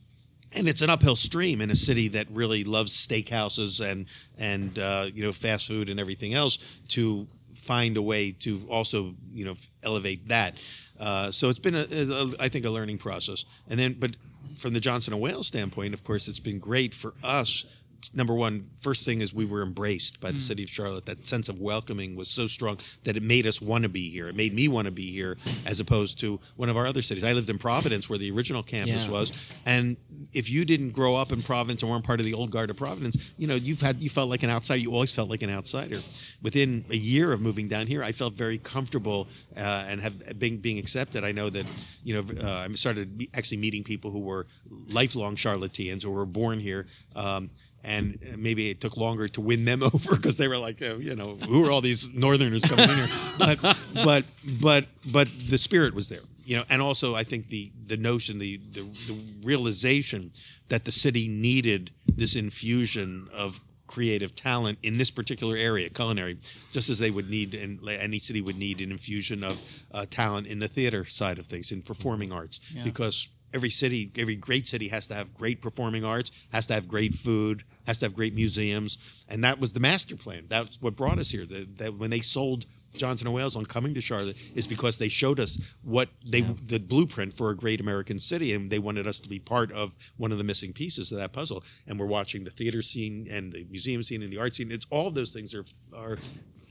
and 0.56 0.68
it's 0.70 0.82
an 0.82 0.90
uphill 0.90 1.16
stream 1.16 1.62
in 1.62 1.72
a 1.72 1.76
city 1.76 2.10
that 2.10 2.28
really 2.30 2.64
loves 2.64 2.96
steakhouses 2.96 3.82
and 3.84 4.06
and 4.40 4.78
uh, 4.78 5.08
you 5.14 5.24
know 5.24 5.32
fast 5.32 5.68
food 5.68 5.90
and 5.90 6.00
everything 6.00 6.34
else 6.34 6.60
to 6.90 7.28
find 7.56 7.98
a 7.98 8.02
way 8.02 8.32
to 8.32 8.60
also 8.70 9.16
you 9.34 9.46
know 9.46 9.56
elevate 9.84 10.28
that. 10.28 10.56
Uh, 11.00 11.32
so 11.32 11.50
it's 11.50 11.60
been 11.60 11.76
a, 11.76 11.86
a, 11.90 12.34
I 12.40 12.50
think 12.50 12.66
a 12.66 12.70
learning 12.70 12.98
process. 12.98 13.46
And 13.70 13.80
then, 13.80 13.94
but 14.00 14.16
from 14.58 14.74
the 14.74 14.80
Johnson 14.80 15.14
and 15.14 15.22
Wales 15.22 15.48
standpoint, 15.48 15.94
of 15.94 16.04
course, 16.04 16.28
it's 16.28 16.40
been 16.40 16.60
great 16.60 16.94
for 16.94 17.14
us. 17.24 17.66
Number 18.14 18.34
one, 18.36 18.66
first 18.80 19.06
thing 19.06 19.22
is 19.22 19.34
we 19.34 19.46
were 19.46 19.62
embraced 19.62 20.20
by 20.20 20.32
the 20.32 20.40
city 20.40 20.64
of 20.64 20.70
Charlotte. 20.70 21.06
That 21.06 21.24
sense 21.26 21.50
of 21.50 21.60
welcoming 21.60 22.16
was 22.16 22.30
so 22.30 22.48
strong 22.48 22.78
that 23.04 23.16
it 23.16 23.24
made 23.24 23.46
us 23.48 23.62
want 23.62 23.84
to 23.84 23.90
be 23.90 24.10
here. 24.10 24.28
It 24.28 24.36
made 24.36 24.54
me 24.54 24.68
want 24.68 24.86
to 24.86 24.92
be 24.92 25.12
here, 25.12 25.38
as 25.66 25.80
opposed 25.80 26.20
to 26.20 26.40
one 26.56 26.70
of 26.70 26.78
our 26.78 26.86
other 26.86 27.02
cities. 27.02 27.24
I 27.24 27.34
lived 27.34 27.50
in 27.50 27.58
Providence, 27.58 28.10
where 28.10 28.20
the 28.20 28.32
original 28.32 28.64
campus 28.64 29.06
Yeah. 29.06 29.12
was, 29.12 29.32
and 29.66 29.98
if 30.34 30.50
you 30.50 30.66
didn't 30.66 30.92
grow 30.92 31.16
up 31.16 31.32
in 31.32 31.42
Providence 31.42 31.84
or 31.84 31.88
weren't 31.92 32.04
part 32.04 32.20
of 32.20 32.26
the 32.26 32.34
old 32.34 32.52
guard 32.52 32.70
of 32.70 32.78
Providence, 32.78 33.18
you 33.38 33.48
know, 33.48 33.56
you've 33.56 33.82
had 33.82 34.02
you 34.02 34.10
felt 34.10 34.30
like 34.30 34.44
an 34.44 34.50
outsider. 34.50 34.80
You 34.82 34.92
always 34.94 35.14
felt 35.14 35.30
like 35.30 35.42
an 35.42 35.50
outsider. 35.50 36.00
Within 36.42 36.84
a 36.90 36.96
year 36.96 37.32
of 37.32 37.42
moving 37.42 37.68
down 37.68 37.88
here, 37.88 38.04
I 38.04 38.12
felt 38.12 38.34
very 38.34 38.58
comfortable 38.58 39.28
uh, 39.56 39.86
and 39.88 40.02
have 40.02 40.40
been 40.40 40.58
being 40.58 40.78
accepted. 40.80 41.24
I 41.24 41.32
know 41.32 41.50
that 41.50 41.66
you 42.04 42.14
know 42.16 42.24
uh, 42.44 42.68
I 42.70 42.74
started 42.74 43.28
actually 43.34 43.58
meeting 43.58 43.84
people 43.84 44.12
who 44.12 44.20
were 44.20 44.46
lifelong 44.88 45.36
Charlotteans 45.36 46.06
or 46.06 46.10
were 46.12 46.26
born 46.26 46.60
here. 46.60 46.88
Um, 47.16 47.50
and 47.84 48.18
maybe 48.38 48.70
it 48.70 48.80
took 48.82 48.96
longer 48.98 49.28
to 49.30 49.42
win 49.42 49.66
them 49.66 49.84
over 49.94 50.16
because 50.16 50.38
they 50.38 50.48
were 50.48 50.58
like, 50.58 50.82
oh, 50.82 50.98
you 51.00 51.16
know, 51.16 51.36
who 51.48 51.66
are 51.68 51.72
all 51.72 51.82
these 51.82 52.14
Northerners 52.14 52.64
coming 52.66 52.90
in 52.90 52.96
here? 52.96 53.08
But, 53.38 53.78
but, 54.04 54.26
but, 54.62 54.86
but 55.12 55.28
the 55.50 55.58
spirit 55.58 55.94
was 55.94 56.08
there, 56.10 56.22
you 56.46 56.56
know, 56.58 56.64
and 56.70 56.82
also 56.82 57.16
I 57.16 57.24
think 57.24 57.48
the 57.50 57.72
the 57.88 57.98
notion, 57.98 58.40
the 58.40 58.58
the, 58.72 58.82
the 58.82 59.22
realization 59.44 60.32
that 60.70 60.86
the 60.86 60.92
city 60.92 61.28
needed 61.28 61.92
this 62.08 62.36
infusion 62.36 63.28
of 63.36 63.60
creative 63.88 64.36
talent 64.36 64.78
in 64.82 64.98
this 64.98 65.12
particular 65.12 65.56
area, 65.56 65.90
culinary, 65.90 66.36
just 66.72 66.90
as 66.90 66.98
they 67.00 67.12
would 67.12 67.30
need, 67.30 67.54
and 67.54 67.80
any 67.88 68.18
city 68.20 68.42
would 68.42 68.58
need 68.58 68.82
an 68.82 68.92
infusion 68.92 69.44
of 69.44 69.62
uh, 69.94 70.06
talent 70.10 70.48
in 70.48 70.58
the 70.60 70.68
theater 70.68 71.06
side 71.06 71.38
of 71.38 71.46
things, 71.46 71.72
in 71.72 71.82
performing 71.82 72.32
arts, 72.32 72.60
Yeah. 72.74 72.84
because 72.84 73.28
every 73.54 73.70
city, 73.70 74.12
every 74.18 74.36
great 74.36 74.66
city 74.68 74.88
has 74.88 75.06
to 75.08 75.14
have 75.14 75.34
great 75.36 75.62
performing 75.62 76.04
arts, 76.04 76.32
has 76.52 76.66
to 76.68 76.74
have 76.74 76.88
great 76.88 77.14
food, 77.14 77.64
has 77.86 77.98
to 78.00 78.06
have 78.06 78.16
great 78.16 78.34
museums, 78.34 78.98
and 79.30 79.44
that 79.44 79.60
was 79.60 79.74
the 79.74 79.80
master 79.80 80.16
plan. 80.16 80.46
That's 80.48 80.82
what 80.82 80.96
brought 80.96 81.20
us 81.20 81.30
here. 81.30 81.46
That, 81.46 81.78
that 81.78 81.94
when 81.96 82.10
they 82.10 82.22
sold 82.22 82.66
Johnson 82.96 83.28
and 83.28 83.36
Wales 83.36 83.56
on 83.56 83.66
coming 83.66 83.94
to 83.94 84.02
Charlotte 84.02 84.38
is 84.56 84.68
because 84.68 84.98
they 84.98 85.10
showed 85.10 85.40
us 85.40 85.60
what 85.84 86.10
they 86.30 86.42
the 86.42 86.80
blueprint 86.80 87.34
for 87.34 87.50
a 87.50 87.56
great 87.56 87.82
American 87.82 88.20
city, 88.20 88.54
and 88.54 88.70
they 88.70 88.80
wanted 88.80 89.08
us 89.08 89.20
to 89.22 89.30
be 89.30 89.40
part 89.40 89.72
of 89.72 89.94
one 90.18 90.32
of 90.32 90.38
the 90.38 90.44
missing 90.44 90.74
pieces 90.74 91.12
of 91.12 91.18
that 91.18 91.34
puzzle. 91.34 91.64
And 91.88 92.00
we're 92.00 92.06
watching 92.06 92.44
the 92.44 92.52
theater 92.52 92.82
scene 92.82 93.28
and 93.30 93.52
the 93.52 93.66
museum 93.70 94.04
scene 94.04 94.22
and 94.22 94.32
the 94.32 94.40
art 94.40 94.56
scene. 94.56 94.72
It's 94.72 94.86
all 94.90 95.08
of 95.08 95.16
those 95.16 95.34
things 95.34 95.54
are 95.54 95.66
are 95.96 96.18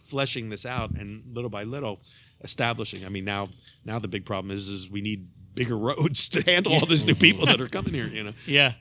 fleshing 0.08 0.48
this 0.48 0.66
out, 0.66 0.90
and 0.92 1.22
little 1.30 1.50
by 1.50 1.64
little 1.64 2.00
establishing. 2.42 3.04
I 3.04 3.08
mean, 3.08 3.24
now 3.24 3.48
now 3.84 3.98
the 3.98 4.08
big 4.08 4.24
problem 4.24 4.50
is 4.50 4.68
is 4.68 4.90
we 4.90 5.00
need 5.00 5.26
bigger 5.54 5.76
roads 5.88 6.28
to 6.30 6.42
handle 6.50 6.72
all 6.74 6.86
these 6.86 7.04
new 7.04 7.14
people 7.14 7.46
that 7.46 7.60
are 7.60 7.68
coming 7.78 7.94
here. 7.94 8.06
You 8.06 8.24
know. 8.24 8.32
Yeah. 8.46 8.74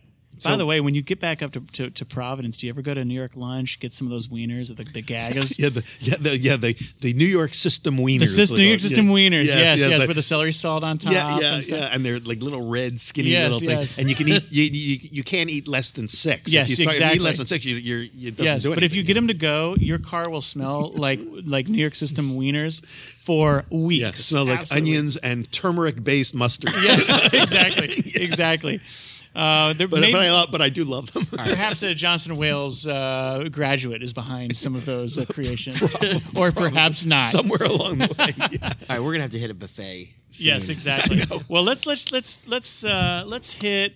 By 0.43 0.55
the 0.57 0.65
way, 0.65 0.81
when 0.81 0.95
you 0.95 1.01
get 1.01 1.19
back 1.19 1.41
up 1.41 1.51
to, 1.53 1.59
to, 1.73 1.89
to 1.89 2.05
Providence, 2.05 2.57
do 2.57 2.67
you 2.67 2.71
ever 2.73 2.81
go 2.81 2.93
to 2.93 3.05
New 3.05 3.13
York 3.13 3.35
lunch, 3.35 3.79
get 3.79 3.93
some 3.93 4.07
of 4.07 4.11
those 4.11 4.27
wieners, 4.27 4.75
the, 4.75 4.83
the 4.83 5.01
gagas? 5.03 5.59
Yeah, 5.61 5.69
the 5.69 5.83
yeah 5.99 6.15
the 6.19 6.37
yeah 6.37 6.55
the, 6.57 6.73
the 7.01 7.13
New 7.13 7.25
York 7.25 7.53
system 7.53 7.97
wieners. 7.97 8.19
The 8.21 8.27
system, 8.27 8.57
New 8.59 8.65
York 8.65 8.79
Yeah. 8.81 8.87
system 8.87 9.05
wieners, 9.07 9.45
yes, 9.45 9.79
yes, 9.79 10.01
the- 10.01 10.07
with 10.07 10.15
the 10.15 10.21
celery 10.21 10.51
salt 10.51 10.83
on 10.83 10.97
top. 10.97 11.13
yeah, 11.13 11.39
yeah, 11.39 11.53
and 11.55 11.63
stuff. 11.63 11.79
yeah, 11.79 11.89
and 11.93 12.03
they're 12.05 12.19
like 12.19 12.41
little 12.41 12.69
red, 12.69 12.99
skinny 12.99 13.29
Yes, 13.29 13.53
little 13.53 13.69
yes. 13.69 13.95
things, 13.95 13.99
and 13.99 14.09
you 14.09 14.15
can 14.15 14.27
eat. 14.29 14.43
You, 14.51 14.63
you, 14.63 14.97
you 15.11 15.23
can't 15.23 15.49
eat 15.49 15.67
less 15.67 15.91
than 15.91 16.07
six. 16.07 16.51
Yes, 16.51 16.71
if 16.71 16.79
you, 16.79 16.83
start- 16.91 16.97
if 17.01 17.09
you 17.09 17.15
eat 17.21 17.21
less 17.21 17.37
than 17.37 17.47
six, 17.47 17.63
you, 17.65 17.75
you're, 17.75 17.99
it 18.03 18.35
doesn't 18.35 18.43
Yes, 18.45 18.63
do 18.63 18.73
but 18.73 18.83
if 18.83 18.95
you 18.95 19.03
get 19.03 19.13
them 19.13 19.27
to 19.27 19.33
go, 19.33 19.75
your 19.79 19.97
car 19.99 20.29
will 20.29 20.41
smell 20.41 20.91
like 20.95 21.19
like 21.45 21.67
New 21.69 21.77
York 21.77 21.95
system 21.95 22.31
wieners 22.37 22.83
for 22.85 23.65
weeks. 23.69 24.01
yeah, 24.01 24.07
it 24.09 24.15
smells 24.17 24.49
like 24.49 24.59
Absolutely. 24.61 24.89
onions 24.91 25.17
and 25.17 25.51
turmeric-based 25.51 26.33
mustard. 26.35 26.71
Yes, 26.81 27.33
exactly, 27.33 27.89
exactly. 28.21 28.79
Uh, 29.33 29.73
but 29.73 29.91
maybe, 29.91 30.11
but 30.11 30.21
I 30.21 30.31
love, 30.31 30.49
but 30.51 30.61
I 30.61 30.67
do 30.69 30.83
love 30.83 31.11
them. 31.13 31.23
perhaps 31.31 31.83
a 31.83 31.93
Johnson 31.93 32.35
Wales 32.35 32.85
uh, 32.85 33.47
graduate 33.49 34.03
is 34.03 34.11
behind 34.11 34.55
some 34.55 34.75
of 34.75 34.85
those 34.85 35.17
uh, 35.17 35.25
creations, 35.25 35.81
or 36.37 36.51
perhaps 36.51 37.05
not. 37.05 37.29
Somewhere 37.29 37.63
along 37.63 37.99
the 37.99 38.15
way. 38.17 38.49
Yeah. 38.51 38.69
All 38.89 38.97
right, 38.97 38.99
we're 38.99 39.13
gonna 39.13 39.21
have 39.21 39.31
to 39.31 39.39
hit 39.39 39.49
a 39.49 39.53
buffet. 39.53 40.13
Yes, 40.31 40.69
exactly. 40.69 41.21
Well, 41.49 41.63
let's 41.63 41.85
let's 41.85 42.11
let's 42.11 42.45
let's 42.47 42.83
uh, 42.83 43.23
let's 43.25 43.53
hit 43.53 43.93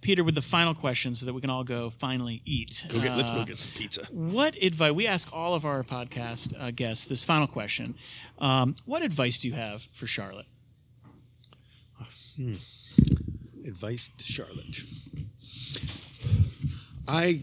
Peter 0.00 0.24
with 0.24 0.34
the 0.34 0.42
final 0.42 0.74
question 0.74 1.14
so 1.14 1.26
that 1.26 1.32
we 1.32 1.40
can 1.40 1.50
all 1.50 1.62
go 1.64 1.88
finally 1.88 2.42
eat. 2.44 2.84
Go 2.92 3.00
get, 3.00 3.16
let's 3.16 3.30
Uh, 3.30 3.36
go 3.36 3.44
get 3.44 3.60
some 3.60 3.80
pizza. 3.80 4.04
What 4.10 4.60
advice? 4.60 4.92
We 4.92 5.06
ask 5.06 5.32
all 5.32 5.54
of 5.54 5.64
our 5.64 5.84
podcast 5.84 6.60
uh, 6.60 6.72
guests 6.72 7.06
this 7.06 7.24
final 7.24 7.46
question. 7.46 7.94
Um, 8.40 8.74
what 8.84 9.02
advice 9.02 9.38
do 9.38 9.46
you 9.48 9.54
have 9.54 9.82
for 9.92 10.08
Charlotte? 10.08 10.46
Advice 13.66 14.10
to 14.16 14.24
Charlotte. 14.24 14.82
I 17.08 17.40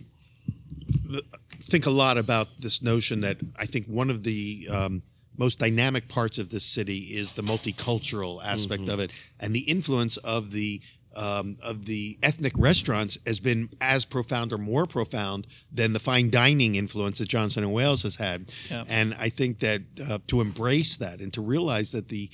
think 1.62 1.86
a 1.86 1.90
lot 1.92 2.18
about 2.18 2.48
this 2.60 2.82
notion 2.82 3.22
that 3.22 3.38
I 3.60 3.66
think 3.66 3.86
one 3.88 4.10
of 4.10 4.24
the 4.24 4.68
um, 4.74 5.02
most 5.38 5.60
dynamic 5.60 6.08
parts 6.08 6.38
of 6.38 6.50
this 6.50 6.64
city 6.64 6.98
is 6.98 7.34
the 7.34 7.42
multicultural 7.44 8.44
aspect 8.44 8.84
Mm-hmm. 8.84 8.92
of 8.92 9.00
it, 9.00 9.12
and 9.40 9.54
the 9.56 9.60
influence 9.62 10.18
of 10.18 10.52
the 10.52 10.82
um, 11.18 11.56
of 11.64 11.86
the 11.86 12.20
ethnic 12.22 12.54
restaurants 12.56 13.18
has 13.26 13.40
been 13.40 13.70
as 13.82 14.06
profound 14.06 14.54
or 14.54 14.60
more 14.60 14.86
profound 14.86 15.48
than 15.72 15.92
the 15.94 16.00
fine 16.00 16.30
dining 16.30 16.76
influence 16.76 17.18
that 17.18 17.28
Johnson 17.28 17.64
and 17.64 17.74
Wales 17.74 18.04
has 18.04 18.16
had. 18.16 18.52
Yeah. 18.70 18.84
And 18.88 19.16
I 19.20 19.30
think 19.30 19.58
that 19.60 19.82
uh, 20.10 20.20
to 20.28 20.40
embrace 20.40 20.98
that 20.98 21.20
and 21.20 21.34
to 21.34 21.42
realize 21.42 21.92
that 21.94 22.10
the 22.10 22.30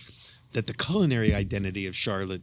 that 0.54 0.68
the 0.68 0.74
culinary 0.74 1.34
identity 1.34 1.88
of 1.88 1.96
Charlotte 1.96 2.42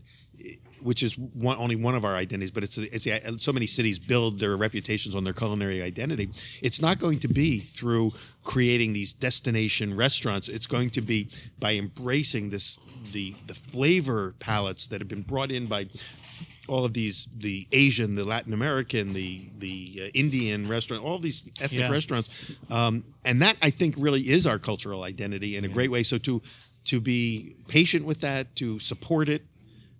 which 0.83 1.03
is 1.03 1.19
one, 1.19 1.57
only 1.59 1.77
one 1.77 1.95
of 1.95 2.05
our 2.05 2.15
identities, 2.15 2.51
but 2.51 2.63
it's 2.65 2.79
it's 2.79 3.45
so 3.45 3.53
many 3.53 3.67
cities 3.67 3.99
build 3.99 4.39
their 4.39 4.57
reputations 4.57 5.15
on 5.15 5.25
their 5.25 5.33
culinary 5.33 5.83
identity. 5.83 6.29
It's 6.63 6.81
not 6.83 6.99
going 6.99 7.19
to 7.21 7.29
be 7.29 7.59
through 7.59 8.13
creating 8.45 8.93
these 8.93 9.13
destination 9.13 9.97
restaurants. 9.97 10.49
It's 10.49 10.67
going 10.67 10.91
to 10.91 11.01
be 11.01 11.29
by 11.59 11.75
embracing 11.75 12.51
this 12.51 12.79
the 13.13 13.35
the 13.47 13.55
flavor 13.55 14.35
palettes 14.39 14.87
that 14.89 15.01
have 15.01 15.09
been 15.09 15.23
brought 15.23 15.51
in 15.51 15.67
by 15.67 15.87
all 16.69 16.85
of 16.85 16.93
these 16.95 17.29
the 17.39 17.67
Asian, 17.73 18.15
the 18.15 18.25
Latin 18.25 18.53
American, 18.53 19.13
the 19.13 19.41
the 19.59 20.03
uh, 20.05 20.09
Indian 20.15 20.69
restaurant, 20.69 21.05
all 21.05 21.19
these 21.19 21.51
ethnic 21.61 21.81
Yeah. 21.83 21.91
restaurants, 21.91 22.29
um, 22.71 23.05
and 23.25 23.41
that 23.43 23.57
I 23.63 23.71
think 23.71 23.95
really 23.99 24.23
is 24.23 24.47
our 24.47 24.59
cultural 24.59 25.03
identity 25.03 25.57
in 25.57 25.65
a 25.65 25.69
great 25.69 25.91
way. 25.91 26.03
So 26.03 26.19
to 26.19 26.41
to 26.85 27.01
be 27.01 27.55
patient 27.69 28.05
with 28.05 28.21
that, 28.23 28.55
to 28.57 28.79
support 28.81 29.29
it, 29.29 29.43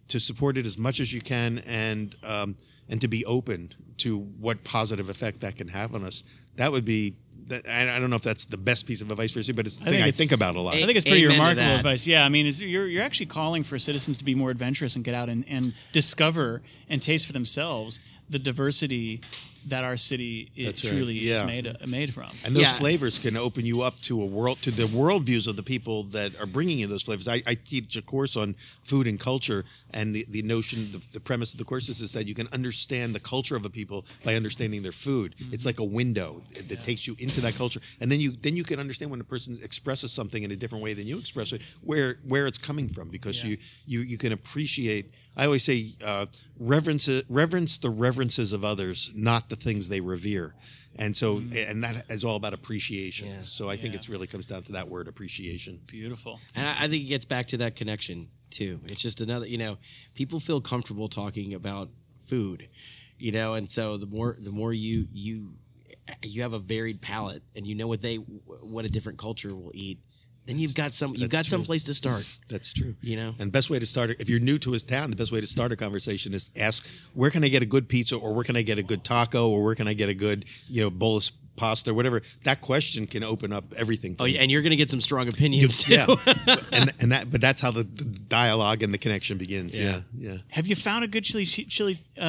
to 0.09 0.21
support 0.21 0.57
it 0.57 0.67
as 0.67 0.79
much 0.79 1.01
as 1.01 1.13
you 1.13 1.21
can, 1.21 1.59
and 1.67 2.15
um, 2.27 2.57
and 2.89 3.01
to 3.01 3.09
be 3.09 3.25
open 3.25 3.73
to 3.99 4.19
what 4.19 4.63
positive 4.65 5.09
effect 5.09 5.41
that 5.41 5.57
can 5.57 5.69
have 5.69 5.95
on 5.95 6.05
us. 6.05 6.23
That 6.57 6.73
would 6.73 6.85
be. 6.85 7.17
That, 7.47 7.67
I 7.69 7.97
I 7.97 7.99
don't 7.99 8.09
know 8.11 8.17
if 8.17 8.23
that's 8.23 8.45
the 8.45 8.57
best 8.57 8.87
piece 8.87 9.01
of 9.01 9.11
advice 9.11 9.33
for 9.33 9.41
you, 9.41 9.53
but 9.55 9.67
it's 9.67 9.77
the 9.77 9.83
I 9.83 9.85
thing 9.87 9.95
think 9.95 10.07
I 10.07 10.11
think 10.13 10.33
about 10.33 10.55
a 10.55 10.61
lot. 10.61 10.75
I 10.75 10.85
think 10.85 10.97
it's 10.97 11.05
pretty 11.05 11.25
Amen 11.25 11.39
remarkable 11.39 11.77
advice. 11.77 12.07
Yeah, 12.07 12.25
I 12.25 12.29
mean, 12.29 12.47
it's, 12.47 12.63
you're 12.63 12.87
you're 12.87 13.03
actually 13.03 13.27
calling 13.27 13.63
for 13.65 13.79
citizens 13.79 14.19
to 14.19 14.25
be 14.25 14.35
more 14.35 14.51
adventurous 14.51 14.95
and 14.95 15.05
get 15.05 15.15
out 15.15 15.29
and, 15.29 15.45
and 15.49 15.75
discover 15.91 16.63
and 16.89 17.03
taste 17.03 17.27
for 17.27 17.33
themselves 17.33 17.99
the 18.29 18.39
diversity 18.39 19.21
that 19.69 19.85
our 19.85 19.97
city 19.97 20.51
it 20.57 20.67
right. 20.67 20.77
truly 20.77 21.19
is 21.31 21.43
made 21.45 21.67
uh, 21.67 21.75
made 21.89 22.13
from. 22.13 22.31
And 22.45 22.55
those 22.55 22.63
Yeah. 22.65 22.73
flavors 22.75 23.19
can 23.19 23.37
open 23.37 23.65
you 23.65 23.83
up 23.83 23.97
to 24.03 24.23
a 24.23 24.27
world, 24.27 24.61
to 24.63 24.71
the 24.71 24.85
worldviews 24.85 25.47
of 25.47 25.57
the 25.57 25.63
people 25.63 26.05
that 26.05 26.39
are 26.41 26.47
bringing 26.47 26.79
you 26.79 26.87
those 26.87 27.03
flavors. 27.05 27.29
I, 27.29 27.43
I 27.47 27.55
teach 27.55 27.97
a 27.97 28.03
course 28.03 28.37
on 28.37 28.55
food 28.83 29.07
and 29.07 29.19
culture, 29.19 29.65
and 29.95 30.15
the, 30.15 30.25
the 30.29 30.43
notion, 30.43 30.91
the, 30.93 31.01
the 31.13 31.21
premise 31.21 31.53
of 31.53 31.59
the 31.59 31.65
course 31.65 31.89
is, 31.89 32.01
is 32.01 32.13
that 32.13 32.27
you 32.27 32.35
can 32.35 32.49
understand 32.53 33.15
the 33.15 33.21
culture 33.21 33.57
of 33.57 33.65
a 33.65 33.71
people 33.71 34.05
by 34.25 34.35
understanding 34.35 34.83
their 34.83 34.93
food. 34.93 35.35
Mm-hmm. 35.39 35.55
It's 35.55 35.65
like 35.67 35.81
a 35.81 35.85
window 35.85 36.43
that 36.69 36.81
takes 36.85 37.07
you 37.07 37.15
into 37.19 37.41
that 37.43 37.55
culture, 37.55 37.81
and 38.01 38.11
then 38.11 38.21
you 38.21 38.33
then 38.43 38.57
you 38.57 38.65
can 38.65 38.81
understand 38.81 39.11
when 39.11 39.21
a 39.21 39.25
person 39.25 39.59
expresses 39.63 40.13
something 40.13 40.43
in 40.43 40.51
a 40.51 40.57
different 40.57 40.83
way 40.83 40.95
than 40.95 41.07
you 41.07 41.19
express 41.19 41.53
it, 41.53 41.63
where 41.83 42.17
where 42.27 42.47
it's 42.47 42.59
coming 42.59 42.89
from, 42.89 43.09
because 43.09 43.43
Yeah. 43.43 43.51
you 43.51 43.57
you 43.87 44.01
you 44.01 44.19
can 44.19 44.33
appreciate. 44.33 45.07
I 45.37 45.47
always 45.47 45.65
say, 45.65 45.87
uh, 46.05 46.27
reverence 46.59 47.09
reverence 47.29 47.79
the 47.79 47.91
reverences 47.91 48.53
of 48.53 48.65
others, 48.65 49.13
not 49.15 49.49
the 49.49 49.57
things 49.57 49.89
they 49.89 50.01
revere. 50.01 50.55
And 50.97 51.17
so, 51.17 51.39
and 51.39 51.83
that 51.85 52.05
is 52.11 52.23
all 52.23 52.37
about 52.37 52.53
appreciation. 52.53 53.29
Yeah. 53.29 53.37
So 53.45 53.71
I 53.71 53.77
think 53.77 53.95
it 53.95 54.09
really 54.09 54.27
comes 54.27 54.47
down 54.47 54.63
to 54.65 54.73
that 54.73 54.89
word 54.89 55.09
appreciation. 55.09 55.81
Beautiful. 55.87 56.39
And 56.55 56.67
I, 56.67 56.71
I 56.71 56.89
think 56.89 57.05
it 57.05 57.09
gets 57.09 57.25
back 57.25 57.47
to 57.49 57.57
that 57.59 57.77
connection 57.77 58.29
too. 58.51 58.81
It's 58.85 59.01
just 59.01 59.23
another, 59.23 59.47
you 59.47 59.57
know, 59.57 59.79
people 60.15 60.39
feel 60.39 60.61
comfortable 60.61 61.09
talking 61.09 61.55
about 61.55 61.89
food, 62.27 62.69
you 63.19 63.33
know, 63.33 63.55
and 63.55 63.71
so 63.71 63.97
the 63.97 64.07
more 64.07 64.37
the 64.39 64.51
more 64.51 64.73
you 64.73 65.07
you 65.13 65.55
you 66.23 66.43
have 66.43 66.53
a 66.53 66.59
varied 66.59 67.01
palate 67.01 67.43
and 67.57 67.67
you 67.67 67.75
know 67.75 67.89
what 67.89 68.03
they 68.03 68.17
what 68.17 68.85
a 68.85 68.91
different 68.91 69.19
culture 69.19 69.55
will 69.55 69.73
eat, 69.75 69.99
then 70.47 70.59
you've 70.59 70.75
got 70.75 70.93
some 70.93 71.15
you've 71.17 71.31
got 71.31 71.39
That's 71.39 71.51
some 71.51 71.63
place 71.63 71.85
to 71.85 71.95
start. 71.95 72.39
That's 72.49 72.73
true. 72.73 72.95
You 73.01 73.17
know? 73.17 73.35
and 73.39 73.53
best 73.53 73.71
way 73.71 73.79
to 73.79 73.87
start, 73.87 74.11
if 74.21 74.29
you're 74.29 74.41
new 74.41 74.59
to 74.59 74.73
his 74.73 74.83
town, 74.83 75.11
the 75.11 75.17
best 75.17 75.33
way 75.33 75.41
to 75.41 75.47
start 75.47 75.73
a 75.73 75.77
conversation 75.77 76.35
is 76.35 76.51
ask, 76.59 76.87
where 77.15 77.31
can 77.31 77.45
I 77.45 77.49
get 77.49 77.63
a 77.63 77.67
good 77.67 77.89
pizza, 77.89 78.17
or 78.17 78.35
where 78.35 78.45
can 78.45 78.57
I 78.57 78.63
get 78.63 78.79
a 78.79 78.83
good 78.83 79.05
taco, 79.05 79.49
or 79.49 79.65
where 79.65 79.75
can 79.75 79.89
I 79.89 79.95
get 79.95 80.09
a 80.09 80.15
good, 80.15 80.45
you 80.69 80.83
know, 80.83 80.91
bowl 80.91 81.17
of 81.17 81.25
pasta, 81.63 81.91
or 81.91 81.95
whatever. 81.95 82.23
That 82.43 82.61
question 82.61 83.07
can 83.07 83.23
open 83.23 83.53
up 83.53 83.65
everything. 83.77 84.17
For 84.17 84.23
Oh 84.23 84.27
you. 84.27 84.35
yeah, 84.35 84.43
and 84.43 84.51
you're 84.51 84.63
going 84.67 84.77
to 84.79 84.83
get 84.85 84.91
some 84.91 85.01
strong 85.01 85.29
opinions 85.29 85.85
too. 85.85 85.95
yeah, 85.95 86.07
and 86.73 86.93
and 87.01 87.13
that, 87.13 87.31
but 87.31 87.41
that's 87.41 87.61
how 87.61 87.71
the, 87.71 87.85
the 87.85 88.05
dialogue 88.29 88.83
and 88.83 88.93
the 88.93 88.99
connection 88.99 89.39
begins. 89.39 89.79
Yeah, 89.79 90.01
yeah. 90.17 90.39
Have 90.51 90.67
you 90.67 90.77
found 90.77 91.05
a 91.05 91.09
good 91.09 91.25
chili 91.25 91.45
chili 91.45 91.97
uh, 92.19 92.23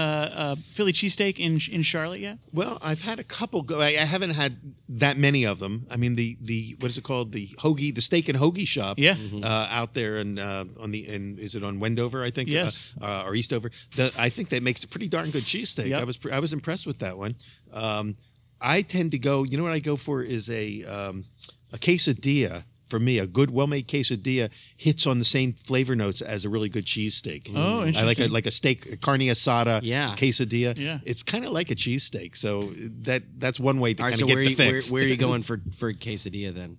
uh, 0.43 0.55
Philly 0.75 0.91
cheesesteak 0.93 1.39
in 1.39 1.59
in 1.71 1.81
Charlotte 1.83 2.19
yet? 2.21 2.37
Well, 2.53 2.77
I've 2.81 3.01
had 3.01 3.19
a 3.19 3.23
couple 3.23 3.61
go. 3.63 3.79
I, 3.81 3.87
I 3.99 4.05
haven't 4.15 4.35
had 4.35 4.53
that 4.89 5.17
many 5.17 5.45
of 5.45 5.57
them. 5.59 5.85
I 5.89 5.97
mean, 5.97 6.15
the 6.15 6.35
the 6.41 6.75
what 6.79 6.89
is 6.91 6.97
it 6.97 7.03
called? 7.03 7.31
The 7.31 7.47
hoagie, 7.63 7.93
the 7.95 8.01
steak 8.01 8.29
and 8.29 8.37
hoagie 8.37 8.67
shop. 8.67 8.99
Yeah. 8.99 9.15
Uh, 9.43 9.67
out 9.71 9.93
there 9.93 10.17
and 10.17 10.37
uh, 10.39 10.65
on 10.83 10.91
the 10.91 11.07
and 11.15 11.39
is 11.39 11.55
it 11.55 11.63
on 11.63 11.79
Wendover? 11.79 12.23
I 12.27 12.29
think. 12.31 12.49
Yes. 12.49 12.91
Uh, 13.01 13.05
uh, 13.13 13.23
or 13.27 13.35
Eastover. 13.35 13.69
The, 13.95 14.11
I 14.17 14.29
think 14.29 14.49
that 14.49 14.63
makes 14.63 14.83
a 14.83 14.87
pretty 14.87 15.07
darn 15.07 15.29
good 15.31 15.43
cheesesteak. 15.43 15.87
Yep. 15.89 16.01
I 16.01 16.03
was 16.03 16.17
pre- 16.17 16.31
I 16.31 16.39
was 16.39 16.51
impressed 16.53 16.87
with 16.87 16.99
that 16.99 17.15
one. 17.17 17.35
Um, 17.71 18.15
I 18.63 18.81
tend 18.81 19.11
to 19.11 19.19
go. 19.19 19.43
You 19.43 19.57
know 19.57 19.63
what 19.63 19.73
I 19.73 19.79
go 19.79 19.95
for 19.95 20.23
is 20.23 20.49
a 20.49 20.83
um, 20.85 21.25
a 21.73 21.77
quesadilla. 21.77 22.63
For 22.89 22.99
me, 22.99 23.17
a 23.17 23.25
good, 23.25 23.49
well-made 23.49 23.87
quesadilla 23.87 24.51
hits 24.77 25.07
on 25.07 25.17
the 25.17 25.25
same 25.25 25.51
flavor 25.51 25.95
notes 25.95 26.21
as 26.21 26.45
a 26.45 26.49
really 26.49 26.69
good 26.69 26.85
cheesesteak. 26.85 27.49
Oh, 27.55 27.79
interesting. 27.87 28.03
I 28.03 28.07
like 28.07 28.19
a 28.19 28.27
like 28.27 28.45
a 28.45 28.51
steak, 28.51 28.85
a 28.93 28.97
carne 28.97 29.21
asada, 29.21 29.79
Yeah. 29.81 30.13
quesadilla. 30.15 30.77
Yeah. 30.77 30.99
It's 31.03 31.23
kind 31.23 31.43
of 31.43 31.51
like 31.53 31.71
a 31.71 31.75
cheesesteak. 31.75 32.35
So 32.37 32.61
that 33.07 33.23
that's 33.39 33.59
one 33.59 33.79
way 33.79 33.95
to 33.95 34.03
All 34.03 34.09
right, 34.09 34.11
kind 34.11 34.19
so 34.19 34.25
of 34.25 34.27
get 34.27 34.35
where, 34.35 34.45
the 34.45 34.51
you, 34.51 34.57
where, 34.57 34.71
fix. 34.73 34.91
where 34.91 35.03
are 35.03 35.07
you 35.07 35.17
going 35.29 35.41
for 35.41 35.59
for 35.75 35.91
quesadilla 35.91 36.53
then? 36.53 36.77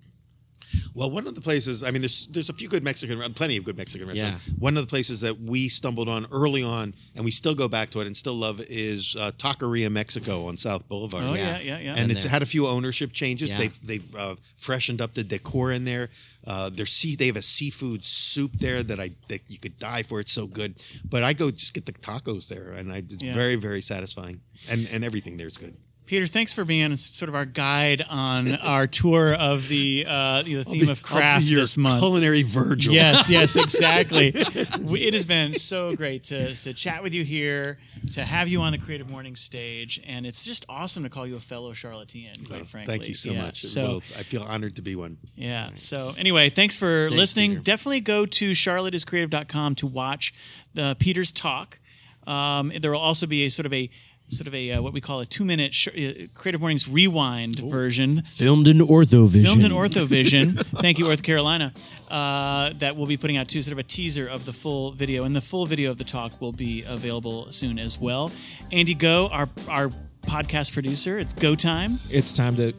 Well, 0.94 1.10
one 1.10 1.26
of 1.26 1.34
the 1.34 1.40
places, 1.40 1.82
I 1.82 1.90
mean, 1.90 2.02
there's 2.02 2.26
there's 2.28 2.48
a 2.50 2.52
few 2.52 2.68
good 2.68 2.82
Mexican, 2.84 3.18
plenty 3.34 3.56
of 3.56 3.64
good 3.64 3.76
Mexican 3.76 4.08
restaurants. 4.08 4.46
Yeah. 4.48 4.54
One 4.58 4.76
of 4.76 4.82
the 4.82 4.88
places 4.90 5.20
that 5.22 5.38
we 5.38 5.68
stumbled 5.68 6.08
on 6.08 6.26
early 6.30 6.62
on, 6.62 6.94
and 7.16 7.24
we 7.24 7.30
still 7.30 7.54
go 7.54 7.68
back 7.68 7.90
to 7.90 8.00
it 8.00 8.06
and 8.06 8.16
still 8.16 8.34
love, 8.34 8.60
is 8.68 9.16
uh, 9.18 9.30
Taqueria 9.38 9.90
Mexico 9.90 10.46
on 10.46 10.56
South 10.56 10.88
Boulevard. 10.88 11.24
Oh 11.24 11.34
Yeah. 11.34 11.58
yeah, 11.58 11.58
yeah, 11.58 11.78
yeah. 11.78 11.94
and 11.96 12.08
Been 12.08 12.10
it's 12.16 12.24
there. 12.24 12.30
had 12.30 12.42
a 12.42 12.46
few 12.46 12.66
ownership 12.66 13.12
changes. 13.12 13.52
Yeah. 13.52 13.58
They've 13.60 13.86
they've 13.86 14.16
uh, 14.16 14.34
freshened 14.56 15.00
up 15.00 15.14
the 15.14 15.24
decor 15.24 15.72
in 15.72 15.84
there. 15.84 16.08
Uh, 16.46 16.68
their 16.68 16.84
sea, 16.84 17.16
they 17.16 17.26
have 17.26 17.36
a 17.36 17.42
seafood 17.42 18.04
soup 18.04 18.52
there 18.58 18.82
that 18.82 19.00
I 19.00 19.10
that 19.28 19.40
you 19.48 19.58
could 19.58 19.78
die 19.78 20.02
for. 20.02 20.20
It's 20.20 20.32
so 20.32 20.46
good. 20.46 20.74
But 21.08 21.22
I 21.22 21.32
go 21.32 21.50
just 21.50 21.72
get 21.72 21.86
the 21.86 21.92
tacos 21.92 22.48
there, 22.48 22.72
and 22.72 22.92
I, 22.92 22.98
it's 22.98 23.22
Yeah. 23.22 23.32
very 23.32 23.56
very 23.56 23.80
satisfying, 23.80 24.40
and 24.70 24.86
and 24.92 25.02
everything 25.04 25.38
there 25.38 25.46
is 25.46 25.56
good. 25.56 25.74
Peter, 26.06 26.26
thanks 26.26 26.52
for 26.52 26.66
being 26.66 26.94
sort 26.96 27.30
of 27.30 27.34
our 27.34 27.46
guide 27.46 28.04
on 28.10 28.54
our 28.62 28.86
tour 28.86 29.32
of 29.32 29.68
the 29.68 30.04
uh, 30.06 30.42
the 30.42 30.62
theme 30.64 30.90
of 30.90 31.02
be 31.02 31.08
craft 31.08 31.44
your 31.46 31.60
this 31.60 31.78
month. 31.78 32.00
Culinary 32.00 32.42
Virgil. 32.42 32.92
Yes, 32.92 33.30
yes, 33.30 33.56
exactly. 33.62 34.32
It 34.34 35.14
has 35.14 35.24
been 35.24 35.54
so 35.54 35.96
great 35.96 36.24
to, 36.24 36.54
to 36.54 36.74
chat 36.74 37.02
with 37.02 37.14
you 37.14 37.24
here, 37.24 37.78
to 38.12 38.22
have 38.22 38.48
you 38.48 38.60
on 38.60 38.72
the 38.72 38.78
Creative 38.78 39.08
Morning 39.08 39.34
stage, 39.34 39.98
and 40.06 40.26
it's 40.26 40.44
just 40.44 40.66
awesome 40.68 41.04
to 41.04 41.08
call 41.08 41.26
you 41.26 41.36
a 41.36 41.40
fellow 41.40 41.72
Charlottean, 41.72 42.46
quite 42.46 42.66
frankly. 42.66 42.92
Thank 42.98 43.08
you 43.08 43.14
so 43.14 43.32
Yeah, 43.32 43.42
much. 43.42 43.62
So, 43.62 43.82
well, 43.84 43.96
I 43.96 44.22
feel 44.24 44.42
honored 44.42 44.76
to 44.76 44.82
be 44.82 44.96
one. 44.96 45.16
yeah. 45.36 45.70
So 45.74 46.14
anyway, 46.18 46.50
thanks 46.50 46.76
for 46.76 47.08
listening. 47.10 47.52
Peter. 47.52 47.62
Definitely 47.62 48.00
go 48.00 48.26
to 48.26 48.50
charlotteiscreative.com 48.50 49.74
to 49.76 49.86
watch 49.86 50.34
the 50.74 50.96
Peter's 50.98 51.32
talk. 51.32 51.78
Um, 52.26 52.72
there 52.80 52.90
will 52.90 52.98
also 53.00 53.26
be 53.26 53.44
a 53.44 53.50
sort 53.50 53.66
of 53.66 53.72
a 53.72 53.90
sort 54.28 54.46
of 54.46 54.54
a 54.54 54.72
uh, 54.72 54.82
what 54.82 54.92
we 54.92 55.00
call 55.00 55.20
a 55.20 55.26
two 55.26 55.44
minute 55.44 55.72
sh- 55.74 55.88
uh, 55.88 56.26
Creative 56.34 56.60
Mornings 56.60 56.88
rewind 56.88 57.60
version. 57.60 58.22
Filmed 58.22 58.66
in 58.68 58.78
OrthoVision. 58.78 59.42
Filmed 59.42 59.64
in 59.64 59.72
OrthoVision. 59.72 60.66
Thank 60.80 60.98
you, 60.98 61.04
North 61.04 61.22
Carolina. 61.22 61.72
Uh, 62.10 62.70
that 62.78 62.96
we'll 62.96 63.06
be 63.06 63.16
putting 63.16 63.36
out 63.36 63.48
too, 63.48 63.62
sort 63.62 63.72
of 63.72 63.78
a 63.78 63.82
teaser 63.82 64.28
of 64.28 64.44
the 64.44 64.52
full 64.52 64.92
video, 64.92 65.24
and 65.24 65.34
the 65.34 65.40
full 65.40 65.66
video 65.66 65.90
of 65.90 65.98
the 65.98 66.04
talk 66.04 66.40
will 66.40 66.52
be 66.52 66.84
available 66.88 67.50
soon 67.52 67.78
as 67.78 67.98
well. 67.98 68.32
Andy 68.72 68.94
Go, 68.94 69.28
our 69.32 69.48
our 69.68 69.90
podcast 70.22 70.72
producer. 70.72 71.18
It's 71.18 71.32
go 71.32 71.54
time. 71.54 71.92
It's 72.10 72.32
time 72.32 72.54
to 72.56 72.72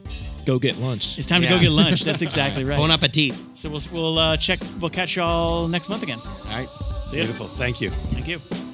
go 0.45 0.59
get 0.59 0.77
lunch. 0.77 1.17
It's 1.17 1.27
time 1.27 1.41
to 1.41 1.47
go 1.47 1.59
get 1.59 1.71
lunch. 1.71 2.03
That's 2.03 2.21
exactly 2.23 2.63
right. 2.63 2.77
Bon 2.77 2.91
appetit. 2.91 3.33
So 3.53 3.69
we'll 3.69 3.81
we'll 3.93 4.19
uh, 4.19 4.37
check. 4.37 4.59
We'll 4.79 4.89
catch 4.89 5.15
y'all 5.15 5.67
next 5.67 5.89
month 5.89 6.03
again. 6.03 6.19
All 6.19 6.57
right. 6.57 6.67
See. 6.67 7.17
Beautiful. 7.17 7.47
Thank 7.47 7.81
you. 7.81 7.89
Thank 7.89 8.27
you. 8.27 8.64